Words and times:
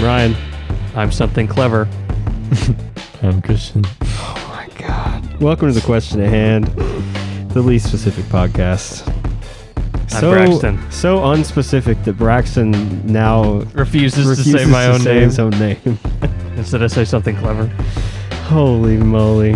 I'm 0.00 0.06
Ryan. 0.06 0.36
I'm 0.96 1.12
something 1.12 1.46
clever. 1.46 1.86
I'm 3.22 3.42
Christian. 3.42 3.84
Oh 4.00 4.46
my 4.48 4.66
God. 4.78 5.42
Welcome 5.42 5.68
to 5.68 5.74
the 5.74 5.84
question 5.84 6.22
at 6.22 6.30
hand, 6.30 6.68
the 7.50 7.60
least 7.60 7.88
specific 7.88 8.24
podcast. 8.24 9.06
I'm 10.14 10.30
Braxton. 10.30 10.90
so 10.90 11.18
unspecific 11.18 12.02
that 12.04 12.14
Braxton 12.14 13.06
now 13.06 13.58
Refuses, 13.74 14.26
refuses 14.26 14.50
to 14.54 14.58
say 14.60 14.64
my 14.64 14.86
own 14.86 15.00
say 15.00 15.16
name. 15.16 15.22
his 15.24 15.38
own 15.38 15.50
name. 15.50 15.98
Instead, 16.56 16.82
I 16.82 16.86
say 16.86 17.04
something 17.04 17.36
clever. 17.36 17.66
Holy 18.46 18.96
moly. 18.96 19.52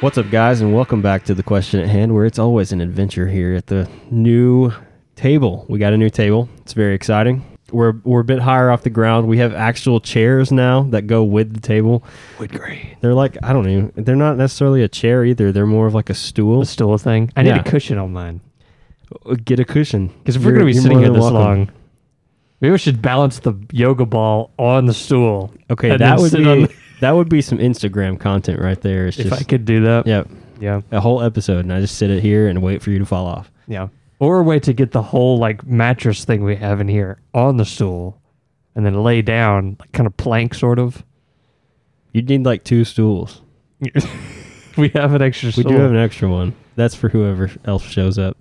What's 0.00 0.18
up, 0.18 0.28
guys, 0.30 0.60
and 0.60 0.74
welcome 0.74 1.00
back 1.00 1.24
to 1.24 1.34
the 1.34 1.42
question 1.42 1.80
at 1.80 1.88
hand, 1.88 2.14
where 2.14 2.26
it's 2.26 2.38
always 2.38 2.72
an 2.72 2.82
adventure 2.82 3.28
here 3.28 3.54
at 3.54 3.68
the 3.68 3.88
new 4.10 4.70
table. 5.22 5.64
We 5.68 5.78
got 5.78 5.92
a 5.92 5.96
new 5.96 6.10
table. 6.10 6.48
It's 6.62 6.72
very 6.72 6.94
exciting. 6.94 7.44
We're, 7.70 7.94
we're 8.04 8.20
a 8.20 8.24
bit 8.24 8.38
higher 8.40 8.70
off 8.70 8.82
the 8.82 8.90
ground. 8.90 9.28
We 9.28 9.38
have 9.38 9.54
actual 9.54 9.98
chairs 10.00 10.52
now 10.52 10.82
that 10.90 11.06
go 11.06 11.22
with 11.24 11.54
the 11.54 11.60
table. 11.60 12.04
Wood 12.38 12.52
grain. 12.52 12.96
They're 13.00 13.14
like 13.14 13.38
I 13.42 13.52
don't 13.54 13.64
know. 13.66 13.90
They're 13.94 14.16
not 14.16 14.36
necessarily 14.36 14.82
a 14.82 14.88
chair 14.88 15.24
either. 15.24 15.52
They're 15.52 15.64
more 15.66 15.86
of 15.86 15.94
like 15.94 16.10
a 16.10 16.14
stool. 16.14 16.60
The 16.60 16.66
stool 16.66 16.98
thing. 16.98 17.30
I 17.36 17.42
need 17.42 17.50
Yeah. 17.50 17.60
a 17.60 17.64
cushion 17.64 17.96
on 17.98 18.12
mine. 18.12 18.40
Uh, 19.24 19.36
get 19.44 19.60
a 19.60 19.64
cushion 19.64 20.08
Because 20.08 20.36
if 20.36 20.42
we're 20.44 20.50
You're- 20.50 20.60
going 20.64 20.66
to 20.66 20.72
be 20.72 20.74
you're 20.74 20.82
sitting 20.82 20.98
more 20.98 21.04
here 21.04 21.12
than 21.12 21.20
this 21.20 21.32
welcome. 21.32 21.58
long, 21.58 21.70
maybe 22.60 22.72
we 22.72 22.78
should 22.78 23.00
balance 23.00 23.38
the 23.40 23.54
yoga 23.72 24.04
ball 24.06 24.50
on 24.58 24.86
the 24.86 24.94
stool. 24.94 25.52
Okay, 25.70 25.90
and 25.90 26.00
that 26.00 26.14
then 26.16 26.22
would 26.22 26.30
sit 26.30 26.38
be 26.44 26.48
on 26.50 26.68
that 27.00 27.12
would 27.12 27.28
be 27.28 27.40
some 27.40 27.58
Instagram 27.58 28.18
content 28.20 28.60
right 28.60 28.80
there. 28.80 29.06
It's 29.06 29.18
If 29.18 29.28
just 29.28 29.40
I 29.40 29.44
could 29.44 29.64
do 29.64 29.82
that. 29.84 30.06
yep, 30.06 30.28
Yeah. 30.60 30.80
a 30.90 31.00
whole 31.00 31.22
episode, 31.22 31.60
and 31.64 31.72
I 31.72 31.80
just 31.80 31.96
sit 31.96 32.10
it 32.10 32.22
here 32.22 32.48
and 32.48 32.60
wait 32.62 32.82
for 32.82 32.90
you 32.90 32.98
to 32.98 33.06
fall 33.06 33.26
off. 33.26 33.50
Yeah. 33.66 33.88
Or 34.22 34.38
a 34.38 34.42
way 34.44 34.60
to 34.60 34.72
get 34.72 34.92
the 34.92 35.02
whole 35.02 35.36
like 35.38 35.66
mattress 35.66 36.24
thing 36.24 36.44
we 36.44 36.54
have 36.56 36.80
in 36.80 36.86
here 36.86 37.20
on 37.34 37.56
the 37.56 37.64
stool 37.64 38.20
and 38.76 38.86
then 38.86 39.02
lay 39.02 39.20
down, 39.20 39.76
like 39.80 39.90
kind 39.90 40.06
of 40.06 40.16
plank 40.16 40.54
sort 40.54 40.78
of. 40.78 41.04
You'd 42.12 42.28
need 42.28 42.44
like 42.44 42.62
two 42.62 42.84
stools. 42.84 43.42
we 44.76 44.88
have 44.90 45.14
an 45.14 45.22
extra 45.22 45.50
stool. 45.50 45.64
We 45.64 45.70
stool. 45.70 45.72
do 45.72 45.82
have 45.82 45.90
an 45.90 45.96
extra 45.96 46.28
one. 46.28 46.54
That's 46.76 46.94
for 46.94 47.08
whoever 47.08 47.50
else 47.64 47.82
shows 47.82 48.16
up. 48.18 48.36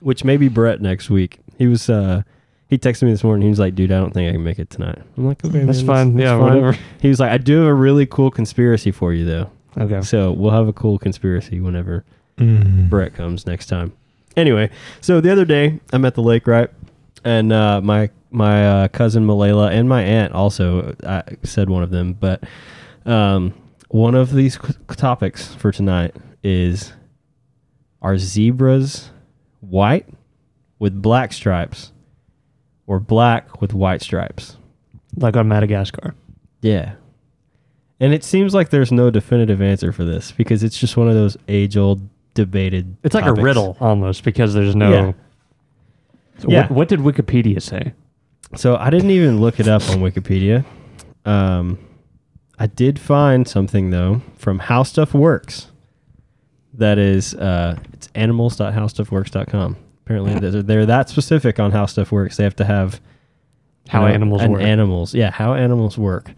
Which 0.00 0.24
may 0.24 0.36
be 0.36 0.48
Brett 0.48 0.80
next 0.80 1.08
week. 1.08 1.38
He 1.56 1.66
was 1.68 1.88
uh 1.88 2.22
he 2.68 2.78
texted 2.78 3.04
me 3.04 3.12
this 3.12 3.22
morning. 3.24 3.42
He 3.44 3.50
was 3.50 3.58
like, 3.60 3.74
"Dude, 3.76 3.92
I 3.92 3.98
don't 3.98 4.12
think 4.12 4.28
I 4.28 4.32
can 4.32 4.42
make 4.44 4.58
it 4.58 4.70
tonight." 4.70 4.98
I'm 5.16 5.26
like, 5.26 5.44
"Okay, 5.44 5.64
That's 5.64 5.82
man, 5.82 5.86
fine. 5.86 6.16
that's 6.16 6.24
yeah, 6.24 6.38
fine." 6.38 6.42
whatever. 6.62 6.78
He 7.00 7.08
was 7.08 7.18
like, 7.20 7.30
"I 7.30 7.38
do 7.38 7.58
have 7.60 7.66
a 7.68 7.74
really 7.74 8.06
cool 8.06 8.30
conspiracy 8.30 8.90
for 8.90 9.12
you, 9.12 9.24
though. 9.24 9.50
Okay. 9.78 10.02
So 10.02 10.32
we'll 10.32 10.50
have 10.52 10.66
a 10.68 10.72
cool 10.72 10.98
conspiracy 10.98 11.60
whenever 11.60 12.04
Mm. 12.38 12.88
Brett 12.90 13.14
comes 13.14 13.46
next 13.46 13.66
time." 13.66 13.92
Anyway, 14.36 14.70
so 15.00 15.20
the 15.20 15.32
other 15.32 15.44
day 15.44 15.80
I'm 15.92 16.04
at 16.04 16.14
the 16.14 16.22
lake, 16.22 16.46
right, 16.46 16.70
and 17.24 17.52
uh, 17.52 17.80
my 17.80 18.10
my 18.30 18.66
uh, 18.66 18.88
cousin 18.88 19.26
Malela 19.26 19.70
and 19.70 19.88
my 19.88 20.02
aunt 20.02 20.32
also 20.32 20.94
I 21.04 21.22
said 21.42 21.70
one 21.70 21.82
of 21.82 21.90
them, 21.90 22.12
but 22.12 22.44
um, 23.06 23.54
one 23.88 24.14
of 24.14 24.32
these 24.32 24.58
topics 24.96 25.54
for 25.54 25.72
tonight 25.72 26.14
is: 26.42 26.92
Are 28.02 28.18
zebras 28.18 29.10
white 29.60 30.06
with 30.78 31.00
black 31.00 31.32
stripes, 31.32 31.92
or 32.86 33.00
black 33.00 33.60
with 33.60 33.74
white 33.74 34.02
stripes? 34.02 34.56
Like 35.16 35.36
on 35.36 35.48
Madagascar. 35.48 36.14
Yeah. 36.60 36.94
And 38.00 38.14
it 38.14 38.22
seems 38.22 38.54
like 38.54 38.70
there's 38.70 38.92
no 38.92 39.10
definitive 39.10 39.60
answer 39.60 39.90
for 39.90 40.04
this 40.04 40.30
because 40.30 40.62
it's 40.62 40.78
just 40.78 40.96
one 40.96 41.08
of 41.08 41.14
those 41.14 41.36
age 41.48 41.76
old 41.76 42.08
debated. 42.38 42.96
It's 43.02 43.14
like 43.14 43.24
topics. 43.24 43.40
a 43.40 43.42
riddle 43.42 43.76
almost 43.80 44.22
because 44.22 44.54
there's 44.54 44.76
no. 44.76 44.90
Yeah. 44.90 45.12
So 46.38 46.48
Yeah. 46.48 46.62
What, 46.68 46.70
what 46.70 46.88
did 46.88 47.00
Wikipedia 47.00 47.60
say? 47.60 47.92
So 48.54 48.76
I 48.76 48.90
didn't 48.90 49.10
even 49.10 49.40
look 49.40 49.58
it 49.58 49.66
up 49.66 49.82
on 49.90 49.98
Wikipedia. 49.98 50.64
Um, 51.24 51.78
I 52.58 52.68
did 52.68 52.98
find 53.00 53.46
something 53.46 53.90
though 53.90 54.22
from 54.36 54.60
How 54.60 54.84
Stuff 54.84 55.14
Works. 55.14 55.66
That 56.74 56.96
is, 56.96 57.34
uh, 57.34 57.76
it's 57.92 58.08
animals.howstuffworks.com. 58.14 59.76
Apparently, 60.04 60.38
they're, 60.38 60.62
they're 60.62 60.86
that 60.86 61.08
specific 61.08 61.58
on 61.58 61.72
how 61.72 61.86
stuff 61.86 62.12
works. 62.12 62.36
They 62.36 62.44
have 62.44 62.54
to 62.56 62.64
have 62.64 63.00
How 63.88 64.02
you 64.02 64.08
know, 64.08 64.14
animals 64.14 64.42
an 64.42 64.52
work. 64.52 64.62
Animals, 64.62 65.14
yeah, 65.14 65.30
how 65.32 65.54
animals 65.54 65.98
work. 65.98 66.30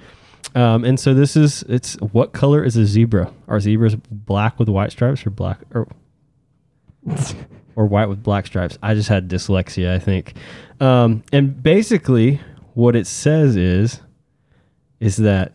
Um, 0.54 0.84
and 0.84 0.98
so 0.98 1.14
this 1.14 1.36
is 1.36 1.62
it's 1.68 1.94
what 2.00 2.32
color 2.32 2.64
is 2.64 2.76
a 2.76 2.84
zebra? 2.84 3.32
Are 3.48 3.60
zebras 3.60 3.96
black 3.96 4.58
with 4.58 4.68
white 4.68 4.92
stripes 4.92 5.24
or 5.26 5.30
black 5.30 5.60
or 5.72 5.88
or 7.76 7.86
white 7.86 8.08
with 8.08 8.22
black 8.22 8.46
stripes? 8.46 8.78
I 8.82 8.94
just 8.94 9.08
had 9.08 9.28
dyslexia, 9.28 9.94
I 9.94 9.98
think. 9.98 10.34
Um, 10.80 11.22
and 11.32 11.62
basically, 11.62 12.40
what 12.74 12.96
it 12.96 13.06
says 13.06 13.56
is 13.56 14.00
is 14.98 15.16
that 15.18 15.52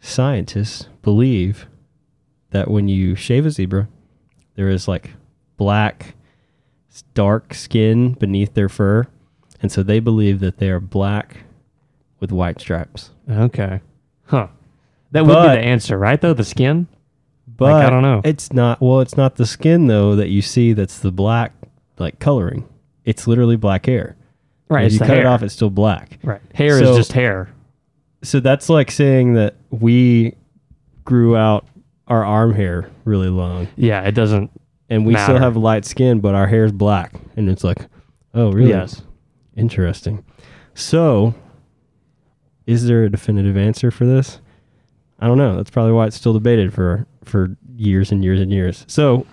scientists 0.00 0.88
believe 1.02 1.66
that 2.50 2.70
when 2.70 2.88
you 2.88 3.14
shave 3.16 3.46
a 3.46 3.50
zebra, 3.50 3.88
there 4.54 4.68
is 4.68 4.86
like 4.86 5.10
black, 5.56 6.14
dark 7.14 7.54
skin 7.54 8.12
beneath 8.12 8.54
their 8.54 8.68
fur, 8.68 9.06
and 9.60 9.72
so 9.72 9.82
they 9.82 10.00
believe 10.00 10.40
that 10.40 10.58
they 10.58 10.68
are 10.68 10.80
black 10.80 11.38
with 12.20 12.30
white 12.30 12.60
stripes. 12.60 13.10
Okay. 13.28 13.80
Huh. 14.26 14.48
That 15.12 15.26
would 15.26 15.34
be 15.34 15.48
the 15.48 15.60
answer, 15.64 15.98
right? 15.98 16.20
Though 16.20 16.34
the 16.34 16.44
skin. 16.44 16.88
But 17.46 17.72
Like, 17.72 17.86
I 17.86 17.90
don't 17.90 18.02
know. 18.02 18.20
It's 18.24 18.52
not. 18.52 18.80
Well, 18.80 19.00
it's 19.00 19.16
not 19.16 19.36
the 19.36 19.46
skin 19.46 19.86
though 19.86 20.16
that 20.16 20.28
you 20.28 20.42
see. 20.42 20.72
That's 20.72 20.98
the 20.98 21.12
black 21.12 21.52
like 21.98 22.18
coloring. 22.18 22.66
It's 23.04 23.26
literally 23.28 23.56
black 23.56 23.86
hair. 23.86 24.16
Right. 24.68 24.82
If 24.82 24.86
It's 24.86 24.92
you 24.94 24.98
the 25.00 25.04
cut 25.06 25.16
hair. 25.18 25.26
it 25.26 25.28
off, 25.28 25.42
it's 25.42 25.54
still 25.54 25.70
black. 25.70 26.18
right. 26.24 26.40
Hair 26.54 26.78
So- 26.80 26.90
is 26.92 26.96
just 26.96 27.12
hair. 27.12 27.50
So 28.22 28.40
that's 28.40 28.68
like 28.70 28.90
saying 28.90 29.34
that 29.34 29.54
we 29.70 30.34
grew 31.04 31.36
out 31.36 31.66
our 32.08 32.24
arm 32.24 32.54
hair 32.54 32.88
really 33.04 33.28
long, 33.28 33.68
Yeah. 33.76 34.00
It 34.02 34.12
doesn't. 34.12 34.50
and 34.88 35.04
we 35.06 35.14
still 35.14 35.34
Matter. 35.34 35.38
have 35.40 35.56
light 35.58 35.84
skin, 35.84 36.20
but 36.20 36.34
our 36.34 36.46
hair 36.46 36.64
is 36.64 36.72
black, 36.72 37.12
and 37.36 37.48
it's 37.50 37.62
like, 37.64 37.86
oh, 38.34 38.50
really? 38.52 38.70
Yes. 38.70 39.02
Interesting. 39.56 40.24
So, 40.74 41.34
is 42.66 42.86
there 42.86 43.04
a 43.04 43.10
definitive 43.10 43.56
answer 43.56 43.90
for 43.90 44.06
this? 44.06 44.40
I 45.20 45.26
don't 45.26 45.38
know. 45.38 45.56
That's 45.56 45.70
probably 45.70 45.92
why 45.92 46.06
it's 46.06 46.16
still 46.16 46.32
debated 46.32 46.72
for 46.72 47.06
for 47.24 47.56
years 47.76 48.12
and 48.12 48.22
years 48.22 48.40
and 48.40 48.52
years. 48.52 48.84
So, 48.88 49.26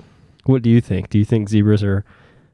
what 0.46 0.62
do 0.62 0.69
you 0.69 0.81
think? 0.81 1.09
Do 1.09 1.18
you 1.18 1.25
think 1.25 1.50
zebras 1.50 1.84
are 1.84 2.06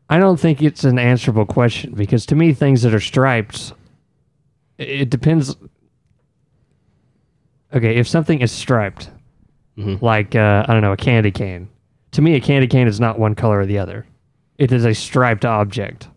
I 0.09 0.19
don't 0.19 0.39
think 0.39 0.61
it's 0.61 0.83
an 0.83 0.97
answerable 0.97 1.45
question 1.45 1.93
because 1.93 2.25
to 2.27 2.35
me, 2.35 2.53
things 2.53 2.81
that 2.83 2.93
are 2.93 2.99
striped, 2.99 3.73
it 4.77 5.09
depends. 5.09 5.55
Okay, 7.73 7.97
if 7.97 8.07
something 8.07 8.39
is 8.39 8.51
striped, 8.51 9.09
like 10.01 10.35
uh, 10.35 10.65
I 10.67 10.73
don't 10.73 10.81
know, 10.81 10.94
a 10.94 10.97
candy 10.97 11.31
cane. 11.31 11.67
To 12.11 12.21
me, 12.21 12.35
a 12.35 12.39
candy 12.39 12.67
cane 12.67 12.88
is 12.88 12.99
not 12.99 13.19
one 13.19 13.35
color 13.35 13.59
or 13.59 13.65
the 13.65 13.77
other. 13.77 14.05
It 14.57 14.71
is 14.71 14.85
a 14.85 14.94
striped 14.94 15.45
object, 15.45 16.07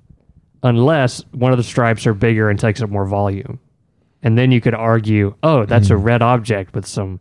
unless 0.62 1.24
one 1.32 1.50
of 1.50 1.58
the 1.58 1.64
stripes 1.64 2.06
are 2.06 2.14
bigger 2.14 2.48
and 2.48 2.58
takes 2.58 2.80
up 2.80 2.90
more 2.90 3.06
volume, 3.06 3.58
and 4.22 4.36
then 4.36 4.50
you 4.50 4.60
could 4.60 4.74
argue, 4.74 5.34
oh, 5.42 5.64
that's 5.64 5.90
a 5.90 5.96
hmm. 5.96 6.02
red 6.02 6.22
object 6.22 6.74
with 6.74 6.86
some 6.86 7.20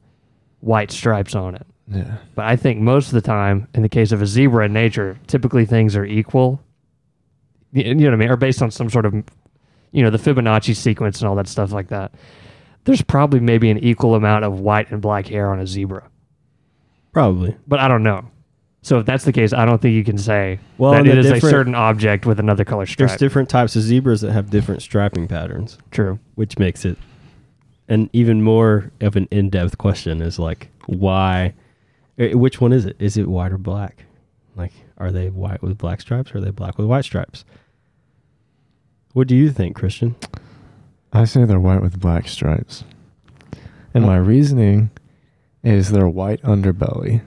white 0.60 0.92
stripes 0.92 1.36
on 1.36 1.56
it. 1.56 1.66
Yeah. 1.88 2.18
But 2.36 2.46
I 2.46 2.56
think 2.56 2.80
most 2.80 3.08
of 3.08 3.14
the 3.14 3.22
time, 3.22 3.68
in 3.74 3.82
the 3.82 3.90
case 3.90 4.12
of 4.12 4.22
a 4.22 4.28
zebra 4.28 4.66
in 4.66 4.74
nature, 4.74 5.18
typically 5.28 5.66
things 5.66 5.96
are 5.96 6.06
equal. 6.06 6.62
You 7.72 7.96
know 7.96 8.06
what 8.06 8.14
I 8.14 8.18
mean? 8.18 8.30
Or 8.30 8.36
based 8.36 8.62
on 8.62 8.72
some 8.72 8.90
sort 8.90 9.06
of, 9.06 9.14
you 9.92 10.04
know, 10.04 10.10
the 10.10 10.18
Fibonacci 10.18 10.76
sequence 10.76 11.22
and 11.22 11.30
all 11.30 11.36
that 11.36 11.48
stuff 11.48 11.72
like 11.72 11.88
that. 11.88 12.14
There's 12.86 13.02
probably 13.02 13.40
maybe 13.40 13.70
an 13.70 13.80
equal 13.80 14.16
amount 14.16 14.46
of 14.46 14.60
white 14.60 14.92
and 14.92 15.02
black 15.02 15.28
hair 15.28 15.52
on 15.52 15.60
a 15.60 15.68
zebra, 15.68 16.10
probably? 17.12 17.56
but 17.68 17.80
I 17.80 17.88
don't 17.88 18.04
know. 18.04 18.30
So 18.82 19.00
if 19.00 19.06
that's 19.06 19.26
the 19.26 19.34
case, 19.34 19.52
I 19.52 19.66
don't 19.66 19.82
think 19.82 19.94
you 19.94 20.04
can 20.06 20.18
say 20.18 20.60
Well, 20.78 20.92
that 20.92 21.02
and 21.02 21.10
it 21.10 21.24
the 21.24 21.36
is 21.36 21.44
a 21.44 21.48
certain 21.50 21.76
object 21.76 22.26
with 22.26 22.40
another 22.40 22.64
color 22.64 22.86
stripe. 22.86 23.10
There's 23.10 23.20
different 23.20 23.50
types 23.50 23.76
of 23.76 23.82
zebras 23.82 24.22
that 24.22 24.32
have 24.32 24.50
different 24.50 24.82
striping 24.82 25.28
patterns, 25.28 25.78
True. 25.92 26.18
which 26.36 26.58
makes 26.58 26.86
it 26.86 26.98
an 27.90 28.10
even 28.14 28.42
more 28.42 28.92
of 29.02 29.16
an 29.18 29.28
in-depth 29.32 29.78
question. 29.78 30.22
Is 30.22 30.40
like 30.40 30.70
why? 30.86 31.54
eh, 32.18 32.34
Which 32.34 32.62
one 32.62 32.72
is 32.72 32.86
it? 32.86 32.96
Is 33.00 33.18
it 33.18 33.28
white 33.28 33.52
or 33.52 33.58
black? 33.58 34.06
Like, 34.56 34.72
are 34.98 35.12
they 35.12 35.30
white 35.30 35.62
with 35.62 35.78
black 35.78 36.00
stripes 36.02 36.34
or 36.34 36.38
are 36.38 36.42
they 36.42 36.52
black 36.52 36.78
with 36.78 36.88
white 36.88 37.04
stripes? 37.06 37.44
What 39.14 39.28
do 39.28 39.36
you 39.36 39.52
think, 39.52 39.76
Christian? 39.76 40.16
I 41.12 41.26
say 41.26 41.44
they're 41.46 41.60
white 41.60 41.82
with 41.82 42.00
black 42.00 42.28
stripes. 42.28 42.84
And 43.94 44.06
my 44.06 44.18
reasoning 44.18 44.92
is 45.64 45.92
their 45.92 46.08
white 46.08 46.42
underbelly. 46.44 47.22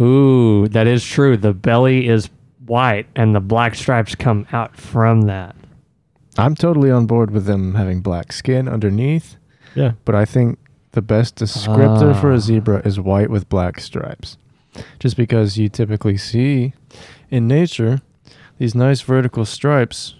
Ooh, 0.00 0.68
that 0.68 0.86
is 0.86 1.04
true. 1.04 1.36
The 1.36 1.54
belly 1.54 2.08
is 2.08 2.28
white 2.66 3.06
and 3.16 3.34
the 3.34 3.40
black 3.40 3.74
stripes 3.74 4.14
come 4.14 4.46
out 4.52 4.76
from 4.76 5.22
that. 5.22 5.54
I'm 6.38 6.54
totally 6.54 6.90
on 6.90 7.06
board 7.06 7.30
with 7.30 7.46
them 7.46 7.74
having 7.74 8.02
black 8.02 8.32
skin 8.32 8.68
underneath, 8.68 9.36
Yeah. 9.74 9.92
but 10.04 10.14
I 10.14 10.24
think 10.26 10.58
the 10.92 11.00
best 11.02 11.36
descriptor 11.36 12.18
for 12.20 12.30
Ah. 12.32 12.34
a 12.34 12.40
zebra 12.40 12.82
is 12.84 13.00
white 13.00 13.30
with 13.30 13.48
black 13.48 13.80
stripes. 13.80 14.36
Just 14.98 15.16
because 15.16 15.56
you 15.56 15.68
typically 15.70 16.18
see 16.18 16.74
in 17.30 17.48
nature 17.48 18.00
these 18.58 18.74
nice 18.74 19.00
vertical 19.00 19.44
stripes 19.46 20.16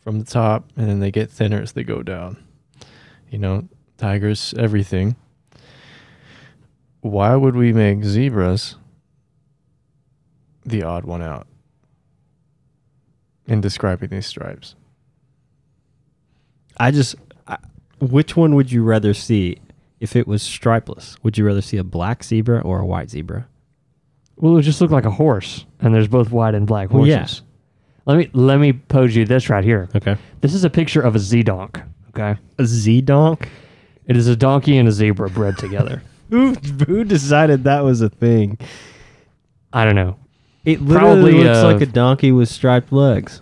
from 0.00 0.18
the 0.18 0.24
top, 0.24 0.64
and 0.76 0.88
then 0.88 0.98
they 1.00 1.10
get 1.12 1.30
thinner 1.30 1.60
as 1.60 1.72
they 1.72 1.84
go 1.84 2.02
down. 2.02 2.36
You 3.30 3.38
know, 3.38 3.68
tigers, 3.98 4.54
everything. 4.58 5.14
Why 7.00 7.36
would 7.36 7.54
we 7.54 7.72
make 7.72 8.02
zebras 8.04 8.76
the 10.70 10.82
odd 10.82 11.04
one 11.04 11.22
out 11.22 11.46
in 13.46 13.60
describing 13.60 14.08
these 14.10 14.26
stripes? 14.26 14.74
I 16.78 16.90
just, 16.90 17.14
I, 17.46 17.58
which 18.00 18.36
one 18.36 18.54
would 18.54 18.72
you 18.72 18.82
rather 18.82 19.12
see 19.14 19.58
if 20.00 20.16
it 20.16 20.26
was 20.26 20.42
stripeless? 20.42 21.16
Would 21.22 21.36
you 21.36 21.44
rather 21.46 21.60
see 21.60 21.76
a 21.76 21.84
black 21.84 22.24
zebra 22.24 22.60
or 22.60 22.80
a 22.80 22.86
white 22.86 23.10
zebra? 23.10 23.46
Well, 24.36 24.52
it 24.52 24.54
would 24.56 24.64
just 24.64 24.80
look 24.80 24.90
like 24.90 25.04
a 25.04 25.10
horse, 25.10 25.66
and 25.80 25.94
there's 25.94 26.08
both 26.08 26.30
white 26.30 26.54
and 26.54 26.66
black 26.66 26.90
Well, 26.90 27.04
horses. 27.04 27.42
yeah. 27.42 27.46
Let 28.06 28.16
me 28.16 28.30
let 28.32 28.56
me 28.58 28.72
pose 28.72 29.14
you 29.14 29.26
this 29.26 29.50
right 29.50 29.62
here. 29.62 29.88
Okay. 29.94 30.16
This 30.40 30.54
is 30.54 30.64
a 30.64 30.70
picture 30.70 31.02
of 31.02 31.14
a 31.14 31.18
z 31.18 31.42
donk. 31.42 31.80
Okay, 32.08 32.40
A 32.58 32.64
Z 32.64 33.02
donk? 33.02 33.48
it 34.06 34.16
is 34.16 34.26
a 34.26 34.34
donkey 34.34 34.78
and 34.78 34.88
a 34.88 34.92
zebra 34.92 35.28
bred 35.30 35.58
together. 35.58 36.02
Who 36.30 36.54
who 36.54 37.04
decided 37.04 37.64
that 37.64 37.84
was 37.84 38.00
a 38.00 38.08
thing? 38.08 38.56
I 39.72 39.84
don't 39.84 39.94
know. 39.94 40.16
It 40.64 40.80
literally 40.82 41.32
Probably, 41.32 41.44
looks 41.44 41.58
uh, 41.58 41.72
like 41.72 41.80
a 41.80 41.86
donkey 41.86 42.32
with 42.32 42.48
striped 42.48 42.92
legs. 42.92 43.40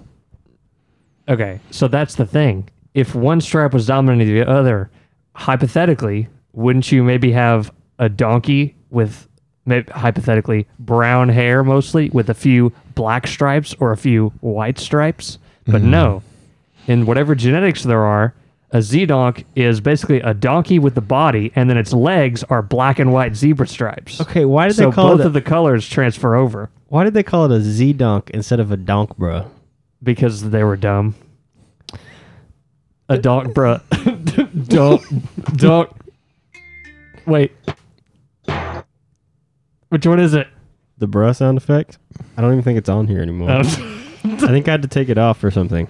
Okay, 1.29 1.61
so 1.71 1.89
that's 1.89 2.15
the 2.15 2.25
thing. 2.25 2.69
If 2.95 3.15
one 3.15 3.41
stripe 3.41 3.73
was 3.73 3.87
dominating 3.87 4.35
the 4.35 4.49
other, 4.49 4.91
hypothetically, 5.35 6.29
wouldn't 6.53 6.91
you 6.91 7.03
maybe 7.03 7.33
have 7.33 7.73
a 7.99 8.09
donkey 8.09 8.77
with, 8.91 9.29
maybe, 9.67 9.91
hypothetically, 9.93 10.67
brown 10.79 11.29
hair 11.29 11.63
mostly 11.63 12.09
with 12.11 12.31
a 12.31 12.35
few 12.35 12.73
black 12.95 13.27
stripes 13.27 13.75
or 13.79 13.93
a 13.93 13.97
few 13.97 14.31
white 14.41 14.79
stripes? 14.79 15.39
But 15.67 15.83
no, 15.83 16.23
in 16.87 17.05
whatever 17.05 17.35
genetics 17.35 17.83
there 17.83 18.03
are, 18.03 18.33
a 18.73 18.79
zedonk 18.79 19.45
is 19.57 19.81
basically 19.81 20.21
a 20.21 20.35
donkey 20.35 20.79
with 20.79 20.95
the 20.95 21.01
body, 21.01 21.51
and 21.57 21.71
then 21.71 21.77
its 21.79 21.93
legs 21.93 22.43
are 22.45 22.61
black 22.63 22.99
and 22.99 23.13
white 23.13 23.35
zebra 23.35 23.67
stripes. 23.67 24.21
Okay, 24.21 24.45
why 24.45 24.69
did 24.69 24.77
So 24.77 24.91
they 24.91 24.95
call 24.95 25.09
both 25.13 25.21
it? 25.21 25.27
of 25.27 25.33
the 25.33 25.41
colors 25.41 25.89
transfer 25.89 26.35
over 26.35 26.71
why 26.89 27.05
did 27.05 27.13
they 27.15 27.23
call 27.23 27.45
it 27.45 27.53
a 27.53 27.61
Z 27.61 27.93
donk 27.95 28.31
instead 28.31 28.61
of 28.61 28.71
a 28.73 28.77
donk, 28.77 29.17
bro? 29.19 29.51
because 30.03 30.49
they 30.51 30.63
were 30.65 30.77
dumb. 30.77 31.15
A 33.11 33.19
donk, 33.19 33.49
bruh. 33.55 33.81
donk, 34.69 35.03
donk. 35.57 35.91
Wait. 37.27 37.53
Which 39.89 40.07
one 40.07 40.21
is 40.21 40.35
it? 40.35 40.47
The 40.99 41.09
bruh 41.09 41.35
sound 41.35 41.57
effect? 41.59 41.99
I 42.37 42.43
don't 42.43 42.53
even 42.53 42.63
think 42.65 42.79
it's 42.79 42.89
on 42.89 43.07
here 43.09 43.21
anymore. 43.23 43.51
Um, 43.51 43.67
I 44.25 44.49
think 44.49 44.69
I 44.69 44.73
had 44.73 44.83
to 44.83 44.89
take 44.89 45.09
it 45.09 45.17
off 45.19 45.43
or 45.45 45.51
something. 45.51 45.89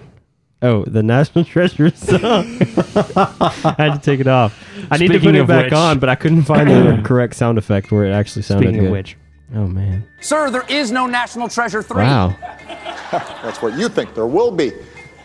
Oh, 0.61 0.83
the 0.85 1.01
National 1.03 1.45
Treasure 1.45 1.89
song. 1.91 2.19
I 2.19 3.75
had 3.77 3.93
to 3.93 3.99
take 4.01 4.19
it 4.19 4.27
off. 4.27 4.61
I 4.91 4.97
need 4.97 5.07
to 5.07 5.13
Speaking 5.13 5.29
put 5.29 5.35
it 5.35 5.39
of 5.41 5.47
back 5.47 5.65
which- 5.65 5.73
on, 5.73 5.99
but 5.99 6.09
I 6.09 6.15
couldn't 6.15 6.43
find 6.43 6.69
the 6.69 7.01
correct 7.05 7.35
sound 7.35 7.57
effect 7.57 7.91
where 7.91 8.05
it 8.05 8.11
actually 8.11 8.41
sounded 8.41 8.65
Speaking 8.67 8.81
good. 8.81 8.85
of 8.87 8.91
which, 8.91 9.17
Oh 9.55 9.65
man! 9.67 10.05
Sir, 10.21 10.51
there 10.51 10.65
is 10.69 10.91
no 10.91 11.07
National 11.07 11.47
Treasure 11.47 11.81
3. 11.81 12.03
Wow. 12.03 12.35
That's 13.11 13.61
what 13.63 13.73
you 13.79 13.89
think 13.89 14.13
there 14.13 14.27
will 14.27 14.51
be. 14.51 14.71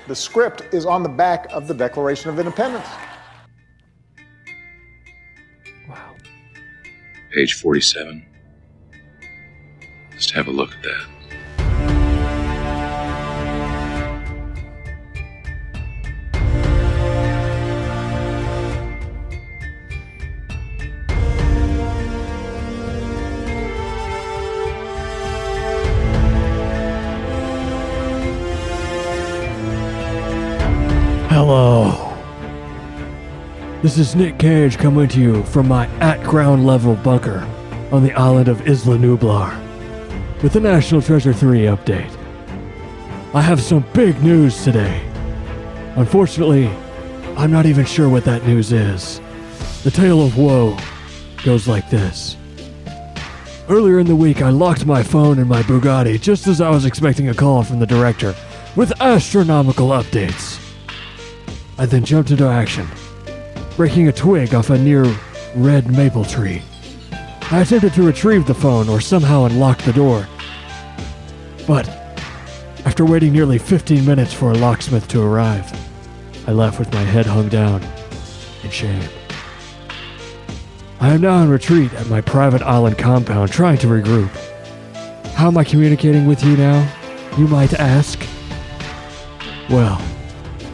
The 0.08 0.14
script 0.14 0.62
is 0.72 0.86
on 0.86 1.02
the 1.02 1.08
back 1.10 1.46
of 1.52 1.66
the 1.68 1.74
Declaration 1.74 2.30
of 2.30 2.38
Independence. 2.38 2.86
Wow. 5.88 6.14
Page 7.32 7.54
47. 7.54 8.24
Let's 10.12 10.30
have 10.30 10.46
a 10.46 10.50
look 10.50 10.72
at 10.72 10.82
that. 10.84 11.06
This 33.84 33.98
is 33.98 34.16
Nick 34.16 34.38
Cage 34.38 34.78
coming 34.78 35.08
to 35.08 35.20
you 35.20 35.42
from 35.42 35.68
my 35.68 35.86
at 35.98 36.24
ground 36.24 36.66
level 36.66 36.94
bunker 36.94 37.46
on 37.92 38.02
the 38.02 38.14
island 38.14 38.48
of 38.48 38.66
Isla 38.66 38.96
Nublar 38.96 40.42
with 40.42 40.54
the 40.54 40.60
National 40.60 41.02
Treasure 41.02 41.34
3 41.34 41.64
update. 41.64 42.10
I 43.34 43.42
have 43.42 43.60
some 43.60 43.84
big 43.92 44.18
news 44.22 44.64
today. 44.64 45.06
Unfortunately, 45.96 46.68
I'm 47.36 47.50
not 47.50 47.66
even 47.66 47.84
sure 47.84 48.08
what 48.08 48.24
that 48.24 48.46
news 48.46 48.72
is. 48.72 49.20
The 49.82 49.90
tale 49.90 50.22
of 50.24 50.38
woe 50.38 50.78
goes 51.44 51.68
like 51.68 51.90
this. 51.90 52.38
Earlier 53.68 53.98
in 53.98 54.06
the 54.06 54.16
week, 54.16 54.40
I 54.40 54.48
locked 54.48 54.86
my 54.86 55.02
phone 55.02 55.38
in 55.38 55.46
my 55.46 55.60
Bugatti 55.60 56.18
just 56.18 56.46
as 56.46 56.62
I 56.62 56.70
was 56.70 56.86
expecting 56.86 57.28
a 57.28 57.34
call 57.34 57.62
from 57.62 57.80
the 57.80 57.86
director 57.86 58.34
with 58.76 58.98
astronomical 59.02 59.88
updates. 59.88 60.58
I 61.76 61.84
then 61.84 62.02
jumped 62.02 62.30
into 62.30 62.48
action, 62.48 62.88
breaking 63.76 64.08
a 64.08 64.12
twig 64.12 64.54
off 64.54 64.70
a 64.70 64.78
near 64.78 65.04
red 65.56 65.90
maple 65.90 66.24
tree. 66.24 66.62
I 67.50 67.60
attempted 67.60 67.92
to 67.94 68.02
retrieve 68.02 68.46
the 68.46 68.54
phone 68.54 68.88
or 68.88 69.00
somehow 69.00 69.44
unlock 69.44 69.82
the 69.82 69.92
door. 69.92 70.26
But, 71.66 71.88
after 72.84 73.04
waiting 73.04 73.32
nearly 73.32 73.58
15 73.58 74.04
minutes 74.04 74.32
for 74.32 74.50
a 74.50 74.54
locksmith 74.54 75.08
to 75.08 75.22
arrive, 75.22 75.70
I 76.46 76.52
left 76.52 76.78
with 76.78 76.92
my 76.92 77.02
head 77.02 77.26
hung 77.26 77.48
down 77.48 77.82
in 78.62 78.70
shame. 78.70 79.08
I 81.00 81.12
am 81.14 81.20
now 81.20 81.42
in 81.42 81.48
retreat 81.50 81.92
at 81.94 82.08
my 82.08 82.20
private 82.20 82.62
island 82.62 82.96
compound 82.96 83.50
trying 83.52 83.78
to 83.78 83.86
regroup. 83.88 84.30
How 85.34 85.48
am 85.48 85.58
I 85.58 85.64
communicating 85.64 86.26
with 86.26 86.42
you 86.44 86.56
now? 86.56 86.90
You 87.36 87.48
might 87.48 87.74
ask. 87.74 88.24
Well, 89.68 90.00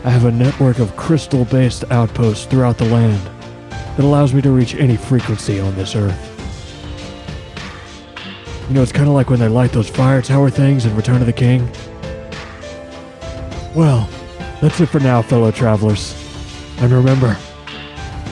I 0.02 0.08
have 0.08 0.24
a 0.24 0.32
network 0.32 0.78
of 0.78 0.96
crystal 0.96 1.44
based 1.44 1.84
outposts 1.90 2.46
throughout 2.46 2.78
the 2.78 2.86
land 2.86 3.20
that 3.68 4.00
allows 4.04 4.32
me 4.32 4.40
to 4.40 4.50
reach 4.50 4.74
any 4.74 4.96
frequency 4.96 5.60
on 5.60 5.74
this 5.74 5.94
earth. 5.94 6.26
You 8.68 8.74
know, 8.74 8.82
it's 8.82 8.92
kind 8.92 9.08
of 9.08 9.14
like 9.14 9.28
when 9.28 9.40
they 9.40 9.48
light 9.48 9.72
those 9.72 9.90
fire 9.90 10.22
tower 10.22 10.48
things 10.48 10.86
in 10.86 10.96
Return 10.96 11.16
of 11.16 11.26
the 11.26 11.32
King. 11.34 11.68
Well, 13.74 14.08
that's 14.62 14.80
it 14.80 14.86
for 14.86 15.00
now, 15.00 15.20
fellow 15.20 15.50
travelers. 15.50 16.14
And 16.78 16.90
remember, 16.92 17.34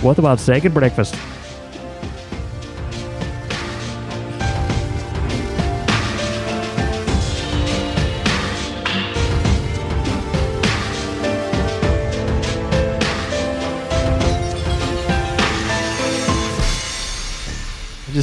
what 0.01 0.19
about 0.19 0.41
second 0.41 0.73
breakfast? 0.73 1.17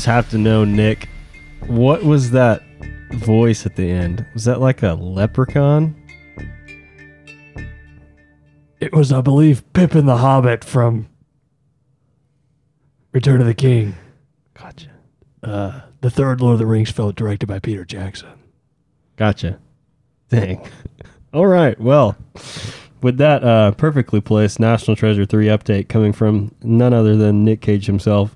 Just 0.05 0.13
have 0.13 0.29
to 0.29 0.37
know, 0.37 0.63
Nick, 0.63 1.09
what 1.65 2.03
was 2.03 2.29
that 2.29 2.61
voice 3.13 3.65
at 3.65 3.75
the 3.75 3.89
end? 3.89 4.23
Was 4.35 4.45
that 4.45 4.61
like 4.61 4.83
a 4.83 4.93
leprechaun? 4.93 5.95
It 8.79 8.93
was, 8.93 9.11
I 9.11 9.21
believe, 9.21 9.63
Pippin 9.73 10.05
the 10.05 10.17
Hobbit 10.17 10.63
from 10.63 11.07
Return 13.13 13.41
of 13.41 13.47
the 13.47 13.55
King. 13.55 13.95
Gotcha. 14.53 14.91
Uh, 15.41 15.81
the 16.01 16.11
third 16.11 16.39
Lord 16.39 16.53
of 16.53 16.59
the 16.59 16.67
Rings 16.67 16.91
film 16.91 17.11
directed 17.13 17.47
by 17.47 17.57
Peter 17.57 17.83
Jackson. 17.83 18.29
Gotcha. 19.15 19.57
Dang. 20.29 20.69
All 21.33 21.47
right. 21.47 21.79
Well, 21.79 22.15
with 23.01 23.17
that 23.17 23.43
uh, 23.43 23.71
perfectly 23.71 24.21
placed 24.21 24.59
National 24.59 24.95
Treasure 24.95 25.25
3 25.25 25.47
update 25.47 25.89
coming 25.89 26.13
from 26.13 26.53
none 26.61 26.93
other 26.93 27.15
than 27.15 27.43
Nick 27.43 27.61
Cage 27.61 27.87
himself, 27.87 28.35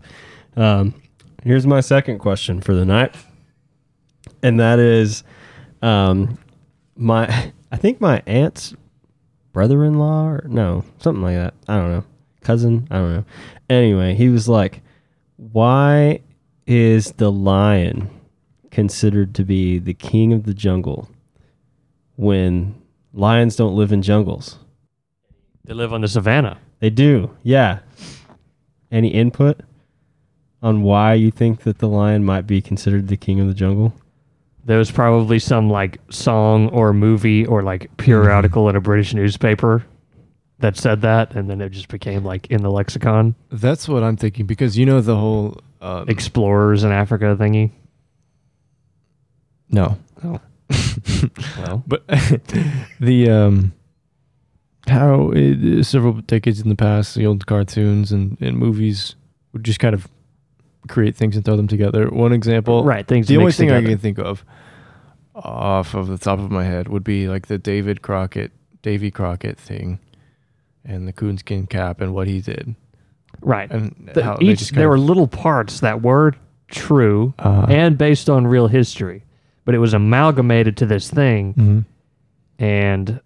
um, 0.58 0.99
here's 1.44 1.68
my 1.68 1.82
second 1.82 2.20
question 2.20 2.62
for 2.62 2.74
the 2.74 2.86
night. 2.86 3.16
And 4.42 4.60
that 4.60 4.80
is 4.80 5.24
um, 5.82 6.38
my, 6.96 7.52
I 7.72 7.78
think 7.78 8.02
my 8.02 8.22
aunt's 8.26 8.74
brother 9.52 9.84
in 9.84 9.96
law, 9.96 10.28
or 10.28 10.46
no, 10.48 10.84
something 11.00 11.24
like 11.24 11.36
that. 11.36 11.54
I 11.68 11.78
don't 11.78 11.92
know. 11.92 12.04
Cousin? 12.42 12.88
I 12.90 12.96
don't 12.96 13.14
know. 13.14 13.26
Anyway, 13.70 14.16
he 14.16 14.30
was 14.30 14.48
like, 14.48 14.82
why 15.36 16.22
is 16.66 17.14
the 17.14 17.32
lion 17.32 18.10
considered 18.72 19.36
to 19.36 19.44
be 19.44 19.80
the 19.80 19.94
king 19.94 20.34
of 20.34 20.44
the 20.44 20.54
jungle 20.54 21.10
when 22.16 22.76
lions 23.14 23.56
don't 23.56 23.76
live 23.76 23.92
in 23.92 24.02
jungles? 24.02 24.60
They 25.66 25.74
live 25.74 25.94
on 25.94 26.02
the 26.02 26.08
savannah. 26.08 26.60
They 26.80 26.90
do, 26.90 27.36
yeah. 27.44 27.80
Any 28.92 29.10
input 29.10 29.62
on 30.62 30.84
why 30.84 31.14
you 31.14 31.32
think 31.32 31.62
that 31.64 31.80
the 31.80 31.88
lion 31.88 32.24
might 32.24 32.48
be 32.48 32.62
considered 32.62 33.08
the 33.08 33.18
king 33.18 33.40
of 33.40 33.48
the 33.48 33.54
jungle? 33.54 33.94
there 34.70 34.78
was 34.78 34.92
probably 34.92 35.40
some 35.40 35.68
like 35.68 36.00
song 36.12 36.70
or 36.70 36.94
movie 36.94 37.44
or 37.44 37.64
like 37.64 37.90
periodical 37.98 38.70
in 38.70 38.76
a 38.76 38.80
British 38.80 39.16
newspaper 39.16 39.84
that 40.60 40.78
said 40.78 41.02
that, 41.02 41.34
and 41.36 41.50
then 41.50 41.60
it 41.60 41.72
just 41.72 41.88
became 41.88 42.24
like 42.24 42.46
in 42.52 42.62
the 42.62 42.70
lexicon. 42.70 43.34
That's 43.50 43.88
what 43.88 44.04
I'm 44.04 44.16
thinking 44.16 44.46
because 44.46 44.78
you 44.78 44.86
know 44.86 45.02
the 45.02 45.16
whole 45.16 45.60
um, 45.82 46.08
Explorers 46.08 46.84
in 46.84 46.92
Africa 46.92 47.36
thingy. 47.40 47.72
no, 49.72 49.98
Oh. 50.24 50.40
well, 51.58 51.84
but 51.88 52.06
the 53.00 53.28
um 53.28 53.74
how 54.88 55.32
it, 55.34 55.84
several 55.84 56.14
decades 56.14 56.62
in 56.62 56.70
the 56.70 56.76
past 56.76 57.16
the 57.16 57.26
old 57.26 57.48
cartoons 57.48 58.12
and, 58.12 58.38
and 58.40 58.56
movies 58.56 59.16
would 59.52 59.64
just 59.64 59.80
kind 59.80 59.96
of 59.96 60.08
create 60.88 61.16
things 61.16 61.36
and 61.36 61.44
throw 61.46 61.56
them 61.58 61.68
together. 61.68 62.08
One 62.10 62.32
example, 62.34 62.84
right. 62.84 63.06
Things 63.06 63.28
The 63.28 63.38
only 63.38 63.52
thing 63.52 63.72
I 63.72 63.82
can 63.82 63.98
think 63.98 64.18
of 64.20 64.44
off 65.36 65.94
of 65.94 66.08
the 66.08 66.18
top 66.18 66.40
of 66.40 66.52
my 66.52 66.64
head 66.64 66.88
would 66.88 67.04
be 67.04 67.28
like 67.28 67.48
the 67.48 67.58
David 67.58 68.02
Crockett, 68.02 68.52
Davy 68.82 69.12
Crockett 69.12 69.58
thing, 69.60 70.00
and 70.86 71.08
the 71.08 71.14
coonskin 71.14 71.68
cap 71.68 72.02
and 72.02 72.14
what 72.14 72.28
he 72.28 72.42
did. 72.42 72.76
Right. 73.42 73.70
And 73.72 74.10
The- 74.14 74.38
each 74.42 74.72
there 74.72 74.90
were 74.90 74.98
little 75.00 75.28
parts 75.28 75.80
that 75.82 76.02
were 76.02 76.34
true 76.68 77.34
Uh, 77.40 77.66
and 77.70 77.98
based 77.98 78.30
on 78.30 78.46
real 78.48 78.68
history, 78.68 79.24
but 79.66 79.74
it 79.76 79.80
was 79.80 79.94
amalgamated 79.94 80.76
to 80.78 80.86
this 80.86 81.10
thing, 81.10 81.54
Mhm. 81.54 81.86
and 82.60 83.10
it 83.10 83.20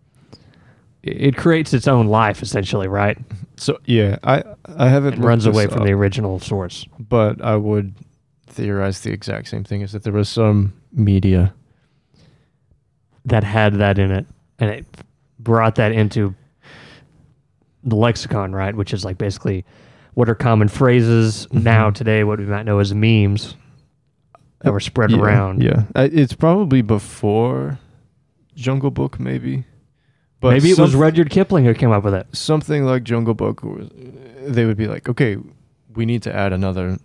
it 1.03 1.35
creates 1.35 1.73
its 1.73 1.87
own 1.87 2.07
life 2.07 2.41
essentially, 2.41 2.87
right? 2.87 3.17
So 3.57 3.79
yeah, 3.85 4.17
I 4.23 4.43
I 4.65 4.89
haven't 4.89 5.15
It 5.15 5.19
runs 5.19 5.45
away 5.45 5.67
from 5.67 5.79
up, 5.81 5.85
the 5.85 5.93
original 5.93 6.39
source. 6.39 6.85
but 6.99 7.41
I 7.41 7.55
would 7.55 7.93
theorize 8.47 9.01
the 9.01 9.11
exact 9.11 9.47
same 9.47 9.63
thing: 9.63 9.81
is 9.81 9.91
that 9.91 10.03
there 10.03 10.13
was 10.13 10.29
some 10.29 10.73
media. 10.91 11.53
that 13.25 13.43
had 13.43 13.75
that 13.75 13.97
in 13.99 14.11
it, 14.11 14.25
and 14.59 14.69
it 14.69 14.85
brought 15.39 15.75
that 15.75 15.91
into 15.91 16.35
the 17.83 17.95
lexicon, 17.95 18.53
right? 18.53 18.75
Which 18.75 18.93
is 18.93 19.05
like 19.05 19.17
basically 19.17 19.65
what 20.13 20.29
are 20.29 20.35
common 20.35 20.67
phrases 20.67 21.47
mm-hmm. 21.47 21.63
now 21.63 21.89
today, 21.89 22.23
what 22.23 22.39
we 22.39 22.45
might 22.45 22.63
know 22.65 22.79
as 22.79 22.93
memes 22.93 23.55
that 24.61 24.71
were 24.71 24.79
spread 24.79 25.11
Yeah, 25.11 25.19
around. 25.19 25.61
Yeah, 25.63 25.83
it's 25.95 26.33
probably 26.33 26.81
before 26.81 27.79
Jungle 28.55 28.91
Book, 28.91 29.19
maybe. 29.19 29.65
But 30.43 30.51
Maybe 30.55 30.71
it 30.71 30.77
was 30.77 30.91
some- 30.91 30.99
Rudyard 30.99 31.29
Kipling 31.29 31.63
who 31.63 31.73
came 31.73 31.91
up 31.91 32.03
with 32.03 32.13
it. 32.13 32.27
something 32.33 32.83
like 32.83 33.05
Jungle 33.05 33.33
Book. 33.33 33.63
was- 33.63 33.89
They 34.45 34.65
would 34.65 34.75
be 34.75 34.87
like, 34.87 35.07
okay, 35.07 35.37
we 35.95 36.05
need 36.05 36.21
to 36.23 36.35
add 36.35 36.51
another 36.51 36.97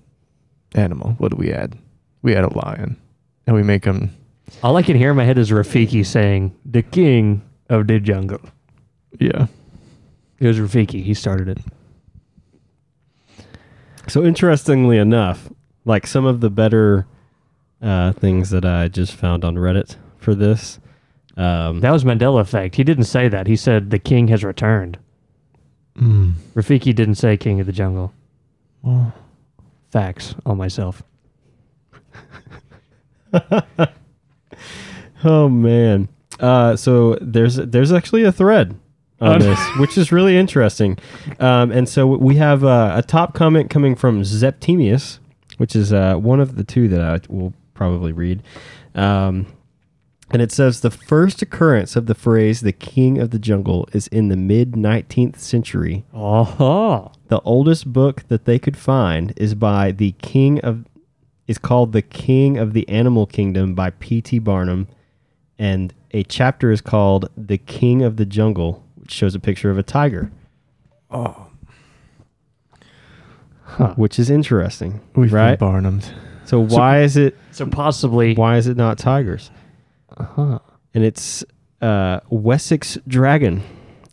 animal. 0.74 1.14
What 1.18 1.30
do 1.30 1.36
we 1.36 1.52
add? 1.52 1.76
We 2.20 2.34
add 2.34 2.42
a 2.42 2.52
lion, 2.52 2.96
and 3.46 3.54
we 3.54 3.62
make 3.62 3.84
him. 3.84 4.10
All 4.64 4.76
I 4.76 4.82
can 4.82 4.96
hear 4.96 5.10
in 5.12 5.16
my 5.16 5.22
head 5.22 5.38
is 5.38 5.50
Rafiki 5.52 6.04
saying, 6.04 6.52
"The 6.66 6.82
king 6.82 7.42
of 7.70 7.86
the 7.86 8.00
jungle." 8.00 8.40
Yeah, 9.20 9.46
It 10.40 10.48
was 10.48 10.58
Rafiki. 10.58 11.04
He 11.04 11.14
started 11.14 11.48
it. 11.48 11.58
So 14.08 14.24
interestingly 14.24 14.98
enough, 14.98 15.48
like 15.84 16.08
some 16.08 16.24
of 16.26 16.40
the 16.40 16.50
better 16.50 17.06
uh, 17.80 18.12
things 18.14 18.50
that 18.50 18.64
I 18.64 18.88
just 18.88 19.14
found 19.14 19.44
on 19.44 19.54
Reddit 19.54 19.94
for 20.16 20.34
this. 20.34 20.80
Um, 21.38 21.80
That 21.80 21.92
was 21.92 22.04
Mandela 22.04 22.40
effect. 22.40 22.74
He 22.74 22.84
didn't 22.84 23.04
say 23.04 23.28
that. 23.28 23.46
He 23.46 23.56
said 23.56 23.90
the 23.90 23.98
king 23.98 24.28
has 24.28 24.44
returned. 24.44 24.98
Rafiki 26.54 26.94
didn't 26.94 27.16
say 27.16 27.36
king 27.36 27.58
of 27.60 27.66
the 27.66 27.72
jungle. 27.72 28.12
Facts 29.90 30.34
on 30.46 30.56
myself. 30.56 31.02
oh 35.24 35.48
man. 35.48 36.08
Uh, 36.38 36.76
so 36.76 37.18
there's 37.20 37.56
there's 37.56 37.92
actually 37.92 38.22
a 38.24 38.30
thread 38.32 38.78
on 39.20 39.40
this, 39.40 39.58
which 39.78 39.98
is 39.98 40.12
really 40.12 40.36
interesting. 40.38 40.96
Um, 41.40 41.72
and 41.72 41.88
so 41.88 42.06
we 42.06 42.36
have 42.36 42.62
uh, 42.64 42.92
a 42.96 43.02
top 43.02 43.34
comment 43.34 43.70
coming 43.70 43.96
from 43.96 44.22
Zeptimius, 44.22 45.18
which 45.56 45.74
is 45.74 45.92
uh, 45.92 46.14
one 46.14 46.38
of 46.38 46.54
the 46.54 46.62
two 46.64 46.86
that 46.88 47.00
I 47.00 47.18
will 47.28 47.52
probably 47.74 48.12
read. 48.12 48.42
Um, 48.94 49.46
and 50.30 50.42
it 50.42 50.52
says 50.52 50.80
the 50.80 50.90
first 50.90 51.40
occurrence 51.42 51.96
of 51.96 52.06
the 52.06 52.14
phrase 52.14 52.60
"the 52.60 52.72
king 52.72 53.18
of 53.18 53.30
the 53.30 53.38
jungle" 53.38 53.88
is 53.92 54.06
in 54.08 54.28
the 54.28 54.36
mid 54.36 54.72
19th 54.72 55.38
century. 55.38 56.04
Oh, 56.14 57.12
The 57.28 57.40
oldest 57.40 57.92
book 57.92 58.24
that 58.28 58.44
they 58.44 58.58
could 58.58 58.76
find 58.76 59.32
is 59.36 59.54
by 59.54 59.92
the 59.92 60.12
king 60.12 60.60
of 60.60 60.84
is 61.46 61.56
called 61.58 61.92
The 61.92 62.02
King 62.02 62.58
of 62.58 62.74
the 62.74 62.86
Animal 62.90 63.24
Kingdom 63.26 63.74
by 63.74 63.88
P.T. 63.90 64.38
Barnum 64.40 64.86
and 65.58 65.94
a 66.12 66.22
chapter 66.24 66.70
is 66.70 66.82
called 66.82 67.30
The 67.38 67.56
King 67.56 68.02
of 68.02 68.16
the 68.18 68.26
Jungle, 68.26 68.84
which 68.96 69.10
shows 69.10 69.34
a 69.34 69.40
picture 69.40 69.70
of 69.70 69.78
a 69.78 69.82
tiger. 69.82 70.30
Oh. 71.10 71.46
Which 73.96 74.18
is 74.18 74.28
interesting, 74.30 75.00
we've 75.14 75.32
right? 75.32 75.58
been 75.58 75.68
Barnumed. 75.68 76.12
So 76.44 76.60
why 76.60 77.00
is 77.02 77.16
it 77.16 77.36
so 77.50 77.66
possibly 77.66 78.34
why 78.34 78.56
is 78.56 78.66
it 78.66 78.76
not 78.76 78.98
tigers? 78.98 79.50
Uh-huh. 80.18 80.58
And 80.94 81.04
it's 81.04 81.44
uh, 81.80 82.20
Wessex 82.28 82.98
Dragon 83.06 83.62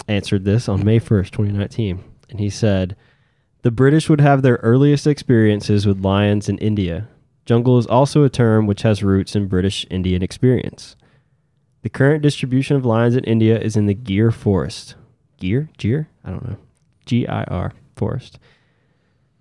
answered 0.08 0.46
this 0.46 0.70
on 0.70 0.86
May 0.86 1.00
1st, 1.00 1.32
2019. 1.32 2.04
And 2.30 2.40
he 2.40 2.50
said, 2.50 2.96
The 3.64 3.72
British 3.72 4.10
would 4.10 4.22
have 4.22 4.42
their 4.42 4.58
earliest 4.58 5.08
experiences 5.08 5.86
with 5.86 6.04
lions 6.04 6.48
in 6.48 6.58
India. 6.60 7.08
Jungle 7.46 7.78
is 7.78 7.86
also 7.88 8.24
a 8.24 8.30
term 8.30 8.66
which 8.66 8.82
has 8.82 9.04
roots 9.04 9.36
in 9.36 9.48
British 9.48 9.86
Indian 9.90 10.24
experience. 10.24 10.96
The 11.84 11.90
current 11.90 12.24
distribution 12.24 12.76
of 12.76 12.86
lions 12.86 13.16
in 13.16 13.24
India 13.26 13.60
is 13.60 13.76
in 13.76 13.86
the 13.86 13.94
Gir 13.94 14.32
forest. 14.32 14.96
Gir? 15.38 15.70
Gir? 15.78 16.08
I 16.24 16.32
don't 16.32 16.48
know. 16.48 16.58
G 17.06 17.28
I 17.28 17.44
R 17.44 17.74
forest. 17.96 18.40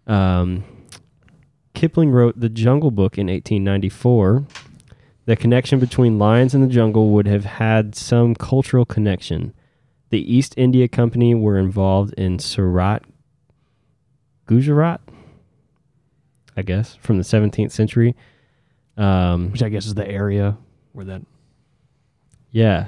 Um, 0.06 0.64
Kipling 1.72 2.10
wrote 2.10 2.38
The 2.38 2.50
Jungle 2.50 2.90
Book 2.90 3.16
in 3.16 3.28
1894. 3.28 4.46
The 5.26 5.36
connection 5.36 5.78
between 5.78 6.18
lions 6.18 6.54
and 6.54 6.62
the 6.62 6.68
jungle 6.68 7.10
would 7.10 7.26
have 7.26 7.44
had 7.44 7.94
some 7.94 8.34
cultural 8.34 8.84
connection. 8.84 9.54
The 10.10 10.20
East 10.32 10.54
India 10.56 10.86
Company 10.86 11.34
were 11.34 11.58
involved 11.58 12.12
in 12.14 12.38
Surat, 12.38 13.02
Gujarat, 14.46 15.00
I 16.56 16.62
guess, 16.62 16.96
from 16.96 17.16
the 17.16 17.24
17th 17.24 17.72
century. 17.72 18.14
Um, 18.96 19.50
which 19.50 19.62
I 19.62 19.70
guess 19.70 19.86
is 19.86 19.94
the 19.94 20.08
area 20.08 20.56
where 20.92 21.04
that. 21.06 21.22
yeah. 22.52 22.86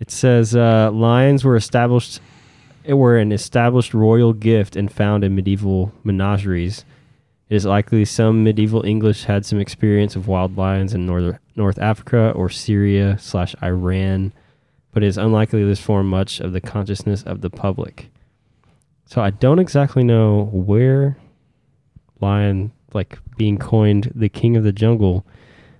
It 0.00 0.10
says 0.10 0.54
uh, 0.54 0.90
lions 0.92 1.44
were 1.44 1.56
established, 1.56 2.20
it 2.84 2.94
were 2.94 3.16
an 3.16 3.32
established 3.32 3.94
royal 3.94 4.32
gift 4.32 4.76
and 4.76 4.92
found 4.92 5.24
in 5.24 5.34
medieval 5.34 5.92
menageries. 6.04 6.84
It 7.48 7.56
is 7.56 7.64
likely 7.64 8.04
some 8.04 8.44
medieval 8.44 8.84
English 8.84 9.24
had 9.24 9.46
some 9.46 9.58
experience 9.58 10.16
of 10.16 10.28
wild 10.28 10.58
lions 10.58 10.92
in 10.92 11.06
North 11.06 11.38
North 11.56 11.78
Africa 11.78 12.32
or 12.36 12.50
Syria 12.50 13.16
slash 13.18 13.54
Iran, 13.62 14.32
but 14.92 15.02
it 15.02 15.06
is 15.06 15.16
unlikely 15.16 15.64
this 15.64 15.80
formed 15.80 16.10
much 16.10 16.40
of 16.40 16.52
the 16.52 16.60
consciousness 16.60 17.22
of 17.22 17.40
the 17.40 17.50
public. 17.50 18.10
So 19.06 19.22
I 19.22 19.30
don't 19.30 19.58
exactly 19.58 20.04
know 20.04 20.50
where 20.52 21.16
lion, 22.20 22.72
like 22.92 23.18
being 23.38 23.56
coined 23.56 24.12
the 24.14 24.28
king 24.28 24.56
of 24.56 24.64
the 24.64 24.72
jungle, 24.72 25.24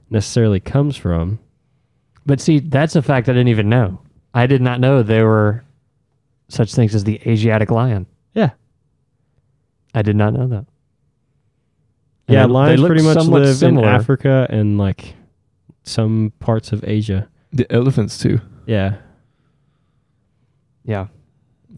necessarily 0.08 0.60
comes 0.60 0.96
from. 0.96 1.38
But 2.24 2.40
see, 2.40 2.60
that's 2.60 2.96
a 2.96 3.02
fact 3.02 3.28
I 3.28 3.32
didn't 3.32 3.48
even 3.48 3.68
know. 3.68 4.00
I 4.32 4.46
did 4.46 4.62
not 4.62 4.80
know 4.80 5.02
there 5.02 5.26
were 5.26 5.64
such 6.48 6.74
things 6.74 6.94
as 6.94 7.04
the 7.04 7.20
Asiatic 7.26 7.70
lion. 7.70 8.06
Yeah, 8.32 8.50
I 9.94 10.00
did 10.00 10.16
not 10.16 10.32
know 10.32 10.46
that. 10.48 10.64
And 12.28 12.34
yeah. 12.34 12.46
they- 12.46 12.52
lions 12.52 12.80
they 12.80 12.86
pretty 12.86 13.02
much 13.02 13.16
live 13.26 13.56
similar. 13.56 13.88
in 13.88 13.94
Africa 13.94 14.46
and 14.50 14.78
like 14.78 15.14
some 15.84 16.32
parts 16.40 16.72
of 16.72 16.84
Asia. 16.86 17.28
The 17.52 17.66
elephants 17.72 18.18
too. 18.18 18.40
Yeah, 18.66 18.96
Yeah. 20.84 21.06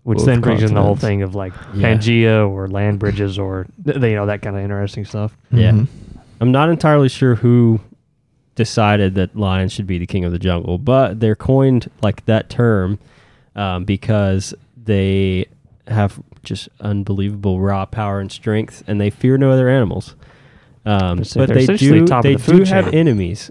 Which 0.03 0.19
Both 0.19 0.27
then 0.27 0.41
brings 0.41 0.63
in 0.63 0.75
the 0.75 0.83
whole 0.83 0.97
thing 0.97 1.23
of 1.23 1.35
like 1.35 1.53
Yeah. 1.75 1.95
Pangea 1.95 2.49
or 2.49 2.69
land 2.69 2.99
bridges 2.99 3.39
or 3.39 3.67
th- 3.85 3.97
you 4.03 4.15
know 4.15 4.27
that 4.27 4.41
kind 4.43 4.57
of 4.57 4.63
interesting 4.63 5.05
stuff. 5.05 5.37
yeah. 5.53 5.73
Mhm. 5.73 5.87
I'm 6.41 6.51
not 6.53 6.71
entirely 6.71 7.09
sure 7.09 7.35
who 7.37 7.81
decided 8.55 9.15
that 9.17 9.37
lions 9.37 9.73
should 9.73 9.87
be 9.87 9.99
the 9.99 10.07
king 10.07 10.25
of 10.25 10.33
the 10.33 10.39
jungle, 10.39 10.79
but 10.79 11.21
they're 11.21 11.37
coined 11.37 11.91
like 12.03 12.25
that 12.27 12.49
term 12.49 12.99
um, 13.55 13.85
because 13.85 14.55
they 14.83 15.47
have 15.87 16.21
just 16.43 16.69
unbelievable 16.81 17.61
raw 17.61 17.85
power 17.85 18.21
and 18.21 18.33
strength, 18.33 18.83
and 18.87 19.01
they 19.01 19.11
fear 19.11 19.37
no 19.37 19.51
other 19.51 19.69
animals. 19.69 20.15
Um, 20.87 21.19
but 21.35 21.49
they 21.51 21.67
do 21.67 22.07
they 22.07 22.35
the 22.37 22.43
do 22.47 22.65
have 22.65 22.93
enemies. 22.95 23.51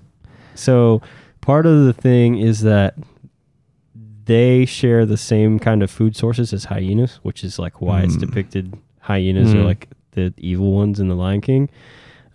So 0.55 1.01
part 1.41 1.65
of 1.65 1.85
the 1.85 1.93
thing 1.93 2.37
is 2.37 2.61
that 2.61 2.95
they 4.25 4.65
share 4.65 5.05
the 5.05 5.17
same 5.17 5.59
kind 5.59 5.81
of 5.81 5.89
food 5.89 6.15
sources 6.15 6.53
as 6.53 6.65
hyenas, 6.65 7.19
which 7.23 7.43
is 7.43 7.57
like 7.59 7.81
why 7.81 8.01
it's 8.01 8.15
Mm. 8.15 8.19
depicted 8.21 8.77
hyenas 8.99 9.53
are 9.53 9.57
Mm. 9.59 9.65
like 9.65 9.87
the 10.11 10.33
evil 10.37 10.73
ones 10.73 10.99
in 10.99 11.07
the 11.07 11.15
Lion 11.15 11.41
King. 11.41 11.69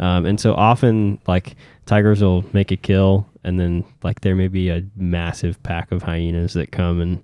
Um, 0.01 0.27
and 0.27 0.41
so 0.41 0.55
often, 0.55 1.19
like 1.27 1.55
tigers 1.87 2.21
will 2.23 2.45
make 2.53 2.73
a 2.73 2.77
kill, 2.77 3.27
and 3.45 3.61
then 3.61 3.85
like 4.03 4.23
there 4.23 4.35
may 4.35 4.49
be 4.49 4.71
a 4.71 4.83
massive 4.97 5.63
pack 5.63 5.93
of 5.93 6.03
hyenas 6.03 6.55
that 6.55 6.73
come 6.73 7.01
and 7.01 7.23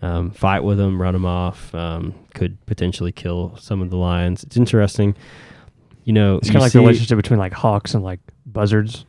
um, 0.00 0.30
fight 0.30 0.60
with 0.60 0.78
them, 0.78 1.02
run 1.02 1.12
them 1.12 1.26
off. 1.26 1.74
Um, 1.74 2.14
could 2.32 2.64
potentially 2.66 3.10
kill 3.12 3.56
some 3.58 3.82
of 3.82 3.90
the 3.90 3.96
lions. 3.96 4.44
It's 4.44 4.56
interesting. 4.56 5.16
You 6.08 6.14
know, 6.14 6.38
It's 6.38 6.46
kind 6.48 6.56
of 6.56 6.62
like 6.62 6.72
see- 6.72 6.78
the 6.78 6.84
relationship 6.86 7.16
between 7.18 7.38
like 7.38 7.52
hawks 7.52 7.92
and 7.92 8.02
like 8.02 8.20
buzzards, 8.46 9.04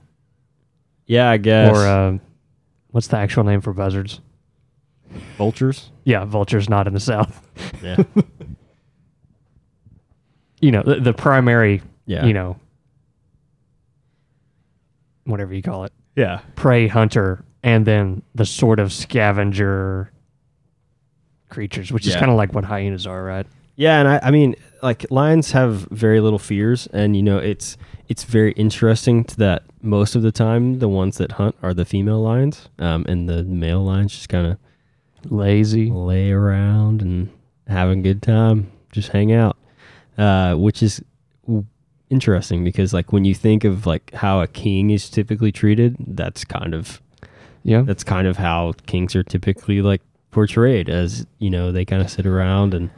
Yeah, 1.05 1.29
I 1.29 1.37
guess. 1.37 1.73
or 1.73 1.87
uh, 1.87 2.17
what's 2.91 3.07
the 3.07 3.15
actual 3.15 3.45
name 3.45 3.61
for 3.61 3.71
buzzards? 3.71 4.19
vultures. 5.37 5.91
Yeah, 6.03 6.25
vultures 6.25 6.67
not 6.67 6.87
in 6.87 6.93
the 6.93 6.99
south. 6.99 7.41
Yeah, 7.81 8.03
You 10.61 10.71
know, 10.71 10.83
the, 10.83 10.95
the 10.99 11.13
primary, 11.13 11.81
yeah, 12.05 12.25
you 12.25 12.33
know, 12.33 12.59
whatever 15.23 15.53
you 15.53 15.61
call 15.61 15.85
it, 15.85 15.93
yeah. 16.17 16.41
prey 16.57 16.89
hunter, 16.89 17.45
and 17.63 17.85
then 17.87 18.23
the 18.35 18.45
sort 18.45 18.79
of 18.79 18.91
scavenger 18.91 20.11
creatures, 21.47 21.93
which 21.93 22.05
is 22.05 22.13
kind 22.17 22.29
of 22.29 22.35
like 22.35 22.53
what 22.53 22.65
hyenas 22.65 23.07
are, 23.07 23.23
right? 23.23 23.47
Yeah, 23.77 23.99
and 24.01 24.07
I, 24.09 24.19
I 24.23 24.31
mean, 24.31 24.57
like 24.81 25.05
lions 25.11 25.51
have 25.51 25.87
very 25.91 26.19
little 26.19 26.39
fears, 26.39 26.87
and 26.93 27.15
you 27.15 27.23
know, 27.23 27.37
it's 27.37 27.77
it's 28.07 28.23
very 28.23 28.53
interesting 28.53 29.23
to 29.25 29.37
that 29.37 29.63
most 29.81 30.15
of 30.15 30.21
the 30.21 30.31
time 30.31 30.79
the 30.79 30.87
ones 30.89 31.17
that 31.17 31.33
hunt 31.33 31.55
are 31.61 31.73
the 31.73 31.85
female 31.85 32.21
lions, 32.21 32.69
um, 32.79 33.05
and 33.07 33.27
the 33.29 33.43
male 33.43 33.83
lions 33.83 34.13
just 34.13 34.29
kind 34.29 34.47
of 34.47 34.57
Lazy. 35.31 35.89
lay 35.91 36.31
around 36.31 37.01
and 37.01 37.29
have 37.67 37.89
a 37.89 37.95
good 37.95 38.21
time, 38.21 38.71
just 38.91 39.09
hang 39.09 39.31
out, 39.33 39.57
uh, 40.17 40.55
which 40.55 40.81
is 40.81 41.01
interesting 42.09 42.63
because 42.63 42.93
like 42.93 43.13
when 43.13 43.23
you 43.25 43.35
think 43.35 43.63
of 43.63 43.85
like 43.85 44.11
how 44.15 44.41
a 44.41 44.47
king 44.47 44.89
is 44.89 45.09
typically 45.09 45.51
treated, 45.51 45.95
that's 45.99 46.43
kind 46.43 46.73
of 46.73 47.01
Yeah. 47.63 47.81
that's 47.81 48.03
kind 48.03 48.27
of 48.27 48.37
how 48.37 48.73
kings 48.87 49.15
are 49.15 49.23
typically 49.23 49.81
like 49.81 50.01
portrayed 50.31 50.89
as 50.89 51.25
you 51.39 51.49
know 51.49 51.71
they 51.71 51.85
kind 51.85 52.01
of 52.03 52.09
sit 52.09 52.25
around 52.25 52.73
and 52.75 52.89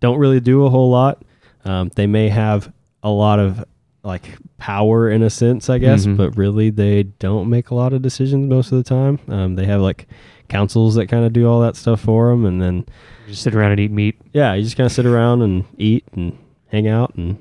don't 0.00 0.18
really 0.18 0.40
do 0.40 0.64
a 0.64 0.70
whole 0.70 0.90
lot 0.90 1.22
um, 1.68 1.90
they 1.96 2.06
may 2.06 2.28
have 2.28 2.72
a 3.02 3.10
lot 3.10 3.38
of 3.38 3.64
like 4.02 4.24
power 4.58 5.10
in 5.10 5.22
a 5.22 5.30
sense 5.30 5.68
i 5.68 5.76
guess 5.78 6.06
Mhm. 6.06 6.16
but 6.16 6.36
really 6.36 6.70
they 6.70 7.02
don't 7.02 7.48
make 7.50 7.70
a 7.70 7.74
lot 7.74 7.92
of 7.92 8.00
decisions 8.02 8.48
most 8.48 8.72
of 8.72 8.78
the 8.78 8.84
time 8.84 9.18
um, 9.28 9.54
they 9.56 9.66
have 9.66 9.80
like 9.80 10.06
councils 10.48 10.94
that 10.94 11.06
kind 11.06 11.24
of 11.24 11.32
do 11.32 11.46
all 11.48 11.60
that 11.60 11.76
stuff 11.76 12.00
for 12.00 12.30
them 12.30 12.44
and 12.46 12.60
then 12.62 12.86
Just 13.26 13.42
sit 13.42 13.54
around 13.54 13.72
and 13.72 13.80
eat 13.80 13.90
meat. 13.90 14.16
yeah 14.32 14.54
you 14.54 14.62
just 14.62 14.76
kind 14.76 14.86
of 14.86 14.92
sit 14.92 15.04
around 15.06 15.42
and 15.42 15.64
eat 15.76 16.04
and 16.14 16.36
hang 16.68 16.88
out 16.88 17.14
and 17.16 17.36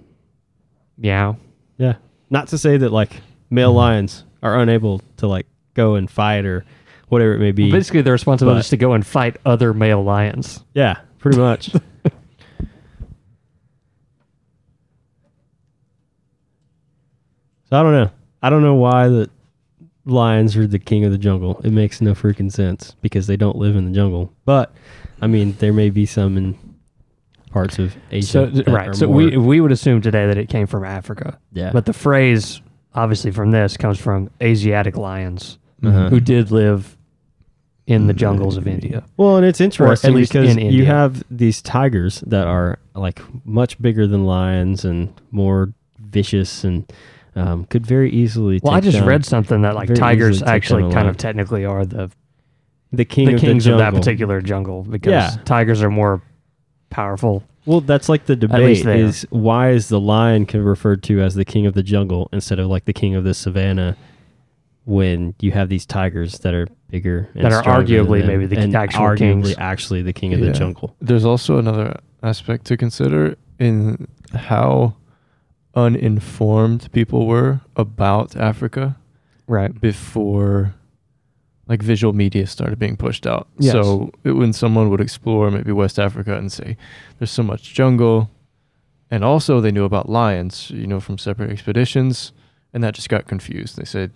Meow. 0.98 1.38
yeah 1.78 1.96
not 2.30 2.48
to 2.50 2.58
say 2.58 2.78
that 2.78 2.92
like 2.92 3.22
male 3.50 3.72
lions 3.74 4.24
are 4.44 4.60
unable 4.60 5.02
to 5.18 5.28
like 5.28 5.46
go 5.74 5.96
and 5.96 6.10
fight 6.10 6.46
or 6.46 6.66
whatever 7.10 7.34
it 7.36 7.40
may 7.40 7.52
be 7.52 7.72
Basically, 7.72 8.02
the 8.02 8.12
responsibility 8.12 8.58
but- 8.58 8.66
is 8.66 8.70
to 8.70 8.78
go 8.78 8.94
and 8.94 9.06
fight 9.06 9.38
other 9.46 9.74
male 9.74 10.04
lions. 10.04 10.64
Yeah, 10.74 10.98
pretty 11.20 11.38
much. 11.38 11.72
so 17.70 17.80
I 17.80 17.84
don't 17.84 17.92
know. 17.94 18.10
I 18.42 18.50
don't 18.50 18.62
know 18.62 18.76
why 18.76 19.08
the 19.08 19.30
lions 20.06 20.56
are 20.56 20.68
the 20.68 20.80
king 20.80 21.04
of 21.06 21.12
the 21.12 21.18
jungle. 21.18 21.60
It 21.64 21.72
makes 21.72 22.02
no 22.02 22.14
freaking 22.14 22.52
sense 22.52 22.96
because 23.02 23.28
they 23.28 23.38
don't 23.38 23.58
live 23.58 23.76
in 23.76 23.86
the 23.86 23.92
jungle. 23.92 24.32
But 24.46 24.74
I 25.22 25.28
mean, 25.28 25.56
there 25.60 25.74
may 25.74 25.90
be 25.90 26.06
some 26.06 26.38
in 26.38 26.58
parts 27.52 27.80
of 27.80 27.96
Asia. 28.12 28.28
So 28.54 28.64
right. 28.72 28.96
So 28.96 29.08
more- 29.08 29.16
we 29.16 29.38
we 29.38 29.62
would 29.62 29.72
assume 29.72 30.02
today 30.02 30.28
that 30.28 30.38
it 30.38 30.50
came 30.50 30.68
from 30.68 30.84
Africa. 30.86 31.38
yeah, 31.54 31.72
But 31.72 31.86
the 31.86 31.94
phrase, 31.94 32.62
obviously, 32.94 33.32
from 33.32 33.52
this 33.52 33.76
comes 33.78 33.98
from 34.00 34.30
Asiatic 34.42 34.96
lions 34.98 35.58
Uh-huh. 35.84 36.10
who 36.10 36.20
did 36.20 36.52
live 36.52 36.96
in 37.88 38.08
the 38.08 38.14
jungles 38.14 38.58
of 38.58 38.68
India. 38.68 39.04
Well, 39.16 39.38
and 39.38 39.46
it's 39.46 39.62
interesting 39.62 40.13
least 40.13 40.34
because 40.34 40.56
in 40.58 40.60
you 40.72 40.86
have 40.86 41.24
these 41.32 41.62
tigers 41.62 42.22
that 42.28 42.46
are 42.46 42.80
like 42.96 43.22
much 43.46 43.82
bigger 43.82 44.06
than 44.08 44.26
lions 44.26 44.84
and 44.84 45.13
more 45.32 45.72
vicious 46.00 46.63
and 46.65 46.91
um, 47.38 47.65
could 47.65 47.86
very 47.86 48.12
easily. 48.12 48.60
Well, 48.63 48.73
I 48.73 48.80
just 48.80 48.97
down 49.00 49.08
read 49.08 49.26
something 49.26 49.62
that 49.62 49.76
like 49.76 49.93
tigers 49.93 50.41
actually 50.43 50.84
kind 50.84 50.95
lion. 50.95 51.08
of 51.10 51.17
technically 51.17 51.63
are 51.65 51.86
the 51.86 52.10
the 52.91 53.06
king 53.06 53.28
the 53.28 53.36
of 53.36 53.41
kings 53.41 53.65
the 53.65 53.73
of 53.73 53.80
that 53.80 53.93
particular 53.93 54.41
jungle 54.41 54.84
because 54.84 55.12
Yeah. 55.12 55.30
tigers 55.45 55.84
are 55.84 55.89
more 55.89 56.21
powerful. 56.89 57.43
Well, 57.65 57.82
that's 57.82 58.08
like 58.08 58.26
the 58.28 58.36
least 58.36 58.50
debate 58.52 58.84
there. 58.86 58.95
is 58.95 59.28
why 59.30 59.71
is 59.71 59.89
the 59.89 60.00
lion 60.00 60.45
can 60.45 60.63
referred 60.63 61.04
to 61.04 61.21
as 61.21 61.36
the 61.36 61.43
king 61.45 61.65
of 61.65 61.73
the 61.73 61.84
jungle 61.84 62.30
instead 62.32 62.60
of 62.60 62.67
like 62.67 62.86
the 62.86 62.93
king 62.93 63.13
of 63.15 63.23
the 63.26 63.34
savannah 63.34 63.97
when 64.86 65.36
you 65.41 65.52
have 65.52 65.67
these 65.67 65.86
tigers 65.86 66.39
that 66.39 66.54
are 66.54 66.67
bigger 66.89 67.30
and 67.36 67.43
That 67.43 67.52
are 67.52 67.62
arguably 67.63 68.19
than- 68.19 68.28
maybe 68.28 68.45
the 68.45 68.58
and 68.58 68.73
actual 68.73 69.02
arguably 69.02 69.17
kings. 69.17 69.56
actually 69.58 70.02
the 70.02 70.13
king 70.13 70.34
of 70.34 70.39
Yeah. 70.39 70.45
the 70.47 70.54
jungle. 70.54 70.95
There's 71.02 71.26
also 71.26 71.58
another 71.58 72.00
aspect 72.23 72.65
to 72.67 72.78
consider 72.78 73.36
in 73.60 74.08
how 74.34 74.93
uninformed 75.78 76.92
people 76.92 77.28
were 77.28 77.62
about 77.76 78.36
Africa 78.36 78.98
Right. 79.48 79.80
before 79.80 80.74
like 81.68 81.82
visual 81.84 82.13
media 82.13 82.48
started 82.48 82.80
being 82.80 82.98
pushed 82.98 83.28
out. 83.28 83.48
Yes. 83.60 83.74
So 83.74 84.10
it, 84.24 84.32
when 84.32 84.54
someone 84.54 84.90
would 84.90 85.02
explore 85.02 85.52
maybe 85.52 85.72
West 85.72 86.00
Africa 86.00 86.36
and 86.38 86.52
say 86.52 86.76
there's 87.20 87.32
so 87.32 87.44
much 87.44 87.74
jungle 87.74 88.30
and 89.12 89.24
also 89.24 89.62
they 89.62 89.72
knew 89.72 89.86
about 89.86 90.10
lions, 90.10 90.70
you 90.72 90.88
know, 90.88 91.00
from 91.00 91.18
separate 91.18 91.52
expeditions 91.52 92.34
and 92.74 92.84
that 92.84 92.94
just 92.96 93.10
got 93.10 93.28
confused. 93.28 93.78
They 93.78 93.86
said 93.86 94.12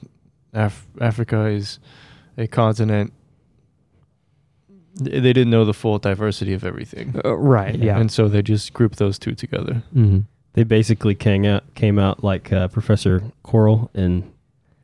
Af- 0.54 0.88
Africa 1.00 1.46
is 1.46 1.80
a 2.38 2.48
continent 2.48 3.14
they 4.96 5.22
didn't 5.22 5.50
know 5.50 5.64
the 5.64 5.74
full 5.74 6.00
diversity 6.00 6.54
of 6.54 6.64
everything. 6.66 7.16
Uh, 7.24 7.36
right. 7.38 7.76
Yeah. 7.78 7.98
And 7.98 8.12
so 8.12 8.28
they 8.28 8.42
just 8.42 8.74
grouped 8.74 8.98
those 8.98 9.18
two 9.18 9.34
together. 9.36 9.84
mm-hmm. 9.96 10.20
They 10.54 10.64
basically 10.64 11.16
came 11.16 11.46
out 11.46 11.74
came 11.76 11.98
out 11.98 12.24
like 12.24 12.52
uh, 12.52 12.68
Professor 12.68 13.24
Quirrell 13.46 13.90
in 13.96 14.30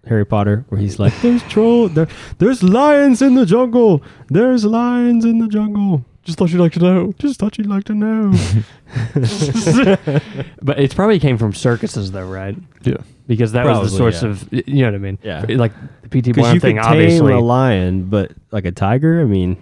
Harry 0.08 0.26
Potter, 0.26 0.66
where 0.70 0.80
he's 0.80 1.00
like, 1.00 1.14
"There's 1.22 1.44
troll, 1.44 1.90
there, 1.90 2.08
there's 2.38 2.64
lions 2.64 3.22
in 3.22 3.36
the 3.36 3.46
jungle. 3.46 4.02
There's 4.30 4.64
lions 4.66 5.26
in 5.26 5.40
the 5.40 5.48
jungle. 5.48 6.06
Just 6.24 6.38
thought 6.38 6.52
you'd 6.52 6.60
like 6.60 6.74
to 6.74 6.80
know. 6.80 7.14
Just 7.20 7.40
thought 7.40 7.58
you'd 7.58 7.68
like 7.68 7.84
to 7.86 7.94
know." 7.94 8.34
But 10.62 10.80
it 10.80 10.96
probably 10.96 11.20
came 11.20 11.38
from 11.38 11.54
circuses, 11.54 12.12
though, 12.12 12.28
right? 12.28 12.56
Yeah. 12.84 12.98
Because 13.28 13.52
that 13.54 13.66
was 13.66 13.74
Probably, 13.74 13.90
the 13.90 13.98
source 13.98 14.24
yeah. 14.24 14.30
of, 14.30 14.68
you 14.68 14.82
know 14.84 14.92
what 14.92 14.96
I 14.96 14.98
mean? 15.00 15.20
Yeah. 15.22 15.46
Like 15.50 15.74
the 16.02 16.10
P.T. 16.10 16.32
Because 16.32 16.44
Barnum 16.44 16.56
you 16.56 16.62
could 16.62 16.68
thing, 16.68 16.76
tame 16.78 16.86
obviously. 16.86 17.34
a 17.34 17.40
lion, 17.40 18.06
but 18.10 18.32
like 18.52 18.66
a 18.66 18.72
tiger, 18.72 19.22
I 19.22 19.26
mean, 19.26 19.58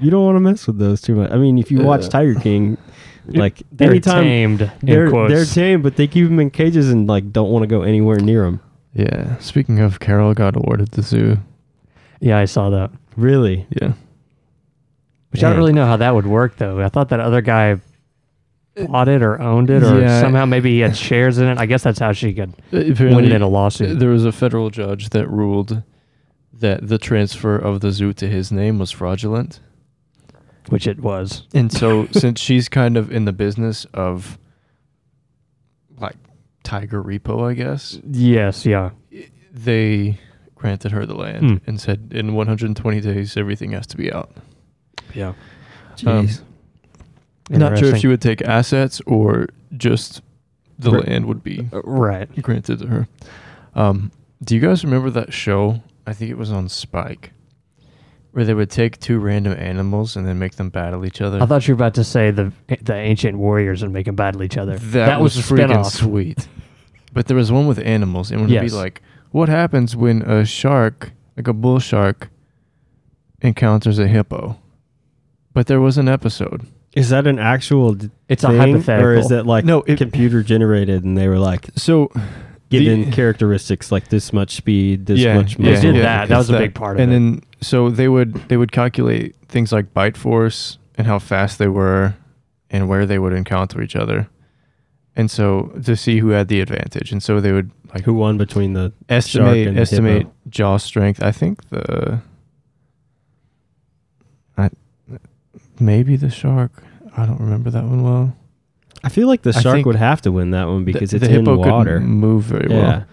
you 0.00 0.10
don't 0.10 0.24
want 0.24 0.36
to 0.36 0.40
mess 0.40 0.66
with 0.66 0.78
those 0.78 1.00
too 1.00 1.14
much. 1.14 1.30
I 1.30 1.36
mean, 1.36 1.58
if 1.58 1.70
you 1.70 1.82
watch 1.82 2.08
Tiger 2.08 2.38
King, 2.38 2.78
like 3.26 3.62
They're 3.72 3.90
anytime 3.90 4.24
tamed. 4.24 4.72
They're 4.82 5.10
quotes. 5.10 5.32
they're 5.32 5.44
tame, 5.44 5.82
but 5.82 5.96
they 5.96 6.06
keep 6.06 6.24
them 6.26 6.38
in 6.40 6.50
cages 6.50 6.90
and 6.90 7.06
like 7.06 7.32
don't 7.32 7.50
want 7.50 7.62
to 7.62 7.66
go 7.66 7.82
anywhere 7.82 8.18
near 8.18 8.42
them. 8.44 8.60
Yeah. 8.94 9.36
Speaking 9.38 9.78
of 9.78 10.00
Carol 10.00 10.34
got 10.34 10.56
awarded 10.56 10.92
the 10.92 11.02
zoo. 11.02 11.38
yeah, 12.20 12.38
I 12.38 12.44
saw 12.46 12.70
that. 12.70 12.90
Really? 13.16 13.66
Yeah. 13.80 13.92
Which 15.30 15.44
I 15.44 15.48
don't 15.50 15.58
really 15.58 15.72
know 15.72 15.86
how 15.86 15.96
that 15.98 16.14
would 16.14 16.26
work, 16.26 16.56
though. 16.56 16.80
I 16.80 16.88
thought 16.88 17.10
that 17.10 17.20
other 17.20 17.40
guy 17.40 17.78
bought 18.88 19.08
it 19.08 19.22
or 19.22 19.40
owned 19.40 19.70
it, 19.70 19.82
or 19.84 20.00
Yeah. 20.00 20.20
somehow 20.20 20.44
maybe 20.44 20.70
he 20.70 20.80
had 20.80 20.96
shares 20.96 21.38
in 21.38 21.46
it. 21.46 21.58
I 21.58 21.66
guess 21.66 21.82
that's 21.84 21.98
how 22.00 22.12
she 22.12 22.32
could 22.32 22.50
uh, 22.50 22.54
win 22.72 22.92
Apparently, 22.92 23.26
it 23.26 23.32
in 23.32 23.42
a 23.42 23.48
lawsuit. 23.48 23.98
There 24.00 24.08
was 24.10 24.24
a 24.24 24.32
federal 24.32 24.70
judge 24.70 25.10
that 25.10 25.28
ruled 25.30 25.82
that 26.52 26.88
the 26.88 26.98
transfer 26.98 27.56
of 27.56 27.80
the 27.80 27.92
zoo 27.92 28.12
to 28.14 28.26
his 28.28 28.50
name 28.50 28.78
was 28.78 28.90
fraudulent. 28.90 29.60
Which 30.68 30.86
it 30.86 31.00
was. 31.00 31.44
And 31.54 31.72
so, 31.72 32.06
since 32.12 32.40
she's 32.40 32.68
kind 32.68 32.96
of 32.96 33.10
in 33.10 33.24
the 33.24 33.32
business 33.32 33.84
of 33.94 34.38
like 35.98 36.16
tiger 36.62 37.02
repo, 37.02 37.48
I 37.50 37.54
guess, 37.54 37.98
Yes, 38.10 38.64
yeah. 38.66 38.90
they 39.52 40.18
granted 40.54 40.92
her 40.92 41.06
the 41.06 41.14
land 41.14 41.40
Hmm. 41.42 41.56
and 41.66 41.80
said 41.80 42.08
in 42.14 42.34
120 42.34 43.00
days, 43.00 43.36
everything 43.36 43.72
has 43.72 43.86
to 43.88 43.96
be 43.96 44.12
out. 44.12 44.30
Yeah. 45.14 45.28
Um, 46.06 46.26
Jeez. 46.28 46.42
Not 47.50 47.78
sure 47.78 47.88
if 47.94 47.98
she 47.98 48.06
would 48.06 48.20
take 48.20 48.42
assets 48.42 49.00
or 49.06 49.48
just 49.76 50.22
the 50.78 50.92
Right. 50.92 51.08
land 51.08 51.26
would 51.26 51.42
be 51.42 51.68
Uh, 51.72 51.80
Right. 51.82 52.28
granted 52.42 52.78
to 52.80 52.86
her. 52.86 53.08
Um, 53.74 54.12
do 54.44 54.54
you 54.54 54.60
guys 54.60 54.84
remember 54.84 55.10
that 55.10 55.32
show? 55.32 55.82
I 56.06 56.12
think 56.12 56.30
it 56.30 56.38
was 56.38 56.50
on 56.52 56.68
Spike, 56.68 57.32
where 58.32 58.44
they 58.44 58.54
would 58.54 58.70
take 58.70 58.98
two 59.00 59.18
random 59.18 59.54
animals 59.58 60.14
and 60.16 60.26
then 60.26 60.38
make 60.38 60.54
them 60.56 60.68
battle 60.70 61.04
each 61.04 61.20
other. 61.20 61.42
I 61.42 61.46
thought 61.46 61.66
you 61.66 61.74
were 61.74 61.78
about 61.78 61.94
to 61.94 62.04
say 62.04 62.30
the 62.30 62.52
the 62.82 62.94
ancient 62.94 63.36
warriors 63.38 63.82
and 63.82 63.92
make 63.92 64.06
them 64.06 64.14
battle 64.16 64.42
each 64.42 64.56
other. 64.56 64.76
that, 64.78 65.20
was, 65.20 65.36
a 65.38 65.42
freaking 65.42 65.68
spinoff. 65.68 65.86
sweet. 65.90 66.48
But 67.12 67.26
there 67.26 67.36
was 67.36 67.50
one 67.50 67.66
with 67.66 67.80
animals, 67.80 68.30
and 68.30 68.38
it 68.38 68.42
would 68.44 68.50
Yes. 68.52 68.70
be 68.70 68.76
like, 68.76 69.02
what 69.32 69.48
happens 69.48 69.96
when 69.96 70.22
a 70.22 70.44
shark, 70.44 71.10
like 71.36 71.48
a 71.48 71.52
bull 71.52 71.80
shark, 71.80 72.30
encounters 73.42 73.98
a 73.98 74.06
hippo? 74.06 74.56
But 75.52 75.66
there 75.66 75.80
was 75.80 75.98
an 75.98 76.08
episode. 76.08 76.66
Is 76.94 77.08
that 77.10 77.26
an 77.26 77.38
actual 77.40 77.94
d- 77.94 78.10
It's 78.28 78.44
a 78.44 78.48
thing, 78.48 78.58
hypothetical. 78.58 79.08
or 79.10 79.14
is 79.14 79.28
that 79.28 79.44
like 79.46 79.64
No, 79.64 79.82
it- 79.88 79.98
computer 79.98 80.42
generated 80.44 81.02
and 81.04 81.16
they 81.16 81.28
were 81.28 81.38
like, 81.38 81.66
So 81.76 82.10
given 82.68 83.10
characteristics 83.10 83.90
like 83.90 84.08
this 84.08 84.32
much 84.32 84.54
speed, 84.54 85.06
this 85.06 85.18
yeah, 85.18 85.34
much 85.34 85.58
yeah, 85.58 85.74
They 85.74 85.80
did 85.80 85.96
yeah, 85.96 86.02
that. 86.02 86.28
That 86.28 86.38
was 86.38 86.50
a 86.50 86.58
big 86.58 86.74
part 86.74 86.96
of 86.96 87.02
and 87.02 87.12
it. 87.12 87.14
then 87.14 87.42
so 87.60 87.90
they 87.90 88.08
would 88.08 88.34
they 88.48 88.56
would 88.56 88.72
calculate 88.72 89.36
things 89.48 89.72
like 89.72 89.92
bite 89.92 90.16
force 90.16 90.78
and 90.96 91.06
how 91.06 91.18
fast 91.18 91.58
they 91.58 91.68
were 91.68 92.14
and 92.70 92.88
where 92.88 93.06
they 93.06 93.18
would 93.18 93.32
encounter 93.32 93.82
each 93.82 93.96
other. 93.96 94.28
And 95.16 95.30
so 95.30 95.72
to 95.84 95.96
see 95.96 96.18
who 96.18 96.28
had 96.30 96.48
the 96.48 96.60
advantage. 96.60 97.12
And 97.12 97.22
so 97.22 97.40
they 97.40 97.52
would 97.52 97.70
like 97.92 98.04
Who 98.04 98.14
won 98.14 98.38
between 98.38 98.74
the 98.74 98.92
shark 99.08 99.10
estimate 99.10 99.74
the 99.74 99.80
estimate 99.80 100.18
hippo? 100.18 100.32
jaw 100.48 100.76
strength. 100.76 101.22
I 101.22 101.32
think 101.32 101.68
the 101.70 102.20
I 104.56 104.70
maybe 105.80 106.16
the 106.16 106.30
shark. 106.30 106.84
I 107.16 107.26
don't 107.26 107.40
remember 107.40 107.70
that 107.70 107.84
one 107.84 108.02
well. 108.02 108.36
I 109.02 109.08
feel 109.08 109.26
like 109.26 109.42
the 109.42 109.52
shark 109.52 109.86
would 109.86 109.96
have 109.96 110.22
to 110.22 110.32
win 110.32 110.50
that 110.50 110.68
one 110.68 110.84
because 110.84 111.10
the, 111.10 111.16
it's 111.16 111.26
the 111.26 111.34
in 111.34 111.44
water. 111.44 112.00
move 112.00 112.44
very 112.44 112.70
yeah. 112.70 112.82
well. 112.82 113.06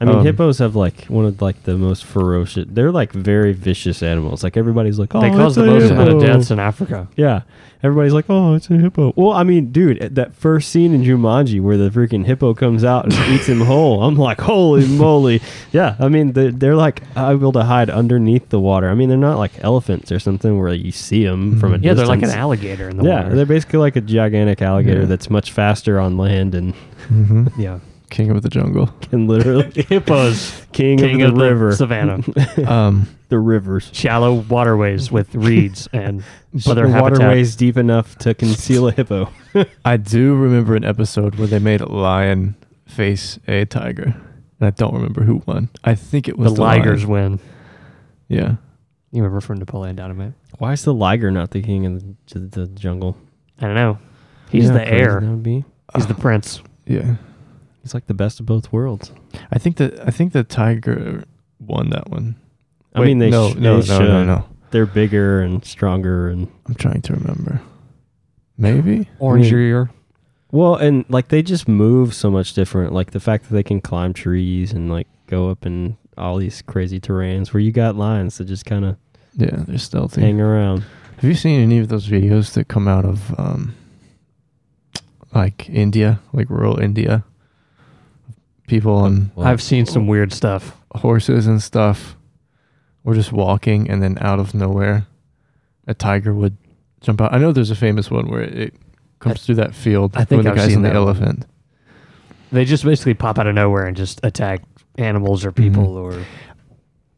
I 0.00 0.04
mean, 0.04 0.18
Um, 0.18 0.24
hippos 0.24 0.58
have 0.58 0.76
like 0.76 1.06
one 1.06 1.24
of 1.24 1.42
like 1.42 1.64
the 1.64 1.76
most 1.76 2.04
ferocious. 2.04 2.66
They're 2.68 2.92
like 2.92 3.10
very 3.12 3.52
vicious 3.52 4.00
animals. 4.00 4.44
Like 4.44 4.56
everybody's 4.56 4.96
like, 4.96 5.12
oh, 5.14 5.20
they 5.20 5.30
cause 5.30 5.56
the 5.56 5.64
most 5.64 5.90
amount 5.90 6.10
of 6.10 6.20
hippo." 6.20 6.26
deaths 6.38 6.52
in 6.52 6.60
Africa. 6.60 7.08
Yeah, 7.16 7.42
everybody's 7.82 8.12
like, 8.12 8.26
oh, 8.28 8.54
it's 8.54 8.70
a 8.70 8.74
hippo. 8.74 9.12
Well, 9.16 9.32
I 9.32 9.42
mean, 9.42 9.72
dude, 9.72 10.14
that 10.14 10.34
first 10.36 10.68
scene 10.68 10.94
in 10.94 11.02
Jumanji 11.02 11.60
where 11.60 11.76
the 11.76 11.90
freaking 11.90 12.24
hippo 12.26 12.54
comes 12.54 12.84
out 12.84 13.06
and 13.06 13.12
eats 13.34 13.48
him 13.48 13.60
whole, 13.62 14.04
I'm 14.04 14.14
like, 14.14 14.40
holy 14.40 14.86
moly! 14.98 15.42
Yeah, 15.72 15.96
I 15.98 16.08
mean, 16.08 16.30
they're, 16.32 16.52
they're 16.52 16.76
like 16.76 17.02
able 17.16 17.50
to 17.50 17.64
hide 17.64 17.90
underneath 17.90 18.50
the 18.50 18.60
water. 18.60 18.88
I 18.88 18.94
mean, 18.94 19.08
they're 19.08 19.18
not 19.18 19.38
like 19.38 19.50
elephants 19.64 20.12
or 20.12 20.20
something 20.20 20.60
where 20.60 20.72
you 20.74 20.92
see 20.92 21.24
them 21.24 21.58
from 21.58 21.74
a 21.74 21.78
Yeah, 21.78 21.94
they're 21.94 22.06
like 22.06 22.22
an 22.22 22.30
alligator 22.30 22.88
in 22.88 22.98
the 22.98 23.02
Yeah, 23.02 23.16
water. 23.16 23.28
Yeah, 23.30 23.34
they're 23.34 23.46
basically 23.46 23.80
like 23.80 23.96
a 23.96 24.00
gigantic 24.00 24.62
alligator 24.62 25.00
Yeah. 25.00 25.06
that's 25.06 25.28
much 25.28 25.50
faster 25.50 25.98
on 25.98 26.16
land 26.16 26.54
and 26.54 26.72
hmm 27.08 27.48
yeah. 27.58 27.80
King 28.10 28.30
of 28.30 28.42
the 28.42 28.48
jungle. 28.48 28.86
can 29.02 29.26
literally 29.28 29.70
Hippos, 29.88 30.62
king, 30.72 30.98
king 30.98 31.22
of 31.22 31.30
of 31.30 31.34
the 31.36 31.42
the 31.44 31.48
river, 31.50 31.74
savannah. 31.76 32.20
Um, 32.66 33.08
the 33.28 33.38
rivers. 33.38 33.90
Shallow 33.92 34.32
waterways 34.34 35.12
with 35.12 35.34
reeds 35.34 35.88
and 35.92 36.24
But 36.54 36.66
other 36.68 36.86
the 36.86 36.92
habitat. 36.92 37.18
waterways 37.18 37.54
deep 37.56 37.76
enough 37.76 38.16
to 38.18 38.32
conceal 38.34 38.88
a 38.88 38.92
hippo. 38.92 39.30
I 39.84 39.98
do 39.98 40.34
remember 40.34 40.74
an 40.76 40.84
episode 40.84 41.34
where 41.34 41.46
they 41.46 41.58
made 41.58 41.80
a 41.82 41.88
lion 41.92 42.56
face 42.86 43.38
a 43.46 43.66
tiger, 43.66 44.04
and 44.58 44.66
I 44.66 44.70
don't 44.70 44.94
remember 44.94 45.22
who 45.24 45.42
won. 45.46 45.68
I 45.84 45.94
think 45.94 46.26
it 46.28 46.38
was 46.38 46.54
the, 46.54 46.62
ligers 46.62 47.06
lion. 47.06 47.08
win. 47.10 47.40
Yeah, 48.28 48.56
You 49.12 49.22
remember 49.22 49.40
from 49.42 49.58
Napoleon 49.58 49.96
Dynamite? 49.96 50.32
Why 50.58 50.72
is 50.72 50.82
the 50.84 50.94
liger 50.94 51.30
not 51.30 51.50
the 51.50 51.60
king 51.62 51.84
of 51.86 52.02
the, 52.32 52.38
the 52.38 52.66
jungle? 52.68 53.16
I 53.60 53.66
don't 53.66 53.74
know. 53.74 53.98
He's 54.50 54.64
You 54.64 54.70
know 54.70 54.78
the 54.78 54.88
heir. 54.90 55.20
That 55.20 55.28
would 55.28 55.42
be. 55.42 55.64
He's 55.94 56.06
the 56.06 56.14
prince. 56.14 56.62
yeah. 56.86 57.16
He's 57.88 57.94
like 57.94 58.06
the 58.06 58.12
best 58.12 58.38
of 58.38 58.44
both 58.44 58.70
worlds. 58.70 59.12
I 59.50 59.58
think 59.58 59.78
that 59.78 59.98
I 60.06 60.10
think 60.10 60.34
the 60.34 60.44
tiger 60.44 61.24
won 61.58 61.88
that 61.88 62.10
one. 62.10 62.36
I 62.94 63.00
Wait, 63.00 63.06
mean, 63.06 63.18
they 63.18 63.30
no, 63.30 63.52
sh- 63.52 63.54
no, 63.54 63.80
they 63.80 63.88
no, 63.88 63.98
no, 63.98 64.04
should. 64.20 64.26
no. 64.26 64.48
They're 64.72 64.84
bigger 64.84 65.40
and 65.40 65.64
stronger 65.64 66.28
and 66.28 66.48
I'm 66.66 66.74
trying 66.74 67.00
to 67.00 67.14
remember. 67.14 67.62
Maybe. 68.58 69.08
orangier. 69.22 69.88
I 69.88 69.92
well, 70.52 70.74
and 70.74 71.06
like 71.08 71.28
they 71.28 71.40
just 71.42 71.66
move 71.66 72.12
so 72.12 72.30
much 72.30 72.52
different. 72.52 72.92
Like 72.92 73.12
the 73.12 73.20
fact 73.20 73.48
that 73.48 73.54
they 73.54 73.62
can 73.62 73.80
climb 73.80 74.12
trees 74.12 74.72
and 74.74 74.90
like 74.90 75.06
go 75.26 75.48
up 75.48 75.64
in 75.64 75.96
all 76.18 76.36
these 76.36 76.60
crazy 76.60 77.00
terrains 77.00 77.54
where 77.54 77.60
you 77.62 77.72
got 77.72 77.96
lions 77.96 78.36
that 78.36 78.44
just 78.44 78.66
kind 78.66 78.84
of 78.84 78.96
Yeah, 79.34 79.48
they're 79.66 79.78
stealthy. 79.78 80.20
hang 80.20 80.42
around. 80.42 80.84
Have 81.16 81.24
you 81.24 81.34
seen 81.34 81.62
any 81.62 81.78
of 81.78 81.88
those 81.88 82.06
videos 82.06 82.52
that 82.52 82.68
come 82.68 82.86
out 82.86 83.06
of 83.06 83.34
um, 83.40 83.74
like 85.34 85.68
India, 85.70 86.20
like 86.34 86.50
rural 86.50 86.78
India? 86.78 87.24
People 88.68 89.04
and 89.04 89.30
Well, 89.34 89.46
I've 89.48 89.62
seen 89.62 89.84
some 89.86 90.06
weird 90.06 90.32
stuff. 90.32 90.76
horses 90.94 91.46
and 91.46 91.60
stuff 91.60 92.16
were 93.02 93.14
just 93.14 93.32
walking, 93.32 93.88
and 93.90 94.02
then 94.02 94.18
out 94.20 94.38
of 94.38 94.54
nowhere, 94.54 95.06
a 95.86 95.94
tiger 95.94 96.32
would 96.34 96.56
jump 97.00 97.20
out. 97.20 97.32
I 97.32 97.38
know 97.38 97.50
there's 97.52 97.70
a 97.70 97.74
famous 97.76 98.10
one 98.10 98.28
where 98.28 98.42
it, 98.42 98.54
it 98.58 98.74
comes 99.20 99.36
I- 99.36 99.38
through 99.46 99.54
that 99.56 99.74
field 99.74 100.12
I 100.14 100.24
think 100.24 100.38
when 100.38 100.44
the 100.44 100.50
I've 100.50 100.56
guy's 100.56 100.66
seen 100.68 100.76
on 100.76 100.82
the 100.82 100.90
that 100.90 100.94
one. 100.98 101.08
elephant. 101.08 101.46
They 102.52 102.64
just 102.64 102.84
basically 102.84 103.14
pop 103.14 103.38
out 103.38 103.46
of 103.46 103.54
nowhere 103.54 103.86
and 103.86 103.96
just 103.96 104.20
attack 104.24 104.62
animals 104.96 105.44
or 105.44 105.52
people 105.52 105.86
Mhm. 105.88 106.02
or 106.14 106.24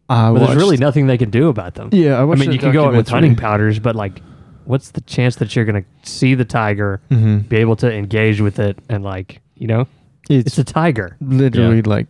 I 0.09 0.33
but 0.33 0.39
there's 0.41 0.57
really 0.57 0.71
watched- 0.71 0.81
nothing 0.81 1.07
they 1.07 1.19
can 1.19 1.31
do 1.31 1.49
about 1.49 1.75
them. 1.75 1.89
Yeah, 1.93 2.17
I 2.17 2.21
I 2.21 2.25
watched. 2.25 2.41
mean, 2.41 2.51
a 2.51 2.53
you 2.53 2.59
can 2.59 2.73
go 2.73 2.89
in 2.91 2.97
with 2.97 3.09
hunting 3.09 3.37
powders, 3.37 3.79
but 3.79 3.95
like, 3.95 4.21
what's 4.65 4.91
the 4.91 5.01
chance 5.03 5.37
that 5.37 5.55
you're 5.55 5.65
gonna 5.65 5.85
see 6.03 6.35
the 6.35 6.45
tiger, 6.45 7.01
Mhm. 7.11 7.49
be 7.49 7.57
able 7.59 7.77
to 7.77 7.93
engage 7.93 8.41
with 8.41 8.59
it, 8.59 8.79
and 8.89 9.03
like, 9.05 9.41
you 9.57 9.67
know, 9.69 9.87
It's, 10.31 10.47
it's 10.47 10.59
a 10.59 10.65
tiger. 10.65 11.17
literally 11.21 11.83
like 11.83 12.07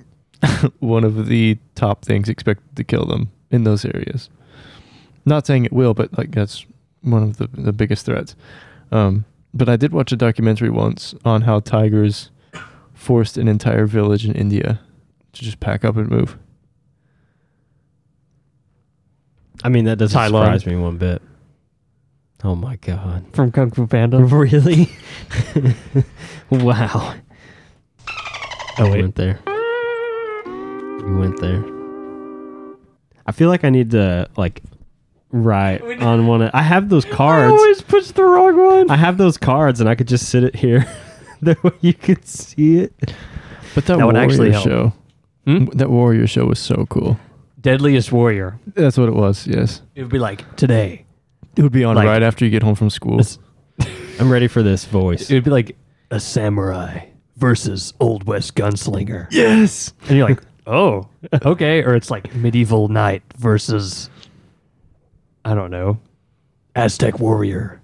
one 0.78 1.04
of 1.04 1.26
the 1.26 1.58
top 1.74 2.04
things 2.04 2.28
expected 2.28 2.76
to 2.76 2.84
kill 2.84 3.04
them 3.04 3.30
in 3.50 3.64
those 3.64 3.84
areas. 3.84 4.30
Not 5.24 5.46
saying 5.46 5.64
it 5.64 5.72
will, 5.72 5.92
but 5.92 6.16
like 6.16 6.30
that's 6.30 6.64
one 7.02 7.22
of 7.22 7.36
the 7.38 7.48
the 7.52 7.72
biggest 7.72 8.06
threats. 8.06 8.36
Um, 8.92 9.24
but 9.52 9.68
I 9.68 9.76
did 9.76 9.92
watch 9.92 10.12
a 10.12 10.16
documentary 10.16 10.70
once 10.70 11.14
on 11.24 11.42
how 11.42 11.60
tigers 11.60 12.30
forced 12.94 13.36
an 13.36 13.48
entire 13.48 13.86
village 13.86 14.24
in 14.24 14.34
India 14.34 14.80
to 15.32 15.44
just 15.44 15.58
pack 15.60 15.84
up 15.84 15.96
and 15.96 16.08
move. 16.08 16.38
I 19.64 19.68
mean, 19.68 19.84
that 19.86 19.98
doesn't 19.98 20.18
Thailand. 20.18 20.44
surprise 20.44 20.66
me 20.66 20.76
one 20.76 20.98
bit. 20.98 21.22
Oh 22.44 22.54
my 22.54 22.76
god! 22.76 23.24
From 23.32 23.50
Kung 23.50 23.70
Fu 23.70 23.86
Panda. 23.86 24.18
Really? 24.24 24.88
wow. 26.50 27.14
Oh 28.78 28.84
You 28.86 28.92
wait, 28.92 29.02
went 29.02 29.14
there. 29.14 29.38
You 30.46 31.16
went 31.18 31.40
there. 31.40 31.64
I 33.26 33.32
feel 33.32 33.48
like 33.48 33.64
I 33.64 33.70
need 33.70 33.90
to 33.92 34.28
like 34.36 34.62
write 35.30 35.82
on 36.02 36.26
one. 36.26 36.42
Of, 36.42 36.50
I 36.54 36.62
have 36.62 36.88
those 36.88 37.04
cards. 37.04 37.52
I 37.52 37.56
always 37.56 37.82
puts 37.82 38.12
the 38.12 38.24
wrong 38.24 38.56
one. 38.56 38.90
I 38.90 38.96
have 38.96 39.16
those 39.18 39.36
cards, 39.38 39.80
and 39.80 39.88
I 39.88 39.94
could 39.94 40.08
just 40.08 40.28
sit 40.28 40.44
it 40.44 40.54
here. 40.56 40.86
that 41.42 41.62
way 41.64 41.72
you 41.80 41.94
could 41.94 42.26
see 42.26 42.78
it. 42.78 42.92
But 43.74 43.86
that, 43.86 43.98
That 43.98 44.06
would 44.06 44.14
warrior 44.14 44.30
actually 44.30 44.52
help. 44.52 44.64
show, 44.64 44.92
Hmm? 45.46 45.64
that 45.66 45.90
warrior 45.90 46.26
show 46.26 46.46
was 46.46 46.58
so 46.58 46.86
cool. 46.88 47.18
Deadliest 47.60 48.12
Warrior. 48.12 48.58
That's 48.74 48.96
what 48.96 49.08
it 49.08 49.14
was. 49.14 49.46
Yes, 49.46 49.82
It 49.96 50.02
would 50.02 50.10
be 50.12 50.18
like 50.20 50.54
today. 50.56 51.04
it 51.56 51.62
would 51.62 51.72
be 51.72 51.82
on 51.84 51.96
Like- 51.96 52.06
right 52.06 52.22
after 52.22 52.44
you 52.44 52.50
get 52.50 52.62
home 52.62 52.74
from 52.76 52.90
school. 52.90 53.20
I'm 54.20 54.30
ready 54.30 54.46
for 54.48 54.62
this 54.62 54.84
voice. 54.84 55.28
It 55.30 55.34
would 55.34 55.44
be 55.44 55.50
like 55.50 55.76
a 56.10 56.20
samurai 56.20 57.06
versus 57.36 57.92
old 58.00 58.24
west 58.24 58.54
gunslinger. 58.54 59.26
yes. 59.30 59.92
And 60.08 60.16
you're 60.18 60.28
like, 60.28 60.42
oh, 60.66 61.08
okay. 61.44 61.82
Or 61.82 61.94
it's 61.94 62.10
like 62.10 62.34
medieval 62.34 62.88
knight 62.88 63.22
versus, 63.36 64.08
I 65.44 65.54
don't 65.54 65.70
know, 65.70 65.98
Aztec 66.74 67.18
warrior. 67.20 67.80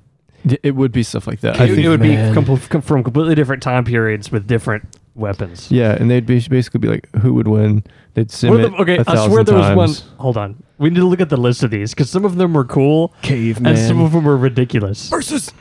It 0.65 0.75
would 0.75 0.91
be 0.91 1.05
stuff 1.05 1.27
like 1.29 1.41
that. 1.41 1.61
I 1.61 1.65
It, 1.65 1.75
think 1.75 1.79
it 1.87 1.89
would 1.89 2.01
man. 2.01 2.35
be 2.35 2.41
com- 2.45 2.59
com- 2.59 2.83
from 2.83 3.05
completely 3.05 3.35
different 3.37 3.63
time 3.63 3.85
periods 3.85 4.33
with 4.33 4.47
different 4.49 4.85
weapons. 5.15 5.71
Yeah, 5.71 5.93
and 5.93 6.11
they'd 6.11 6.27
be 6.27 6.41
basically 6.49 6.79
be 6.79 6.89
like, 6.89 7.09
who 7.21 7.35
would 7.35 7.47
win? 7.47 7.85
They'd 8.15 8.31
sim 8.31 8.51
What 8.51 8.61
are 8.61 8.67
it 8.67 8.71
the- 8.73 8.77
okay, 8.79 8.97
a 8.99 9.05
I 9.07 9.27
swear 9.29 9.45
there 9.45 9.55
was 9.57 9.67
times. 9.67 9.77
one. 9.77 10.17
Hold 10.19 10.37
on. 10.37 10.63
We 10.79 10.91
need 10.91 10.97
to 10.97 11.07
look 11.07 11.21
at 11.21 11.29
the 11.29 11.37
list 11.37 11.63
of 11.63 11.71
these 11.71 11.91
because 11.95 12.11
some 12.11 12.25
of 12.25 12.35
them 12.37 12.55
were 12.55 12.65
cool 12.65 13.15
Caveman. 13.23 13.67
and 13.77 13.79
some 13.79 14.01
of 14.01 14.11
them 14.13 14.25
were 14.25 14.37
ridiculous. 14.37 15.09
versus 15.11 15.53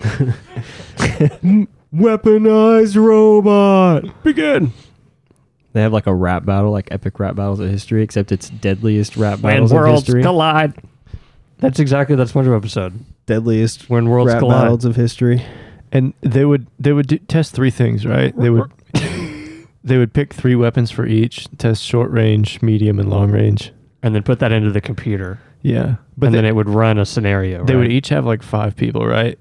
weaponized 1.94 2.96
robot. 2.96 4.22
Begin. 4.22 4.72
They 5.72 5.80
have 5.82 5.92
like 5.92 6.06
a 6.06 6.14
rap 6.14 6.44
battle, 6.44 6.70
like 6.70 6.88
epic 6.90 7.18
rap 7.18 7.34
battles 7.34 7.60
of 7.60 7.70
history, 7.70 8.02
except 8.02 8.30
it's 8.32 8.50
deadliest 8.50 9.16
rap 9.16 9.40
When 9.40 9.54
battles 9.54 9.72
of 9.72 9.76
worlds 9.76 10.06
history. 10.06 10.22
collide. 10.22 10.74
That's 11.58 11.78
exactly 11.78 12.16
that 12.16 12.28
SpongeBob 12.28 12.56
episode. 12.56 12.98
deadliest 13.26 13.88
When 13.88 14.08
worlds 14.08 14.32
rap 14.32 14.40
collide. 14.40 14.62
battles 14.64 14.84
of 14.84 14.96
history. 14.96 15.42
And 15.90 16.12
they 16.20 16.44
would 16.44 16.66
they 16.78 16.92
would 16.92 17.06
do, 17.06 17.18
test 17.18 17.54
three 17.54 17.70
things, 17.70 18.04
right? 18.06 18.36
They 18.36 18.50
would 18.50 18.70
they 19.84 19.98
would 19.98 20.12
pick 20.12 20.32
three 20.34 20.54
weapons 20.56 20.90
for 20.90 21.06
each, 21.06 21.46
test 21.58 21.82
short 21.82 22.10
range, 22.10 22.60
medium, 22.62 22.98
and 22.98 23.08
long 23.10 23.30
range. 23.30 23.72
And 24.02 24.14
then 24.14 24.22
put 24.22 24.40
that 24.40 24.52
into 24.52 24.70
the 24.72 24.80
computer. 24.80 25.38
Yeah, 25.62 25.96
but 26.16 26.26
and 26.26 26.34
they, 26.34 26.38
then 26.38 26.44
it 26.46 26.56
would 26.56 26.68
run 26.68 26.98
a 26.98 27.06
scenario. 27.06 27.64
they 27.64 27.76
would 27.76 27.82
right? 27.82 27.90
each 27.92 28.08
have 28.08 28.26
like 28.26 28.42
five 28.42 28.74
people, 28.74 29.06
right? 29.06 29.38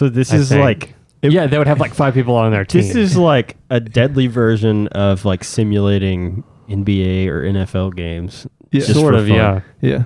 So 0.00 0.08
this 0.08 0.32
I 0.32 0.36
is 0.36 0.48
think. 0.48 0.62
like 0.62 0.94
yeah, 1.22 1.46
they 1.46 1.58
would 1.58 1.66
have 1.66 1.78
like 1.78 1.92
five 1.92 2.14
people 2.14 2.34
on 2.36 2.50
their 2.52 2.64
team. 2.64 2.80
this 2.80 2.96
is 2.96 3.18
like 3.18 3.58
a 3.68 3.78
deadly 3.80 4.28
version 4.28 4.88
of 4.88 5.26
like 5.26 5.44
simulating 5.44 6.42
NBA 6.70 7.26
or 7.26 7.42
NFL 7.42 7.94
games. 7.94 8.46
Yeah, 8.72 8.80
Just 8.80 8.94
sort 8.94 9.14
of, 9.14 9.26
fun. 9.28 9.36
yeah. 9.36 9.60
yeah, 9.82 10.04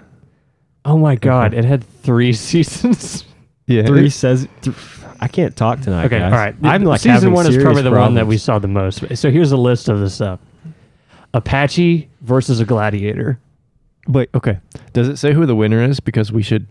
Oh 0.84 0.98
my 0.98 1.14
god, 1.14 1.54
it 1.54 1.64
had 1.64 1.84
three 1.84 2.32
seasons. 2.48 3.24
yeah. 3.68 3.86
Three 3.86 4.10
says 4.10 4.48
th- 4.62 4.74
I 5.20 5.28
can't 5.28 5.54
talk 5.56 5.80
tonight. 5.80 6.06
okay, 6.06 6.18
guys. 6.18 6.32
all 6.32 6.38
right. 6.40 6.56
I'm 6.64 6.82
like 6.82 7.00
season 7.00 7.32
one 7.32 7.46
is 7.46 7.56
probably 7.62 7.82
the 7.82 7.92
one 7.92 8.14
that 8.14 8.26
we 8.26 8.36
saw 8.36 8.58
the 8.58 8.66
most. 8.66 9.16
So 9.16 9.30
here's 9.30 9.52
a 9.52 9.56
list 9.56 9.88
of 9.88 10.00
the 10.00 10.10
stuff: 10.10 10.40
Apache 11.32 12.08
versus 12.22 12.58
a 12.58 12.64
gladiator. 12.64 13.38
Wait, 14.08 14.28
okay. 14.34 14.58
Does 14.92 15.08
it 15.08 15.16
say 15.16 15.32
who 15.32 15.46
the 15.46 15.54
winner 15.56 15.82
is? 15.84 16.00
Because 16.00 16.30
we 16.32 16.42
should 16.42 16.66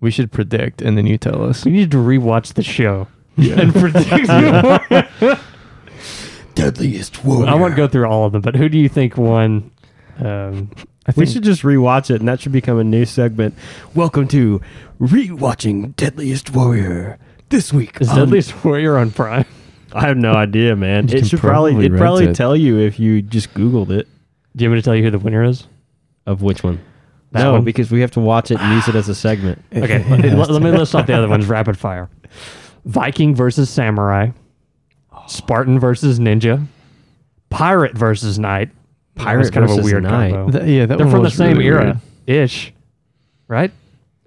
we 0.00 0.10
should 0.10 0.30
predict, 0.32 0.82
and 0.82 0.96
then 0.98 1.06
you 1.06 1.16
tell 1.18 1.42
us. 1.44 1.64
We 1.64 1.72
need 1.72 1.90
to 1.92 1.96
rewatch 1.98 2.54
the 2.54 2.62
show. 2.62 3.08
and 3.36 3.72
predict 3.74 4.08
who 5.20 5.34
Deadliest 6.54 7.24
warrior. 7.24 7.50
I 7.50 7.54
won't 7.54 7.74
go 7.76 7.88
through 7.88 8.06
all 8.06 8.26
of 8.26 8.32
them, 8.32 8.42
but 8.42 8.54
who 8.54 8.68
do 8.68 8.78
you 8.78 8.88
think 8.88 9.16
won? 9.16 9.70
Um, 10.18 10.70
I 11.06 11.12
We 11.16 11.26
should 11.26 11.42
just 11.42 11.62
rewatch 11.62 12.10
it, 12.10 12.20
and 12.20 12.28
that 12.28 12.40
should 12.40 12.52
become 12.52 12.78
a 12.78 12.84
new 12.84 13.04
segment. 13.04 13.54
Welcome 13.94 14.28
to 14.28 14.60
rewatching 15.00 15.96
Deadliest 15.96 16.50
Warrior 16.54 17.18
this 17.48 17.72
week. 17.72 17.98
is 18.00 18.08
on- 18.08 18.16
Deadliest 18.18 18.64
Warrior 18.64 18.96
on 18.98 19.10
Prime? 19.10 19.44
I 19.92 20.06
have 20.06 20.16
no 20.16 20.32
idea, 20.32 20.74
man. 20.76 21.08
You 21.08 21.14
It 21.16 21.18
can 21.20 21.28
should 21.28 21.40
probably 21.40 21.72
probably 21.72 21.86
it 21.86 21.90
rent 21.92 22.00
probably 22.00 22.24
it. 22.26 22.36
tell 22.36 22.56
you 22.56 22.78
if 22.78 22.98
you 22.98 23.22
just 23.22 23.54
Googled 23.54 23.90
it 23.90 24.08
Do 24.56 24.64
you 24.64 24.70
want 24.70 24.76
me 24.76 24.80
to 24.80 24.84
tell 24.84 24.94
you 24.96 25.02
who 25.04 25.10
the 25.10 25.18
winner 25.20 25.42
is? 25.44 25.66
of 26.26 26.40
which 26.42 26.62
one. 26.64 26.80
That 27.34 27.42
no, 27.42 27.52
one? 27.54 27.64
because 27.64 27.90
we 27.90 28.00
have 28.00 28.12
to 28.12 28.20
watch 28.20 28.50
it 28.50 28.60
and 28.60 28.74
use 28.74 28.88
it 28.88 28.94
as 28.94 29.08
a 29.08 29.14
segment. 29.14 29.62
Okay, 29.74 30.02
let, 30.08 30.24
let- 30.24 30.50
let 30.50 30.62
me 30.62 30.70
list 30.70 30.94
off 30.94 31.06
the 31.06 31.12
other 31.14 31.28
ones 31.28 31.46
rapid 31.46 31.76
fire. 31.78 32.08
Viking 32.86 33.34
versus 33.34 33.68
Samurai. 33.68 34.30
Spartan 35.26 35.78
versus 35.78 36.18
Ninja. 36.18 36.64
Pirate 37.50 37.96
versus 37.96 38.38
Knight. 38.38 38.70
Pirate 39.16 39.44
That's 39.44 39.50
kind 39.54 39.64
of 39.64 39.70
a 39.70 39.74
versus 39.76 39.90
weird 39.92 40.02
Knight. 40.04 40.32
combo. 40.32 40.58
Th- 40.58 40.70
yeah, 40.70 40.86
that 40.86 40.96
They're 40.98 41.06
one 41.06 41.14
from 41.16 41.22
the 41.24 41.30
same 41.30 41.58
really 41.58 41.66
era 41.68 42.00
ish, 42.26 42.72
Right? 43.48 43.70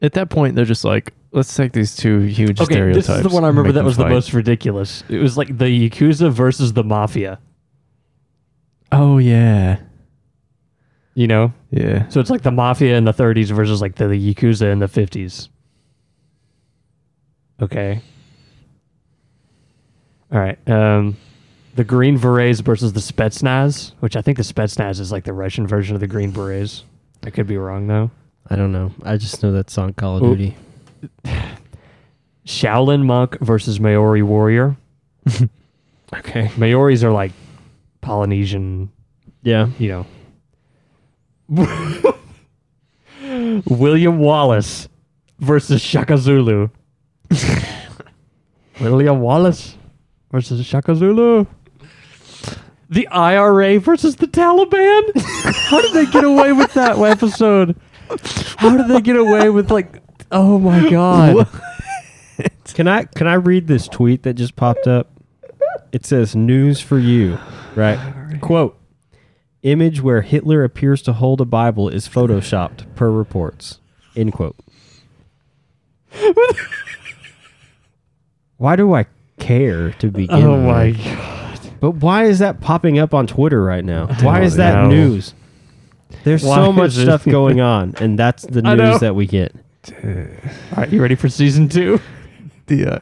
At 0.02 0.13
that 0.13 0.30
point, 0.30 0.56
they're 0.56 0.63
just 0.65 0.84
like, 0.86 1.13
let's 1.32 1.54
take 1.56 1.72
these 1.74 1.96
two 1.96 2.20
huge 2.22 2.60
Okay, 2.62 2.74
stereotypes. 2.76 3.08
this 3.08 3.17
is 3.17 3.24
the 3.24 3.30
one 3.30 3.43
I 3.43 3.48
remember 3.48 3.72
that 3.72 3.80
them 3.80 3.86
was 3.86 3.98
the 3.98 4.08
most 4.08 4.34
ridiculous. 4.34 5.04
It 5.10 5.20
was 5.20 5.38
like 5.38 5.58
the 5.58 5.89
Yakuza 5.89 6.32
versus 6.32 6.74
the 6.74 6.84
Mafia. 6.84 7.39
Oh 8.91 9.17
yeah, 9.17 9.80
You 11.17 11.25
know? 11.25 11.51
yeah. 11.71 12.08
So 12.10 12.19
it's 12.19 12.30
like 12.30 12.43
the 12.43 12.51
Mafia 12.51 12.95
in 12.95 13.03
the 13.03 13.12
30s 13.12 13.49
versus 13.49 13.82
like 13.82 13.95
the, 13.95 14.03
Yakuza 14.06 14.71
in 14.71 14.77
the 14.77 14.86
50s. 14.86 15.49
Okay. 17.60 18.01
All 20.32 20.39
right. 20.39 20.60
Um, 20.69 21.17
the 21.73 21.84
Green 21.84 22.19
Berets 22.19 22.60
versus 22.60 22.93
the 22.93 22.99
Spetsnaz, 22.99 23.93
which 23.99 24.15
I 24.15 24.21
think 24.21 24.38
the 24.38 24.43
Spetsnaz 24.43 24.99
is 24.99 25.12
like 25.12 25.23
the 25.23 25.34
Russian 25.34 25.65
version 25.65 25.95
of 25.95 26.01
the 26.01 26.08
Green 26.08 26.30
Berets. 26.30 26.84
I 27.25 27.32
could 27.32 27.47
be 27.47 27.58
wrong 27.58 27.88
though. 27.88 28.12
I 28.47 28.56
don't 28.56 28.71
know. 28.71 28.91
I 29.03 29.17
just 29.17 29.41
know 29.41 29.51
that 29.53 29.71
song 29.71 29.93
Call 29.93 30.17
of. 30.17 30.21
Duty. 30.21 30.56
Shaolin 32.45 33.03
Monk 33.06 33.39
versus 33.39 33.80
Maori 33.80 34.21
Warrior. 34.21 34.77
Okay. 36.15 36.49
Maoris 36.56 37.03
are 37.03 37.12
like 37.12 37.34
Polynesian, 37.99 38.89
Yeah. 39.43 39.67
you 39.77 39.89
know. 39.89 40.06
William 43.69 44.19
Wallace 44.19 44.89
versus 45.39 45.81
Shaka 45.81 46.17
Zulu. 46.17 46.69
William 48.81 49.21
Wallace 49.21 49.75
versus 50.31 50.65
Shaka 50.65 50.95
Zulu. 50.95 51.45
The 52.89 53.07
IRA 53.07 53.79
versus 53.79 54.15
the 54.15 54.27
Taliban. 54.27 55.12
How 55.69 55.81
did 55.81 55.93
they 55.93 56.05
get 56.12 56.23
away 56.23 56.53
with 56.53 56.73
that 56.73 56.97
episode? 56.97 57.75
How 58.57 58.77
did 58.77 58.88
they 58.88 59.01
get 59.01 59.17
away 59.17 59.49
with 59.49 59.71
like? 59.71 60.01
Oh 60.31 60.60
my 60.60 60.89
god! 60.89 61.47
Can 62.73 62.88
I 62.88 63.03
can 63.03 63.27
I 63.27 63.33
read 63.33 63.67
this 63.67 63.88
tweet 63.88 64.23
that 64.23 64.36
just 64.36 64.55
popped 64.55 64.88
up? 64.88 65.12
It 65.91 66.05
says 66.05 66.36
news 66.36 66.79
for 66.79 66.99
you, 66.99 67.38
right? 67.75 67.99
Quote: 68.41 68.79
Image 69.63 70.02
where 70.02 70.22
Hitler 70.22 70.63
appears 70.63 71.02
to 71.04 71.13
hold 71.13 71.41
a 71.41 71.46
Bible 71.46 71.89
is 71.89 72.08
photoshopped, 72.08 72.96
per 72.96 73.10
reports. 73.10 73.80
End 74.15 74.34
quote. 74.34 74.56
why 78.58 78.76
do 78.76 78.93
I 78.93 79.06
care 79.39 79.91
to 79.93 80.10
begin? 80.10 80.43
Oh 80.43 80.58
my 80.62 80.91
god! 80.91 81.60
But 81.80 81.91
why 81.91 82.26
is 82.26 82.39
that 82.39 82.62
popping 82.62 83.00
up 83.00 83.13
on 83.13 83.28
Twitter 83.28 83.63
right 83.63 83.84
now? 83.84 84.08
Why 84.22 84.41
is 84.41 84.56
that 84.56 84.84
know. 84.84 84.89
news? 84.89 85.34
There's 86.24 86.43
Why 86.43 86.56
so 86.56 86.72
much 86.72 86.93
stuff 86.93 87.26
going 87.30 87.62
on, 87.62 87.96
and 88.00 88.17
that's 88.17 88.43
the 88.43 88.62
news 88.62 89.00
that 89.00 89.15
we 89.15 89.28
get. 89.28 89.56
All 90.04 90.04
right, 90.78 90.89
you 90.89 91.02
ready 91.02 91.15
for 91.15 91.30
season 91.30 91.70
two? 91.70 92.00
Yeah, 92.67 93.00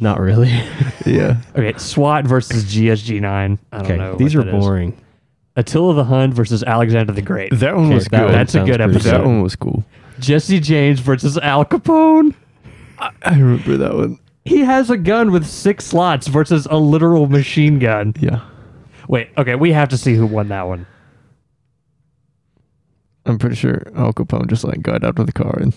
Not 0.00 0.20
really. 0.20 0.50
yeah. 1.06 1.40
Okay, 1.56 1.78
SWAT 1.78 2.26
versus 2.26 2.64
GSG 2.64 3.20
nine. 3.20 3.58
I 3.72 3.78
don't 3.78 3.86
okay, 3.86 3.96
know. 3.96 4.16
these 4.16 4.34
are 4.34 4.42
boring. 4.42 4.92
that 4.92 4.98
is. 4.98 5.07
Boring. 5.58 5.66
Attila 5.66 5.94
the 5.94 6.04
Hun 6.04 6.32
versus 6.32 6.62
Alexander 6.62 7.12
the 7.12 7.22
Great. 7.22 7.52
That 7.52 7.74
one 7.76 7.86
Okay, 7.86 7.94
was 7.94 8.04
that 8.06 8.10
good. 8.18 8.24
one 8.24 8.32
That's 8.32 8.54
a 8.54 8.58
sounds 8.58 8.70
good 8.70 8.76
pretty 8.80 8.94
episode. 8.94 9.10
that 9.12 9.24
one 9.24 9.42
was 9.42 9.56
cool. 9.56 9.84
Jesse 10.20 10.60
James 10.60 11.00
versus 11.00 11.38
Al 11.38 11.64
Capone. 11.64 12.34
I 12.98 13.12
remember 13.30 13.76
that 13.76 13.94
one. 13.94 14.18
He 14.44 14.60
has 14.60 14.90
a 14.90 14.96
gun 14.96 15.30
with 15.30 15.46
six 15.46 15.84
slots 15.84 16.26
versus 16.26 16.66
a 16.70 16.76
literal 16.78 17.28
machine 17.28 17.78
gun. 17.78 18.14
Yeah, 18.18 18.40
Wait, 19.06 19.28
okay, 19.38 19.54
we 19.54 19.72
have 19.72 19.88
to 19.90 19.96
see 19.98 20.14
who 20.14 20.26
won 20.26 20.48
that 20.48 20.66
one. 20.66 20.86
I'm 23.26 23.38
pretty 23.38 23.56
sure 23.56 23.82
Al 23.94 24.12
Capone 24.12 24.48
just 24.48 24.64
like 24.64 24.80
got 24.82 25.04
out 25.04 25.18
of 25.18 25.26
the 25.26 25.32
car 25.32 25.58
and. 25.60 25.74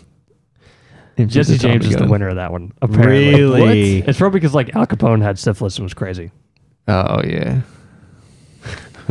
emptied 1.17 1.33
Jesse 1.33 1.53
the 1.53 1.59
James 1.59 1.85
is 1.85 1.93
the 1.93 1.99
gun. 1.99 2.09
winner 2.09 2.29
of 2.29 2.35
that 2.35 2.51
one. 2.51 2.71
Apparently. 2.81 3.33
Really? 3.41 3.99
It's 3.99 4.17
probably 4.17 4.39
because 4.39 4.53
like 4.55 4.73
Al 4.75 4.87
Capone 4.87 5.21
had 5.21 5.37
syphilis 5.37 5.77
and 5.77 5.83
was 5.83 5.93
crazy. 5.93 6.31
Oh 6.87 7.21
yeah, 7.25 7.61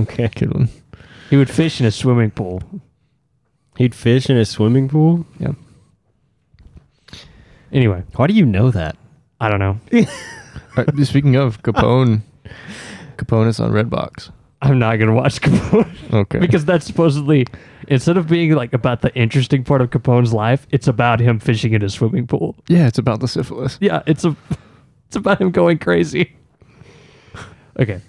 Okay. 0.03 0.29
good 0.35 0.53
one. 0.55 0.69
He 1.31 1.37
would 1.37 1.51
fish 1.51 1.81
in 1.81 1.87
a 1.87 1.91
swimming 1.91 2.31
pool. 2.31 2.63
He'd 3.77 3.95
fish 3.95 4.29
in 4.29 4.37
a 4.37 4.45
swimming 4.45 4.89
pool. 4.89 5.27
Yeah. 5.39 5.53
Anyway, 7.73 8.03
Why 8.17 8.27
do 8.27 8.35
you 8.35 8.45
know 8.45 8.71
that? 8.71 8.97
I 9.41 9.49
don't 9.49 9.61
know. 9.61 9.79
Uh, 10.77 10.85
speaking 11.03 11.35
of 11.35 11.63
Capone, 11.63 12.21
Capone 13.17 13.49
is 13.49 13.59
on 13.59 13.73
Redbox. 13.73 14.31
I'm 14.63 14.79
not 14.79 14.97
gonna 15.01 15.15
watch 15.15 15.41
Capone 15.41 16.13
Okay. 16.13 16.39
because 16.41 16.65
that's 16.65 16.87
supposedly 16.87 17.47
instead 17.89 18.17
of 18.17 18.29
being 18.29 18.53
like 18.55 18.73
about 18.73 19.01
the 19.03 19.13
interesting 19.17 19.65
part 19.65 19.81
of 19.81 19.91
Capone's 19.91 20.33
life, 20.33 20.67
it's 20.71 20.87
about 20.87 21.19
him 21.19 21.41
fishing 21.41 21.73
in 21.73 21.83
a 21.83 21.89
swimming 21.89 22.27
pool. 22.29 22.57
yeah, 22.69 22.87
it's 22.87 22.99
about 22.99 23.19
the 23.21 23.27
syphilis. 23.29 23.79
Yeah, 23.81 24.03
it's 24.07 24.25
a 24.25 24.37
it's 25.09 25.17
about 25.17 25.41
him 25.41 25.51
going 25.51 25.79
crazy. 25.79 26.37
Okay. 27.79 28.01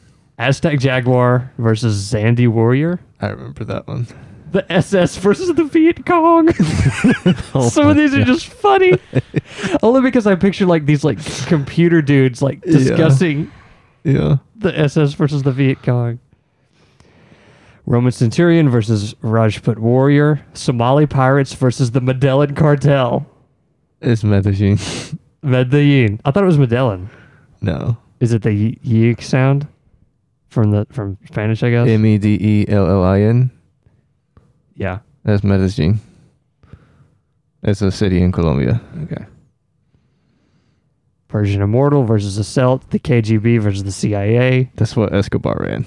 Aztec 0.42 0.80
Jaguar 0.80 1.52
versus 1.60 2.12
Zande 2.12 2.48
Warrior. 2.48 3.00
I 3.20 3.28
remember 3.30 3.64
that 3.66 3.88
one. 3.88 4.08
The 4.52 4.70
SS 4.72 5.16
versus 5.18 5.54
the 5.54 5.64
Viet 5.66 6.04
Cong. 6.06 6.50
Oh 7.54 7.70
Some 7.70 7.88
of 7.88 7.96
these 7.96 8.14
are 8.16 8.24
just 8.26 8.48
funny. 8.48 8.94
Only 9.84 10.02
because 10.02 10.26
I 10.26 10.34
picture 10.36 10.66
like 10.66 10.86
these 10.88 11.04
like 11.04 11.20
computer 11.46 12.02
dudes 12.02 12.42
like 12.42 12.64
Yeah. 12.66 12.72
discussing 12.78 13.52
Yeah. 14.04 14.38
the 14.58 14.78
SS 14.78 15.14
versus 15.14 15.44
the 15.44 15.52
Viet 15.52 15.84
Cong. 15.84 16.20
Roman 17.86 18.12
Centurion 18.12 18.68
versus 18.70 19.14
Rajput 19.22 19.78
Warrior. 19.78 20.42
Somali 20.54 21.06
pirates 21.06 21.54
versus 21.54 21.92
the 21.92 22.02
Medellin 22.02 22.56
cartel. 22.56 23.26
It's 24.02 24.24
Medellin. 24.24 24.80
Medellin. 25.44 26.20
I 26.26 26.32
thought 26.32 26.44
it 26.44 26.48
was 26.48 26.58
Medellin. 26.58 27.10
no. 27.62 27.98
Is 28.20 28.34
it 28.34 28.42
the 28.44 28.50
y- 28.72 28.78
yeek 28.84 29.22
sound 29.22 29.68
from 30.52 30.72
the 30.72 30.86
from 30.92 31.18
Spanish? 31.26 31.64
I 31.64 31.72
guess. 31.72 31.88
M 31.88 32.06
E 32.06 32.18
D 32.18 32.38
E 32.40 32.66
L 32.68 32.86
L 32.86 33.04
I 33.04 33.22
N. 33.22 33.50
yeah. 34.76 35.00
That's 35.24 35.44
Medellin. 35.44 36.00
It's 37.64 37.82
a 37.82 37.92
city 37.92 38.22
in 38.22 38.32
Colombia. 38.32 38.82
Okay. 39.04 39.24
Persian 41.28 41.62
Immortal 41.62 42.04
versus 42.04 42.36
the 42.36 42.44
Celt. 42.44 42.90
The 42.90 43.00
KGB 43.00 43.62
versus 43.62 43.84
the 43.84 43.92
CIA. 43.92 44.72
That's 44.76 44.96
what 44.96 45.14
Escobar 45.14 45.58
ran. 45.62 45.86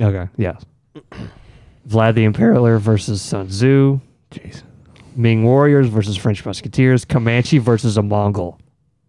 Okay. 0.00 0.28
Yes. 0.36 0.64
Vlad 1.86 2.14
the 2.14 2.26
Impaler 2.26 2.80
versus 2.80 3.20
Sun 3.22 3.48
Tzu. 3.48 4.00
Jeez. 4.30 4.62
Ming 5.14 5.44
Warriors 5.44 5.88
versus 5.88 6.16
French 6.16 6.44
Musketeers. 6.44 7.04
Comanche 7.04 7.58
versus 7.58 7.96
a 7.96 8.02
Mongol. 8.02 8.58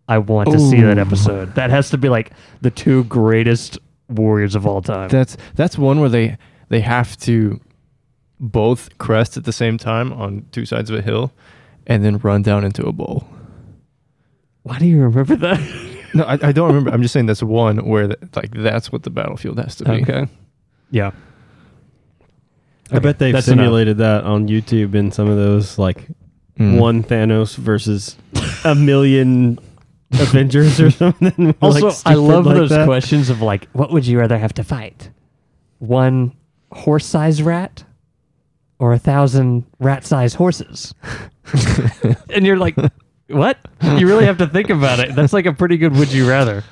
I 0.08 0.18
want 0.20 0.52
to 0.52 0.60
see 0.60 0.82
that 0.82 0.98
Ooh. 0.98 1.02
episode. 1.02 1.56
That 1.56 1.70
has 1.70 1.90
to 1.90 1.98
be 1.98 2.10
like 2.10 2.32
the 2.62 2.72
two 2.72 3.04
greatest 3.06 3.78
warriors 4.10 4.56
of 4.56 4.66
all 4.66 4.82
time. 4.82 5.10
That's 5.10 5.36
that's 5.56 5.78
one 5.78 6.00
where 6.00 6.10
they 6.10 6.38
they 6.70 6.80
have 6.82 7.18
to 7.20 7.60
both 8.40 8.98
crest 9.00 9.36
at 9.38 9.44
the 9.46 9.52
same 9.52 9.78
time 9.78 10.14
on 10.14 10.46
two 10.52 10.66
sides 10.66 10.90
of 10.90 10.98
a 10.98 11.02
hill 11.02 11.32
and 11.88 12.04
then 12.06 12.18
run 12.20 12.42
down 12.42 12.64
into 12.64 12.86
a 12.86 12.92
bowl. 12.94 13.28
Why 14.64 14.80
do 14.80 14.86
you 14.86 15.00
remember 15.02 15.36
that? 15.38 15.60
No, 16.14 16.24
I, 16.24 16.40
I 16.42 16.52
don't 16.54 16.70
remember. 16.70 16.90
I'm 16.92 17.02
just 17.02 17.12
saying 17.14 17.26
that's 17.26 17.44
one 17.44 17.86
where 17.86 18.08
the, 18.08 18.18
like 18.34 18.52
that's 18.52 18.94
what 18.94 19.04
the 19.04 19.10
battlefield 19.10 19.60
has 19.60 19.76
to 19.76 19.84
be. 19.84 19.92
okay. 20.04 20.26
Yeah. 20.90 21.12
I 22.92 23.00
bet 23.00 23.20
they've 23.20 23.34
that's 23.34 23.50
enough. 23.50 23.66
simulated 23.66 23.98
that 23.98 24.24
on 24.24 24.48
YouTube 24.48 24.96
in 24.96 25.12
some 25.12 25.28
of 25.30 25.36
those, 25.38 25.78
like 25.78 26.08
Mm. 26.58 26.80
one 26.80 27.04
Thanos 27.04 27.56
versus 27.56 28.16
a 28.64 28.74
million 28.74 29.60
Avengers 30.20 30.80
or 30.80 30.90
something. 30.90 31.54
Also, 31.62 31.88
like, 31.88 31.98
I 32.06 32.14
love 32.14 32.46
like 32.46 32.56
those 32.56 32.70
that. 32.70 32.86
questions 32.86 33.30
of 33.30 33.42
like, 33.42 33.68
what 33.72 33.92
would 33.92 34.08
you 34.08 34.20
rather 34.20 34.38
have 34.38 34.54
to 34.54 34.64
fight? 34.64 35.10
One 35.80 36.34
horse-sized 36.72 37.42
rat 37.42 37.84
or 38.80 38.94
a 38.94 39.00
thousand 39.00 39.66
rat-sized 39.80 40.36
horses? 40.36 40.94
and 42.34 42.46
you're 42.46 42.58
like, 42.58 42.76
What? 43.28 43.58
You 43.84 44.08
really 44.08 44.26
have 44.26 44.38
to 44.38 44.48
think 44.48 44.70
about 44.70 45.00
it. 45.00 45.14
That's 45.16 45.34
like 45.34 45.46
a 45.46 45.54
pretty 45.54 45.78
good 45.78 45.94
would 45.96 46.12
you 46.12 46.28
rather. 46.30 46.64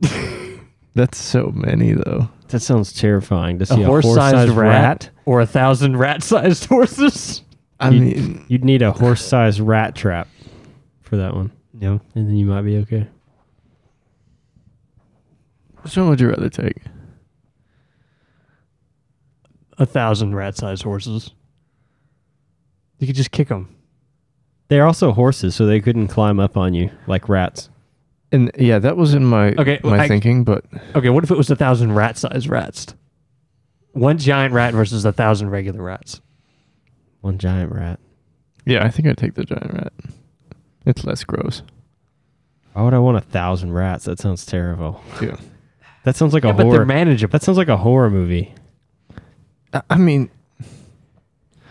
That's 0.94 1.18
so 1.18 1.52
many 1.54 1.92
though. 1.92 2.28
That 2.48 2.60
sounds 2.60 2.92
terrifying 2.92 3.58
to 3.60 3.66
see 3.66 3.82
a 3.82 3.86
horse-sized 3.86 4.34
horse-sized 4.34 4.50
rat, 4.50 5.08
or 5.24 5.40
a 5.40 5.46
thousand 5.46 5.96
rat-sized 5.96 6.66
horses. 6.66 7.42
I 7.80 7.90
You'd, 7.90 8.00
mean, 8.00 8.44
you'd 8.48 8.64
need 8.64 8.82
a 8.82 8.92
horse-sized 8.92 9.58
rat 9.60 9.94
trap 9.94 10.28
for 11.12 11.16
that 11.18 11.34
one, 11.34 11.52
Yeah. 11.78 11.98
and 12.14 12.26
then 12.26 12.36
you 12.36 12.46
might 12.46 12.62
be 12.62 12.78
okay. 12.78 13.06
which 15.82 15.94
one 15.94 16.08
would 16.08 16.20
you 16.22 16.30
rather 16.30 16.48
take? 16.48 16.78
A 19.76 19.84
thousand 19.84 20.34
rat-sized 20.34 20.82
horses. 20.84 21.32
You 22.98 23.06
could 23.06 23.16
just 23.16 23.30
kick 23.30 23.48
them. 23.48 23.74
They're 24.68 24.86
also 24.86 25.12
horses, 25.12 25.54
so 25.54 25.66
they 25.66 25.80
couldn't 25.80 26.08
climb 26.08 26.40
up 26.40 26.56
on 26.56 26.72
you 26.72 26.90
like 27.06 27.28
rats. 27.28 27.68
And 28.30 28.50
yeah, 28.56 28.78
that 28.78 28.96
was 28.96 29.12
in 29.12 29.26
my 29.26 29.48
Okay, 29.58 29.80
well, 29.84 29.96
my 29.96 30.04
I- 30.04 30.08
thinking, 30.08 30.44
but 30.44 30.64
Okay, 30.94 31.10
what 31.10 31.24
if 31.24 31.30
it 31.30 31.36
was 31.36 31.50
a 31.50 31.56
thousand 31.56 31.92
rat-sized 31.94 32.48
rats? 32.48 32.86
One 33.90 34.16
giant 34.16 34.54
rat 34.54 34.72
versus 34.72 35.04
a 35.04 35.12
thousand 35.12 35.50
regular 35.50 35.82
rats. 35.82 36.22
One 37.20 37.36
giant 37.36 37.70
rat. 37.70 38.00
yeah, 38.64 38.82
I 38.82 38.88
think 38.88 39.08
I'd 39.08 39.18
take 39.18 39.34
the 39.34 39.44
giant 39.44 39.74
rat. 39.74 39.92
It's 40.84 41.04
less 41.04 41.24
gross. 41.24 41.62
Why 42.72 42.82
would 42.82 42.94
I 42.94 42.98
want 42.98 43.16
a 43.18 43.20
thousand 43.20 43.72
rats? 43.72 44.04
That 44.06 44.18
sounds 44.18 44.44
terrible. 44.46 45.02
Yeah. 45.20 45.36
That 46.04 46.16
sounds 46.16 46.34
like 46.34 46.42
Yeah, 46.42 46.50
a 46.50 46.54
but 46.54 46.64
they're 46.64 46.72
horror. 46.72 46.84
manageable. 46.86 47.30
That 47.30 47.44
sounds 47.44 47.56
like 47.56 47.68
a 47.68 47.76
horror 47.76 48.10
movie, 48.10 48.52
I- 49.72 49.82
I 49.88 49.96
mean, 49.98 50.30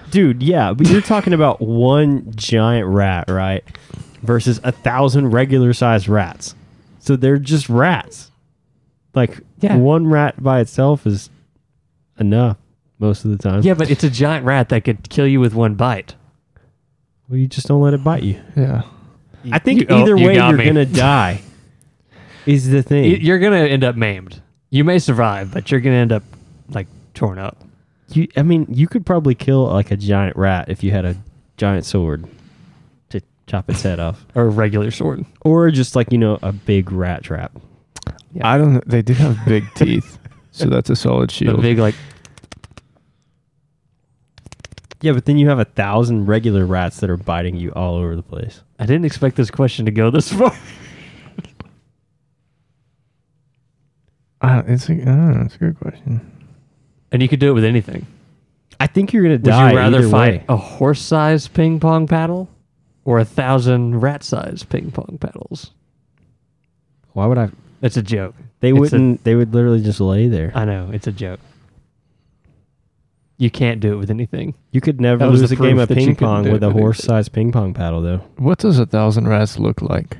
dude. 0.10 0.42
Yeah, 0.42 0.72
but 0.72 0.88
you're 0.88 1.02
talking 1.02 1.34
about 1.34 1.60
one 1.60 2.32
giant 2.36 2.88
rat, 2.88 3.30
right? 3.30 3.62
Versus 4.24 4.62
a 4.64 4.72
thousand 4.72 5.32
regular-sized 5.32 6.08
rats. 6.08 6.56
So 7.00 7.18
they're 7.18 7.40
just 7.40 7.68
rats. 7.68 8.32
Like 9.14 9.42
Yeah. 9.60 9.76
one 9.76 10.08
rat 10.08 10.42
by 10.42 10.62
itself 10.62 11.06
is 11.06 11.30
enough 12.18 12.56
most 13.00 13.26
of 13.26 13.32
the 13.32 13.38
time. 13.38 13.64
Yeah, 13.64 13.74
but 13.74 13.90
it's 13.90 14.06
a 14.06 14.10
giant 14.10 14.46
rat 14.46 14.70
that 14.70 14.86
could 14.86 15.10
kill 15.10 15.28
you 15.28 15.42
with 15.42 15.54
one 15.54 15.76
bite. 15.76 16.16
Well, 17.28 17.38
you 17.38 17.48
just 17.48 17.68
don't 17.68 17.82
let 17.82 17.94
it 17.94 18.02
bite 18.02 18.24
you. 18.24 18.40
yeah. 18.56 18.84
I 19.52 19.60
think 19.60 19.82
You- 19.82 19.88
oh, 19.90 20.02
either 20.02 20.16
you 20.18 20.28
way, 20.28 20.36
got 20.36 20.50
you're 20.50 20.58
me. 20.58 20.66
gonna 20.66 20.86
die. 20.86 21.42
Is 22.46 22.70
the 22.70 22.82
thing. 22.82 23.04
Y- 23.12 23.20
You're 23.22 23.40
gonna 23.40 23.58
end 23.58 23.84
up 23.84 23.96
maimed. 23.96 24.42
You 24.72 24.84
may 24.84 25.00
survive, 25.00 25.52
but 25.54 25.70
you're 25.72 25.80
gonna 25.82 25.96
end 25.98 26.12
up 26.12 26.24
like 26.70 26.88
torn 27.14 27.38
up. 27.40 27.58
You, 28.10 28.28
I 28.36 28.42
mean, 28.44 28.66
you 28.70 28.88
could 28.88 29.06
probably 29.06 29.36
kill 29.36 29.66
like 29.68 29.92
a 29.92 29.98
giant 29.98 30.36
rat 30.36 30.66
if 30.70 30.84
you 30.84 30.92
had 30.92 31.06
a 31.06 31.16
giant 31.58 31.86
sword 31.86 32.26
to 33.10 33.22
chop 33.48 33.70
its 33.70 33.82
head 33.84 34.00
off, 34.00 34.26
Or 34.36 34.44
a 34.46 34.50
regular 34.50 34.92
sword. 34.92 35.24
or 35.42 35.70
just 35.72 35.96
like 35.96 36.12
you 36.12 36.18
know 36.18 36.40
a 36.42 36.52
big 36.52 36.92
rat 36.92 37.24
trap. 37.24 37.52
Yeah. 38.34 38.48
I 38.50 38.58
don't 38.58 38.74
know. 38.74 38.82
They 38.86 39.02
do 39.02 39.14
have 39.14 39.38
big 39.46 39.64
teeth, 39.76 40.18
so 40.52 40.66
that's 40.68 40.90
a 40.90 40.96
solid 40.96 41.30
The 41.30 41.34
shield. 41.36 41.62
big 41.62 41.78
like 41.78 41.96
Yeah, 45.02 45.14
but 45.14 45.26
then 45.26 45.38
you 45.38 45.50
have 45.50 45.60
a 45.60 45.66
thousand 45.66 46.28
regular 46.28 46.66
rats 46.66 47.00
that 47.00 47.10
are 47.10 47.18
biting 47.18 47.56
you 47.56 47.72
all 47.72 47.96
over 47.96 48.16
the 48.16 48.22
place. 48.22 48.62
I 48.80 48.86
didn't 48.86 49.06
expect 49.06 49.36
this 49.36 49.50
question 49.52 49.86
to 49.86 49.92
go 49.92 50.12
this 50.12 50.32
far. 50.38 50.56
Uh, 54.42 54.64
it's 54.68 54.90
a, 54.90 54.94
I 54.94 55.06
don't 55.06 55.42
it's 55.46 55.56
a 55.56 55.60
good 55.60 55.80
question. 55.80 56.20
And 57.12 57.22
you 57.22 57.28
could 57.28 57.40
do 57.40 57.50
it 57.50 57.54
with 57.54 57.64
anything. 57.66 58.08
I 58.80 58.88
think 58.88 59.14
you're 59.14 59.24
gonna 59.24 59.34
Would 59.36 59.44
die. 59.44 59.72
you 59.72 59.78
rather 59.78 59.98
either 60.00 60.10
fight 60.10 60.34
way. 60.40 60.46
a 60.50 60.58
horse-sized 60.58 61.54
ping 61.54 61.80
pong 61.80 62.08
paddle 62.08 62.50
or 63.06 63.20
a 63.20 63.26
thousand 63.26 64.00
rat-sized 64.02 64.70
ping 64.70 64.92
pong 64.92 65.18
paddles? 65.20 65.72
Why 67.14 67.28
would 67.28 67.38
I? 67.38 67.50
It's 67.82 67.98
a 67.98 68.02
joke. 68.02 68.34
They 68.62 68.70
It's 68.70 68.78
a- 68.78 68.80
wouldn't. 68.80 69.24
they 69.24 69.36
would 69.36 69.54
literally 69.54 69.82
just 69.84 70.00
lay 70.00 70.28
there. 70.28 70.52
I 70.56 70.66
know 70.66 70.90
it's 70.92 71.08
a 71.08 71.12
joke. 71.12 71.40
You 73.42 73.50
can't 73.50 73.80
do 73.80 73.94
it 73.94 73.96
with 73.96 74.12
anything. 74.12 74.54
You 74.72 74.82
could 74.82 75.02
never 75.02 75.18
That 75.18 75.32
was 75.32 75.42
lose 75.42 75.50
the 75.50 75.56
a 75.56 75.58
game 75.60 75.78
proof 75.78 75.82
of 75.84 75.88
that 75.90 75.96
you 76.00 76.06
ping 76.08 76.16
couldn't 76.16 76.28
pong 76.28 76.44
do 76.44 76.50
it 76.50 76.54
with 76.54 76.64
a 76.64 76.68
with 76.68 76.74
anything. 76.76 76.84
horse-sized 76.84 77.32
ping 77.34 77.52
pong 77.52 77.74
paddle, 77.74 78.02
though. 78.02 78.18
What 78.38 78.60
does 78.60 78.78
a 78.78 78.86
thousand 78.86 79.28
rats 79.28 79.58
look 79.58 79.82
like? 79.82 80.18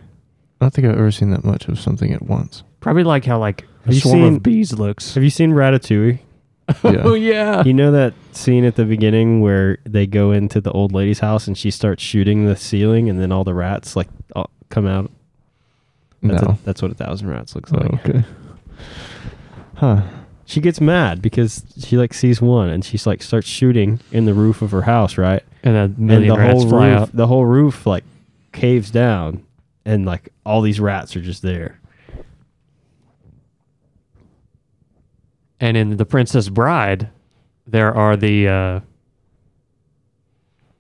I 0.60 0.66
don't 0.66 0.74
think 0.74 0.88
I've 0.88 0.98
ever 0.98 1.12
seen 1.12 1.30
that 1.30 1.44
much 1.44 1.68
of 1.68 1.80
something 1.80 2.12
at 2.14 2.24
once. 2.24 2.64
Probably 2.80 3.04
like 3.04 3.24
how 3.26 3.38
like 3.38 3.62
a 3.62 3.86
Have 3.86 3.94
you 3.94 4.00
swarm 4.02 4.18
seen- 4.22 4.36
of 4.38 4.44
bees 4.44 4.74
looks. 4.74 5.14
Have 5.14 5.24
you 5.24 5.30
seen 5.30 5.52
Ratatouille? 5.52 6.20
Yeah. 6.84 7.02
Oh 7.04 7.14
yeah. 7.16 7.64
You 7.66 7.74
know 7.74 7.92
that 7.92 8.14
scene 8.32 8.64
at 8.66 8.76
the 8.76 8.86
beginning 8.86 9.42
where 9.42 9.78
they 9.86 10.08
go 10.08 10.32
into 10.32 10.62
the 10.62 10.72
old 10.72 10.94
lady's 10.94 11.20
house 11.20 11.46
and 11.46 11.58
she 11.58 11.70
starts 11.70 12.02
shooting 12.02 12.46
the 12.46 12.56
ceiling, 12.56 13.08
and 13.10 13.20
then 13.20 13.32
all 13.32 13.44
the 13.44 13.54
rats 13.54 13.96
like 13.96 14.08
all 14.36 14.50
come 14.70 14.88
out. 14.88 15.12
That's, 16.24 16.42
no. 16.44 16.50
a, 16.54 16.58
that's 16.64 16.82
what 16.82 16.90
a 16.92 16.96
thousand 16.96 17.30
rats 17.30 17.56
looks 17.56 17.72
Oh, 17.74 17.78
like. 17.78 17.94
okay. 18.10 18.24
Huh. 19.76 20.02
She 20.52 20.60
gets 20.60 20.82
mad 20.82 21.22
because 21.22 21.64
she 21.80 21.96
like 21.96 22.14
sees 22.14 22.42
one, 22.42 22.68
and 22.68 22.84
she's 22.84 23.08
like 23.08 23.24
starts 23.24 23.48
shooting 23.48 24.02
in 24.12 24.26
the 24.26 24.34
roof 24.34 24.62
of 24.62 24.72
her 24.72 24.82
house, 24.82 25.18
right? 25.18 25.42
And 25.64 25.78
a 25.78 25.88
million 25.98 26.32
and 26.32 26.42
the 26.42 26.44
rats 26.44 26.60
whole 26.60 26.70
fly 26.70 26.90
roof, 26.90 27.00
out. 27.00 27.16
the 27.16 27.26
whole 27.26 27.46
roof 27.46 27.86
like 27.86 28.04
caves 28.52 28.92
down, 28.92 29.46
and 29.86 30.06
like 30.06 30.28
all 30.46 30.60
these 30.62 30.82
rats 30.82 31.16
are 31.16 31.22
just 31.22 31.42
there. 31.42 31.80
And 35.62 35.78
in 35.78 35.96
The 35.96 36.06
Princess 36.06 36.50
Bride, 36.50 37.08
there 37.66 37.96
are 37.96 38.18
the 38.18 38.50
uh, 38.50 38.80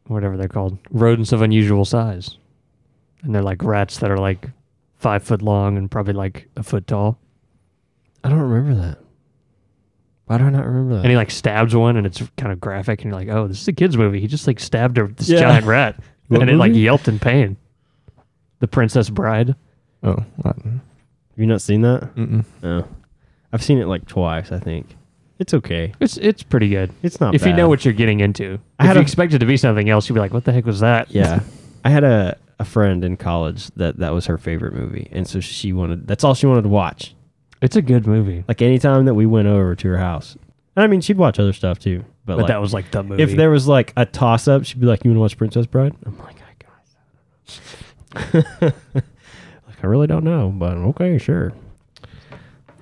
whatever 0.07 0.35
they're 0.35 0.49
called, 0.49 0.79
rodents 0.89 1.31
of 1.31 1.41
unusual 1.41 1.85
size, 1.85 2.37
and 3.23 3.33
they're 3.33 3.41
like 3.41 3.63
rats 3.63 3.99
that 3.99 4.11
are 4.11 4.17
like 4.17 4.49
five 4.97 5.23
foot 5.23 5.41
long 5.41 5.77
and 5.77 5.89
probably 5.89 6.11
like 6.11 6.49
a 6.57 6.63
foot 6.63 6.87
tall. 6.87 7.17
I 8.21 8.27
don't 8.27 8.39
remember 8.39 8.75
that. 8.81 9.00
Why 10.31 10.37
do 10.37 10.45
I 10.45 10.49
not 10.49 10.65
remember 10.65 10.95
that? 10.95 11.01
And 11.01 11.09
he 11.09 11.17
like 11.17 11.29
stabs 11.29 11.75
one, 11.75 11.97
and 11.97 12.07
it's 12.07 12.23
kind 12.37 12.53
of 12.53 12.61
graphic, 12.61 13.01
and 13.01 13.11
you're 13.11 13.19
like, 13.19 13.27
"Oh, 13.27 13.47
this 13.47 13.59
is 13.61 13.67
a 13.67 13.73
kids 13.73 13.97
movie." 13.97 14.21
He 14.21 14.27
just 14.27 14.47
like 14.47 14.61
stabbed 14.61 14.97
a, 14.97 15.07
this 15.07 15.27
Yeah. 15.27 15.39
giant 15.41 15.65
rat, 15.65 15.99
What 16.29 16.39
and 16.41 16.49
it 16.49 16.55
like 16.55 16.69
movie? 16.71 16.81
yelped 16.83 17.09
in 17.09 17.19
pain. 17.19 17.57
The 18.59 18.67
Princess 18.69 19.09
Bride. 19.09 19.55
Oh. 20.03 20.23
What? 20.37 20.55
Have 20.63 20.79
you 21.35 21.45
not 21.47 21.61
seen 21.61 21.81
that? 21.81 22.15
Mm-mm. 22.15 22.45
No, 22.63 22.87
I've 23.51 23.61
seen 23.61 23.77
it 23.79 23.87
like 23.87 24.07
twice. 24.07 24.53
I 24.53 24.59
think 24.59 24.95
it's 25.37 25.53
okay. 25.53 25.91
It's 25.99 26.15
it's 26.15 26.43
pretty 26.43 26.69
good 26.69 26.91
It's 27.03 27.19
not 27.19 27.35
if 27.35 27.41
you 27.41 27.47
bad. 27.51 27.57
know 27.57 27.67
what 27.69 27.83
you're 27.83 27.93
getting 27.93 28.21
into. 28.21 28.57
I 28.79 28.83
if 28.83 28.87
had 28.87 28.95
you 28.95 28.99
a- 28.99 29.03
expect 29.03 29.33
it 29.33 29.39
to 29.39 29.45
be 29.45 29.57
something 29.57 29.89
else, 29.89 30.07
you'd 30.07 30.15
be 30.15 30.21
like, 30.21 30.33
"What 30.33 30.45
the 30.45 30.53
heck 30.53 30.65
was 30.65 30.79
that?" 30.79 31.11
Yeah, 31.11 31.41
I 31.83 31.89
had 31.89 32.05
a 32.05 32.37
a 32.57 32.63
friend 32.63 33.03
in 33.03 33.17
college 33.17 33.67
that 33.75 33.97
that 33.97 34.13
was 34.13 34.27
her 34.27 34.37
favorite 34.37 34.73
movie, 34.75 35.09
and 35.11 35.27
so 35.27 35.41
she 35.41 35.73
wanted. 35.73 36.07
That's 36.07 36.23
all 36.23 36.35
she 36.35 36.45
wanted 36.45 36.61
to 36.61 36.69
watch. 36.69 37.15
It's 37.61 37.75
a 37.75 37.81
good 37.81 38.07
movie. 38.07 38.43
Like 38.47 38.61
anytime 38.61 39.05
that 39.05 39.13
we 39.13 39.25
went 39.25 39.47
over 39.47 39.75
to 39.75 39.87
her 39.89 39.97
house, 39.97 40.35
and 40.75 40.83
I 40.83 40.87
mean 40.87 41.01
she'd 41.01 41.17
watch 41.17 41.39
other 41.39 41.53
stuff 41.53 41.79
too. 41.79 42.03
But, 42.25 42.35
But 42.35 42.37
like, 42.43 42.47
that 42.47 42.61
was 42.61 42.73
like 42.73 42.91
the 42.91 43.03
movie. 43.03 43.23
if 43.23 43.35
there 43.35 43.49
was 43.49 43.67
like 43.67 43.93
a 43.97 44.05
toss 44.05 44.47
up, 44.47 44.63
she'd 44.65 44.79
be 44.79 44.85
like, 44.87 45.03
"You 45.03 45.11
want 45.11 45.17
to 45.17 45.21
watch 45.21 45.37
Princess 45.37 45.65
Bride?" 45.65 45.93
I'm 46.05 46.17
like, 46.19 46.35
"I 46.41 48.23
guys, 48.33 48.33
like 48.93 49.83
I 49.83 49.87
really 49.87 50.07
don't 50.07 50.23
know, 50.23 50.49
but 50.49 50.73
okay, 50.73 51.17
sure." 51.17 51.53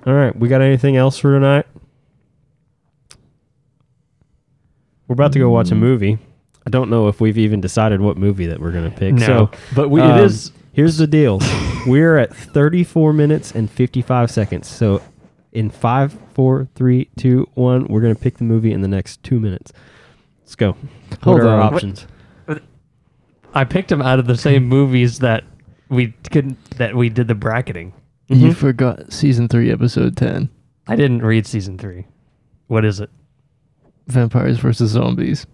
All 0.06 0.14
right, 0.14 0.34
we 0.34 0.48
got 0.48 0.60
anything 0.62 0.96
else 0.96 1.18
for 1.18 1.32
tonight? 1.32 1.66
We're 5.08 5.14
about 5.14 5.32
to 5.32 5.38
go 5.38 5.50
watch 5.50 5.70
a 5.70 5.74
movie. 5.74 6.18
I 6.66 6.70
don't 6.70 6.88
know 6.90 7.08
if 7.08 7.20
we've 7.20 7.36
even 7.38 7.60
decided 7.60 8.00
what 8.00 8.16
movie 8.16 8.46
that 8.46 8.60
we're 8.60 8.70
gonna 8.72 8.90
pick. 8.90 9.14
no, 9.14 9.26
So 9.26 9.50
but 9.74 9.88
we, 9.90 10.00
um, 10.00 10.18
it 10.18 10.24
is 10.24 10.52
Here's 10.72 10.96
the 10.98 11.06
deal. 11.06 11.40
We're 11.86 12.18
at 12.18 12.34
34 12.34 13.12
minutes 13.12 13.52
and 13.52 13.70
55 13.70 14.30
seconds. 14.30 14.68
So 14.68 15.02
in 15.52 15.70
five, 15.70 16.16
four, 16.34 16.68
three, 16.74 17.08
two, 17.16 17.48
one, 17.54 17.86
we're 17.86 18.00
gonna 18.00 18.14
pick 18.14 18.38
the 18.38 18.44
movie 18.44 18.72
in 18.72 18.80
the 18.80 18.88
next 18.88 19.22
two 19.22 19.40
minutes. 19.40 19.72
Let's 20.42 20.56
go. 20.56 20.76
Hold 21.22 21.38
what 21.38 21.46
are 21.46 21.48
our 21.48 21.60
on. 21.60 21.74
options? 21.74 22.06
I 23.52 23.64
picked 23.64 23.88
them 23.88 24.02
out 24.02 24.18
of 24.18 24.26
the 24.26 24.36
same 24.36 24.64
movies 24.68 25.18
that 25.20 25.44
we 25.88 26.14
couldn't 26.30 26.58
that 26.78 26.94
we 26.94 27.08
did 27.08 27.28
the 27.28 27.34
bracketing. 27.34 27.92
You 28.28 28.36
mm-hmm. 28.36 28.50
forgot 28.52 29.12
season 29.12 29.48
three, 29.48 29.72
episode 29.72 30.16
ten. 30.16 30.50
I 30.86 30.96
didn't 30.96 31.22
read 31.22 31.46
season 31.46 31.78
three. 31.78 32.06
What 32.68 32.84
is 32.84 33.00
it? 33.00 33.10
Vampires 34.06 34.58
versus 34.58 34.92
zombies. 34.92 35.46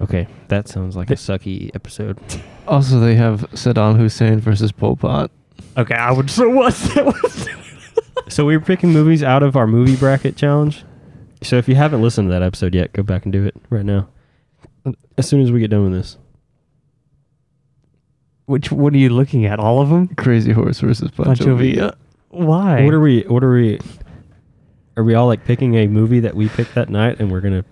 Okay, 0.00 0.28
that 0.48 0.68
sounds 0.68 0.96
like 0.96 1.10
a 1.10 1.14
sucky 1.14 1.70
episode. 1.74 2.18
Also, 2.68 3.00
they 3.00 3.14
have 3.16 3.40
Saddam 3.52 3.96
Hussein 3.96 4.38
versus 4.40 4.70
Pol 4.72 4.96
Pot. 4.96 5.30
Okay, 5.76 5.94
I 5.94 6.12
would 6.12 6.30
so 6.30 6.48
what. 6.50 6.74
So 8.28 8.44
we 8.44 8.56
were 8.56 8.64
picking 8.64 8.90
movies 8.90 9.22
out 9.24 9.42
of 9.42 9.56
our 9.56 9.66
movie 9.66 9.96
bracket 9.96 10.36
challenge. 10.36 10.84
So 11.42 11.56
if 11.56 11.68
you 11.68 11.74
haven't 11.74 12.00
listened 12.02 12.28
to 12.28 12.32
that 12.32 12.42
episode 12.42 12.74
yet, 12.74 12.92
go 12.92 13.02
back 13.02 13.24
and 13.24 13.32
do 13.32 13.44
it 13.44 13.56
right 13.70 13.84
now. 13.84 14.08
As 15.18 15.28
soon 15.28 15.40
as 15.42 15.50
we 15.50 15.58
get 15.60 15.70
done 15.70 15.84
with 15.84 15.92
this. 15.94 16.16
Which 18.46 18.70
what 18.72 18.92
are 18.94 18.98
you 18.98 19.10
looking 19.10 19.46
at? 19.46 19.58
All 19.58 19.80
of 19.80 19.88
them? 19.90 20.08
Crazy 20.14 20.52
Horse 20.52 20.80
versus 20.80 21.10
Pancho, 21.10 21.24
Pancho 21.34 21.56
Villa. 21.56 21.74
Villa. 21.74 21.96
Why? 22.30 22.84
What 22.84 22.94
are 22.94 23.00
we 23.00 23.22
what 23.22 23.42
are 23.44 23.52
we 23.52 23.80
are 24.96 25.04
we 25.04 25.14
all 25.14 25.26
like 25.26 25.44
picking 25.44 25.74
a 25.76 25.86
movie 25.86 26.20
that 26.20 26.34
we 26.34 26.48
picked 26.48 26.74
that 26.74 26.88
night 26.88 27.20
and 27.20 27.30
we're 27.30 27.40
gonna 27.40 27.64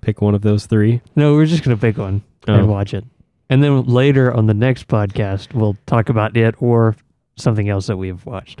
pick 0.00 0.20
one 0.22 0.34
of 0.34 0.42
those 0.42 0.66
three? 0.66 1.00
no, 1.16 1.34
we're 1.34 1.46
just 1.46 1.62
gonna 1.64 1.76
pick 1.76 1.96
one 1.98 2.22
Oh. 2.46 2.54
and 2.54 2.68
watch 2.68 2.94
it. 2.94 3.04
And 3.50 3.62
then 3.62 3.84
later 3.84 4.32
on 4.32 4.46
the 4.46 4.54
next 4.54 4.88
podcast, 4.88 5.54
we'll 5.54 5.76
talk 5.86 6.08
about 6.08 6.36
it 6.36 6.54
or 6.60 6.96
something 7.36 7.68
else 7.68 7.86
that 7.86 7.96
we 7.96 8.08
have 8.08 8.26
watched. 8.26 8.60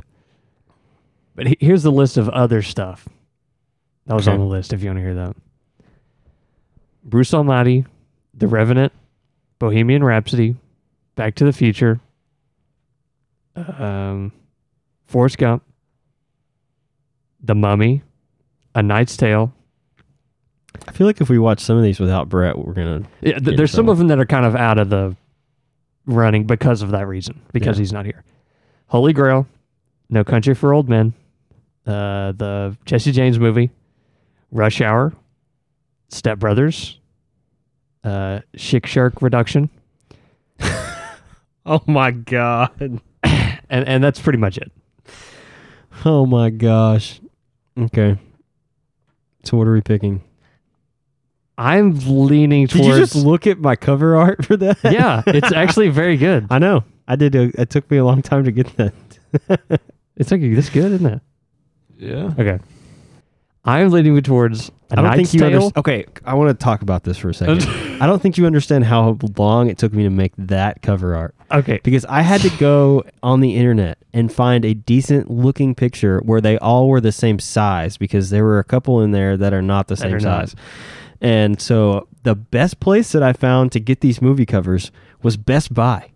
But 1.34 1.48
he- 1.48 1.56
here's 1.60 1.82
the 1.82 1.92
list 1.92 2.16
of 2.16 2.28
other 2.30 2.62
stuff 2.62 3.08
that 4.06 4.14
was 4.14 4.26
Okay. 4.26 4.34
on 4.34 4.40
the 4.40 4.46
list 4.46 4.72
if 4.72 4.82
you 4.82 4.88
want 4.88 4.98
to 4.98 5.02
hear 5.02 5.14
that. 5.14 5.36
Bruce 7.04 7.32
Almighty, 7.34 7.84
The 8.34 8.46
Revenant, 8.48 8.92
Bohemian 9.58 10.02
Rhapsody, 10.04 10.56
Back 11.16 11.34
to 11.36 11.44
the 11.44 11.52
Future, 11.52 12.00
um, 13.56 14.32
Forrest 15.06 15.38
Gump, 15.38 15.62
The 17.42 17.54
Mummy, 17.54 18.02
A 18.74 18.82
Knight's 18.82 19.16
Tale. 19.16 19.52
I 20.88 20.90
feel 20.92 21.06
like 21.06 21.20
if 21.20 21.28
we 21.28 21.38
watch 21.38 21.60
some 21.60 21.76
of 21.76 21.82
these 21.82 22.00
without 22.00 22.28
Brett, 22.28 22.58
we're 22.58 22.72
gonna. 22.72 23.02
Yeah, 23.20 23.38
th- 23.38 23.56
there's 23.56 23.70
some 23.70 23.86
some. 23.86 23.88
of 23.90 23.98
them 23.98 24.08
that 24.08 24.18
are 24.18 24.26
kind 24.26 24.46
of 24.46 24.56
out 24.56 24.78
of 24.78 24.88
the 24.90 25.14
running 26.06 26.44
because 26.44 26.82
of 26.82 26.90
that 26.92 27.06
reason, 27.06 27.40
because 27.52 27.76
Yeah. 27.76 27.82
he's 27.82 27.92
not 27.92 28.06
here. 28.06 28.24
Holy 28.86 29.12
Grail, 29.12 29.46
No 30.08 30.24
Country 30.24 30.54
for 30.54 30.72
Old 30.72 30.88
Men, 30.88 31.12
uh, 31.86 32.32
the 32.32 32.76
Jesse 32.86 33.12
James 33.12 33.38
movie, 33.38 33.70
Rush 34.50 34.80
Hour, 34.80 35.12
Step 36.08 36.38
Brothers, 36.38 36.98
uh, 38.04 38.40
Chick 38.56 38.86
Shark 38.86 39.20
Reduction, 39.20 39.68
Oh 41.66 41.82
my 41.86 42.12
god! 42.12 42.70
and 43.22 43.60
and 43.68 44.02
that's 44.02 44.20
pretty 44.20 44.38
much 44.38 44.56
it. 44.56 44.72
Oh 46.06 46.24
my 46.24 46.48
gosh. 46.48 47.20
Okay. 47.76 48.16
So 49.44 49.56
what 49.58 49.66
are 49.66 49.72
we 49.72 49.80
picking? 49.82 50.22
I'm 51.58 51.98
leaning 52.06 52.68
towards. 52.68 52.72
Did 52.72 52.86
you 52.86 52.92
towards. 52.96 53.12
just 53.12 53.26
look 53.26 53.46
at 53.46 53.58
my 53.58 53.76
cover 53.76 54.16
art 54.16 54.44
for 54.46 54.56
that? 54.56 54.78
yeah, 54.84 55.22
it's 55.26 55.52
actually 55.54 55.88
very 55.88 56.16
good. 56.16 56.46
I 56.50 56.58
know. 56.58 56.84
I 57.06 57.16
did. 57.16 57.34
A, 57.34 57.60
it 57.60 57.68
took 57.70 57.90
me 57.90 57.96
a 57.98 58.04
long 58.04 58.22
time 58.22 58.44
to 58.44 58.52
get 58.52 58.74
that. 58.76 58.94
It's 60.16 60.30
like 60.30 60.40
this 60.40 60.70
good, 60.70 60.92
isn't 60.92 61.06
it? 61.06 61.20
Yeah. 61.98 62.32
Okay. 62.38 62.58
I'm 63.64 63.90
leaning 63.90 64.20
towards 64.22 64.68
a 64.68 64.72
I 64.92 64.94
don't 64.94 65.04
Knight's 65.04 65.16
think 65.16 65.34
you 65.34 65.40
Tale. 65.40 65.46
understand. 65.48 65.76
Okay, 65.78 66.04
I 66.24 66.34
want 66.34 66.48
to 66.58 66.64
talk 66.64 66.80
about 66.80 67.04
this 67.04 67.18
for 67.18 67.28
a 67.28 67.34
second. 67.34 67.64
I 68.02 68.06
don't 68.06 68.22
think 68.22 68.38
you 68.38 68.46
understand 68.46 68.84
how 68.84 69.18
long 69.36 69.68
it 69.68 69.76
took 69.76 69.92
me 69.92 70.04
to 70.04 70.10
make 70.10 70.32
that 70.38 70.80
cover 70.80 71.14
art 71.14 71.34
Okay. 71.52 71.78
because 71.82 72.04
I 72.06 72.22
had 72.22 72.40
to 72.42 72.50
go 72.58 73.04
on 73.22 73.40
the 73.40 73.56
internet 73.56 73.98
and 74.14 74.32
find 74.32 74.64
a 74.64 74.72
decent 74.74 75.30
looking 75.30 75.74
picture 75.74 76.20
where 76.20 76.40
they 76.40 76.56
all 76.58 76.88
were 76.88 77.00
the 77.00 77.12
same 77.12 77.38
size 77.38 77.96
because 77.98 78.30
there 78.30 78.44
were 78.44 78.58
a 78.60 78.64
couple 78.64 79.02
in 79.02 79.10
there 79.10 79.36
that 79.36 79.52
are 79.52 79.60
not 79.62 79.88
the 79.88 79.96
That 79.96 80.00
same 80.02 80.20
size. 80.20 80.54
not. 80.56 80.64
And 81.20 81.60
so 81.60 82.08
the 82.22 82.34
best 82.34 82.80
place 82.80 83.12
that 83.12 83.22
I 83.22 83.32
found 83.32 83.72
to 83.72 83.80
get 83.80 84.00
these 84.00 84.22
movie 84.22 84.46
covers 84.46 84.90
was 85.22 85.36
Best 85.36 85.74
Buy. 85.74 86.10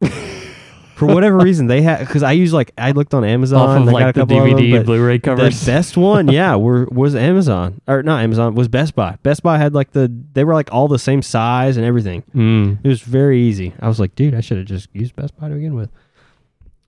For 0.00 1.04
whatever 1.04 1.36
reason, 1.42 1.66
they 1.66 1.82
had 1.82 2.00
because 2.00 2.22
I 2.22 2.32
use 2.32 2.54
like 2.54 2.72
I 2.78 2.92
looked 2.92 3.12
on 3.12 3.24
Amazon. 3.24 3.60
Off 3.60 3.82
of 3.82 3.88
a 3.88 3.90
like 3.90 4.14
the 4.14 4.24
them, 4.24 4.38
DVD, 4.38 4.78
but 4.78 4.86
Blu-ray 4.86 5.18
covers. 5.18 5.60
the 5.60 5.66
best 5.70 5.96
one, 5.98 6.28
yeah, 6.28 6.56
were 6.56 6.86
was 6.86 7.14
Amazon 7.14 7.80
or 7.86 8.02
not 8.02 8.22
Amazon 8.22 8.54
was 8.54 8.68
Best 8.68 8.94
Buy. 8.94 9.18
Best 9.22 9.42
Buy 9.42 9.58
had 9.58 9.74
like 9.74 9.90
the 9.90 10.10
they 10.32 10.44
were 10.44 10.54
like 10.54 10.72
all 10.72 10.88
the 10.88 10.98
same 10.98 11.20
size 11.20 11.76
and 11.76 11.84
everything. 11.84 12.22
Mm. 12.34 12.78
It 12.82 12.88
was 12.88 13.02
very 13.02 13.42
easy. 13.42 13.74
I 13.80 13.88
was 13.88 14.00
like, 14.00 14.14
dude, 14.14 14.34
I 14.34 14.40
should 14.40 14.56
have 14.56 14.66
just 14.66 14.88
used 14.94 15.14
Best 15.16 15.36
Buy 15.38 15.48
to 15.48 15.54
begin 15.54 15.74
with. 15.74 15.90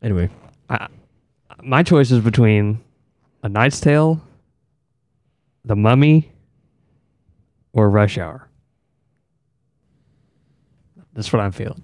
Anyway, 0.01 0.31
my 1.63 1.83
choice 1.83 2.11
is 2.11 2.21
between 2.21 2.81
A 3.43 3.49
Knight's 3.49 3.81
Tale, 3.81 4.23
The 5.65 5.77
Mummy, 5.77 6.31
or 7.73 7.91
Rush 7.91 8.19
Hour. 8.19 8.49
That's 11.13 11.33
what 11.33 11.41
I'm 11.41 11.53
feeling. 11.53 11.83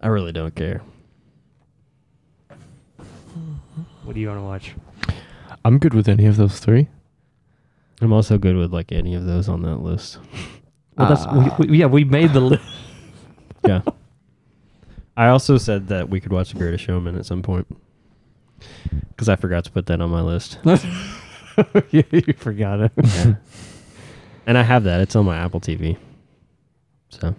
I 0.00 0.08
really 0.08 0.32
don't 0.32 0.54
care. 0.54 0.82
What 4.04 4.14
do 4.14 4.20
you 4.20 4.28
want 4.28 4.40
to 4.40 4.44
watch? 4.44 4.74
I'm 5.64 5.78
good 5.78 5.94
with 5.94 6.08
any 6.08 6.26
of 6.26 6.36
those 6.36 6.60
three. 6.60 6.88
I'm 8.00 8.12
also 8.12 8.38
good 8.38 8.56
with 8.56 8.72
like 8.72 8.92
any 8.92 9.14
of 9.14 9.24
those 9.24 9.48
on 9.48 9.62
that 9.62 9.76
list. 9.76 10.18
Well, 10.96 11.08
that's 11.08 11.58
we, 11.58 11.66
we, 11.66 11.78
yeah. 11.78 11.86
We 11.86 12.04
made 12.04 12.32
the 12.32 12.40
list. 12.40 12.64
yeah. 13.66 13.82
I 15.16 15.28
also 15.28 15.58
said 15.58 15.88
that 15.88 16.08
we 16.08 16.20
could 16.20 16.32
watch 16.32 16.52
The 16.52 16.58
Greatest 16.58 16.84
Showman 16.84 17.16
at 17.18 17.26
some 17.26 17.42
point 17.42 17.66
because 19.10 19.28
I 19.28 19.36
forgot 19.36 19.64
to 19.64 19.70
put 19.70 19.86
that 19.86 20.00
on 20.00 20.10
my 20.10 20.22
list. 20.22 20.58
you 21.90 22.22
forgot 22.36 22.80
it. 22.80 22.92
Yeah. 22.96 23.34
And 24.48 24.58
I 24.58 24.62
have 24.62 24.82
that. 24.84 25.00
It's 25.00 25.14
on 25.14 25.26
my 25.26 25.36
Apple 25.36 25.60
TV. 25.60 25.96
So, 27.10 27.34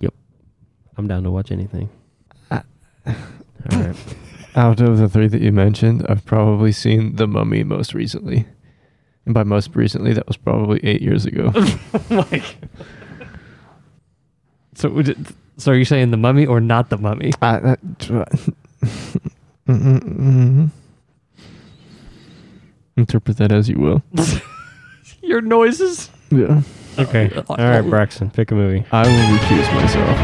yep. 0.00 0.12
I'm 0.96 1.06
down 1.06 1.22
to 1.24 1.30
watch 1.30 1.50
anything. 1.52 1.88
Uh, 2.50 2.62
All 3.06 3.14
right. 3.70 3.96
Out 4.56 4.80
of 4.80 4.98
the 4.98 5.08
three 5.08 5.28
that 5.28 5.40
you 5.40 5.50
mentioned, 5.52 6.04
I've 6.10 6.24
probably 6.26 6.72
seen 6.72 7.16
The 7.16 7.26
Mummy 7.26 7.64
most 7.64 7.94
recently. 7.94 8.44
And 9.24 9.32
by 9.32 9.44
most 9.44 9.74
recently, 9.74 10.12
that 10.12 10.26
was 10.26 10.36
probably 10.36 10.80
eight 10.84 11.00
years 11.00 11.24
ago. 11.26 11.52
Oh 11.94 12.26
like, 12.30 12.56
so, 14.74 14.88
would 14.90 15.08
it- 15.10 15.18
so 15.58 15.72
are 15.72 15.74
you 15.76 15.84
saying 15.84 16.10
the 16.10 16.16
mummy 16.16 16.44
or 16.46 16.60
not 16.60 16.88
the 16.90 16.96
mummy? 16.98 17.30
I, 17.40 17.58
that, 17.60 17.80
Mm-mm-mm. 19.68 20.70
Interpret 22.96 23.36
that 23.36 23.52
as 23.52 23.68
you 23.68 23.78
will. 23.78 24.02
Your 25.32 25.40
noises. 25.40 26.10
Yeah. 26.30 26.60
Okay. 26.98 27.32
All 27.48 27.56
right, 27.56 27.80
Braxton, 27.80 28.30
pick 28.30 28.50
a 28.50 28.54
movie. 28.54 28.84
I 28.92 29.00
will 29.00 29.38
recuse 29.38 29.74
myself. 29.74 30.18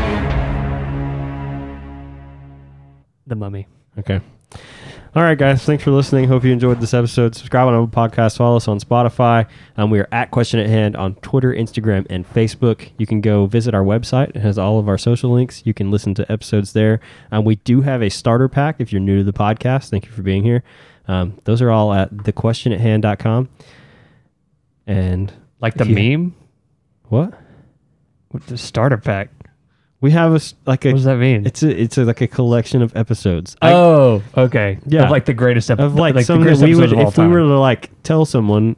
The 3.27 3.35
mummy. 3.35 3.67
Okay. 3.99 4.21
All 5.17 5.23
right, 5.23 5.39
guys. 5.39 5.65
Thanks 5.65 5.83
for 5.83 5.93
listening. 5.93 6.29
Hope 6.29 6.45
you 6.45 6.53
enjoyed 6.53 6.79
this 6.83 6.93
episode. 6.93 7.35
Subscribe 7.35 7.69
on 7.69 7.73
Apple 7.73 7.89
Podcasts. 7.89 8.37
Follow 8.37 8.57
us 8.59 8.69
on 8.69 8.81
Spotify. 8.81 9.49
Um, 9.79 9.89
we 9.89 9.99
are 9.99 10.09
at 10.13 10.31
Question 10.31 10.61
at 10.61 10.67
Hand 10.67 10.95
on 10.95 11.15
Twitter, 11.15 11.55
Instagram, 11.55 12.07
and 12.11 12.29
Facebook. 12.31 12.91
You 12.99 13.07
can 13.07 13.23
go 13.23 13.47
visit 13.47 13.73
our 13.73 13.85
website. 13.85 14.37
It 14.37 14.41
has 14.41 14.59
all 14.59 14.79
of 14.79 14.91
our 14.91 14.99
social 14.99 15.31
links. 15.31 15.63
You 15.65 15.73
can 15.73 15.91
listen 15.91 16.13
to 16.17 16.31
episodes 16.31 16.75
there. 16.75 17.01
Um, 17.33 17.47
we 17.47 17.57
do 17.57 17.81
have 17.81 18.03
a 18.03 18.11
starter 18.11 18.51
pack 18.51 18.77
if 18.79 18.93
you're 18.93 19.01
new 19.01 19.17
to 19.21 19.25
the 19.25 19.33
podcast. 19.33 19.89
Thank 19.89 20.05
you 20.05 20.13
for 20.13 20.21
being 20.21 20.43
here. 20.43 20.63
Um, 21.07 21.39
those 21.45 21.63
are 21.63 21.71
all 21.71 21.95
at 21.95 22.15
thequestionathand.com. 22.15 23.49
And 24.89 25.33
Like 25.61 25.75
the 25.75 25.85
meme 25.85 26.35
what? 27.05 27.35
with 28.33 28.47
the 28.47 28.59
starter 28.59 28.97
pack. 28.97 29.31
We 30.01 30.13
have 30.13 30.33
a 30.33 30.37
s- 30.37 30.55
like 30.67 30.85
a 30.85 30.89
What 30.89 30.95
does 30.97 31.05
that 31.05 31.19
mean? 31.19 31.45
it's 31.47 31.63
a 31.63 31.83
it's 31.83 31.99
a, 31.99 32.05
like 32.05 32.21
a 32.21 32.27
collection 32.29 32.83
of 32.83 32.97
episodes. 32.97 33.57
I- 33.61 33.73
oh, 33.73 34.23
okay. 34.37 34.79
Yeah. 34.87 35.05
Of 35.05 35.11
like 35.11 35.25
the 35.27 35.35
greatest 35.35 35.71
episode. 35.71 35.87
of 35.87 35.95
like, 35.97 36.25
some 36.25 36.39
that 36.41 36.45
greatest 36.45 36.63
we 36.63 36.75
would 36.75 36.93
if 36.93 37.19
we 37.19 37.27
were 37.29 37.41
to 37.41 37.59
like 37.59 37.91
tell 38.03 38.25
someone, 38.25 38.77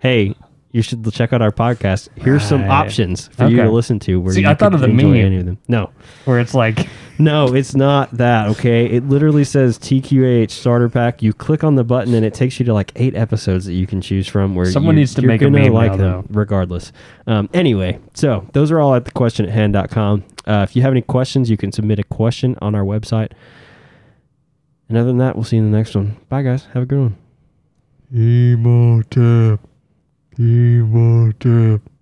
hey, 0.00 0.34
you 0.72 0.82
should 0.82 1.10
check 1.12 1.32
out 1.32 1.40
our 1.40 1.52
podcast. 1.52 2.08
Here's 2.16 2.42
some 2.44 2.62
Right. 2.62 2.70
options 2.70 3.28
for 3.28 3.46
you 3.48 3.56
Okay. 3.58 3.66
to 3.68 3.72
listen 3.72 3.98
to. 4.00 4.20
Where 4.20 4.34
See, 4.34 4.42
you 4.42 4.48
I 4.48 4.54
thought 4.54 4.72
could 4.72 4.74
of 4.74 4.80
the 4.80 4.88
enjoy 4.88 5.06
meme. 5.12 5.16
any 5.26 5.36
of 5.38 5.46
them. 5.46 5.58
No, 5.68 5.90
where 6.26 6.38
it's 6.38 6.52
like 6.54 6.86
no, 7.18 7.46
it's 7.54 7.74
not 7.74 8.10
that. 8.18 8.48
Okay, 8.50 8.84
it 8.86 9.08
literally 9.08 9.44
says 9.44 9.78
TQAH 9.78 10.50
starter 10.50 10.88
pack. 10.90 11.22
You 11.22 11.32
click 11.32 11.64
on 11.64 11.76
the 11.76 11.84
button 11.84 12.12
and 12.12 12.26
it 12.26 12.34
takes 12.34 12.58
you 12.60 12.66
to 12.66 12.74
like 12.74 12.92
eight 12.96 13.16
episodes 13.16 13.64
that 13.64 13.72
you 13.72 13.86
can 13.86 14.00
choose 14.02 14.26
from. 14.28 14.54
Where 14.54 14.66
Someone 14.66 14.96
you- 14.96 15.00
needs 15.00 15.14
to 15.14 15.22
you're 15.22 15.28
make 15.28 15.40
a 15.40 15.46
gonna 15.46 15.58
meme 15.64 15.72
like 15.72 15.92
now, 15.92 15.96
them 15.96 16.10
though. 16.12 16.24
regardless. 16.40 16.92
Um, 17.26 17.48
anyway, 17.54 17.98
so 18.12 18.44
those 18.52 18.70
are 18.70 18.78
all 18.80 18.94
at 18.94 19.06
the 19.06 19.12
question 19.12 19.46
thequestionathand.com. 19.46 20.24
Uh, 20.46 20.66
if 20.68 20.76
you 20.76 20.82
have 20.82 20.92
any 20.92 21.00
questions, 21.02 21.48
you 21.48 21.56
can 21.56 21.72
submit 21.72 21.98
a 21.98 22.04
question 22.04 22.54
on 22.60 22.74
our 22.74 22.84
website. 22.84 23.30
And 24.88 24.96
other 24.98 25.08
than 25.08 25.18
that, 25.18 25.34
we'll 25.36 25.44
see 25.44 25.56
you 25.56 25.64
in 25.64 25.70
the 25.72 25.76
next 25.76 25.96
one. 25.96 26.16
Bye, 26.28 26.42
guys. 26.42 26.68
Have 26.74 26.82
a 26.84 26.86
good 26.86 26.98
one. 26.98 27.16
Imhotep. 30.38 31.95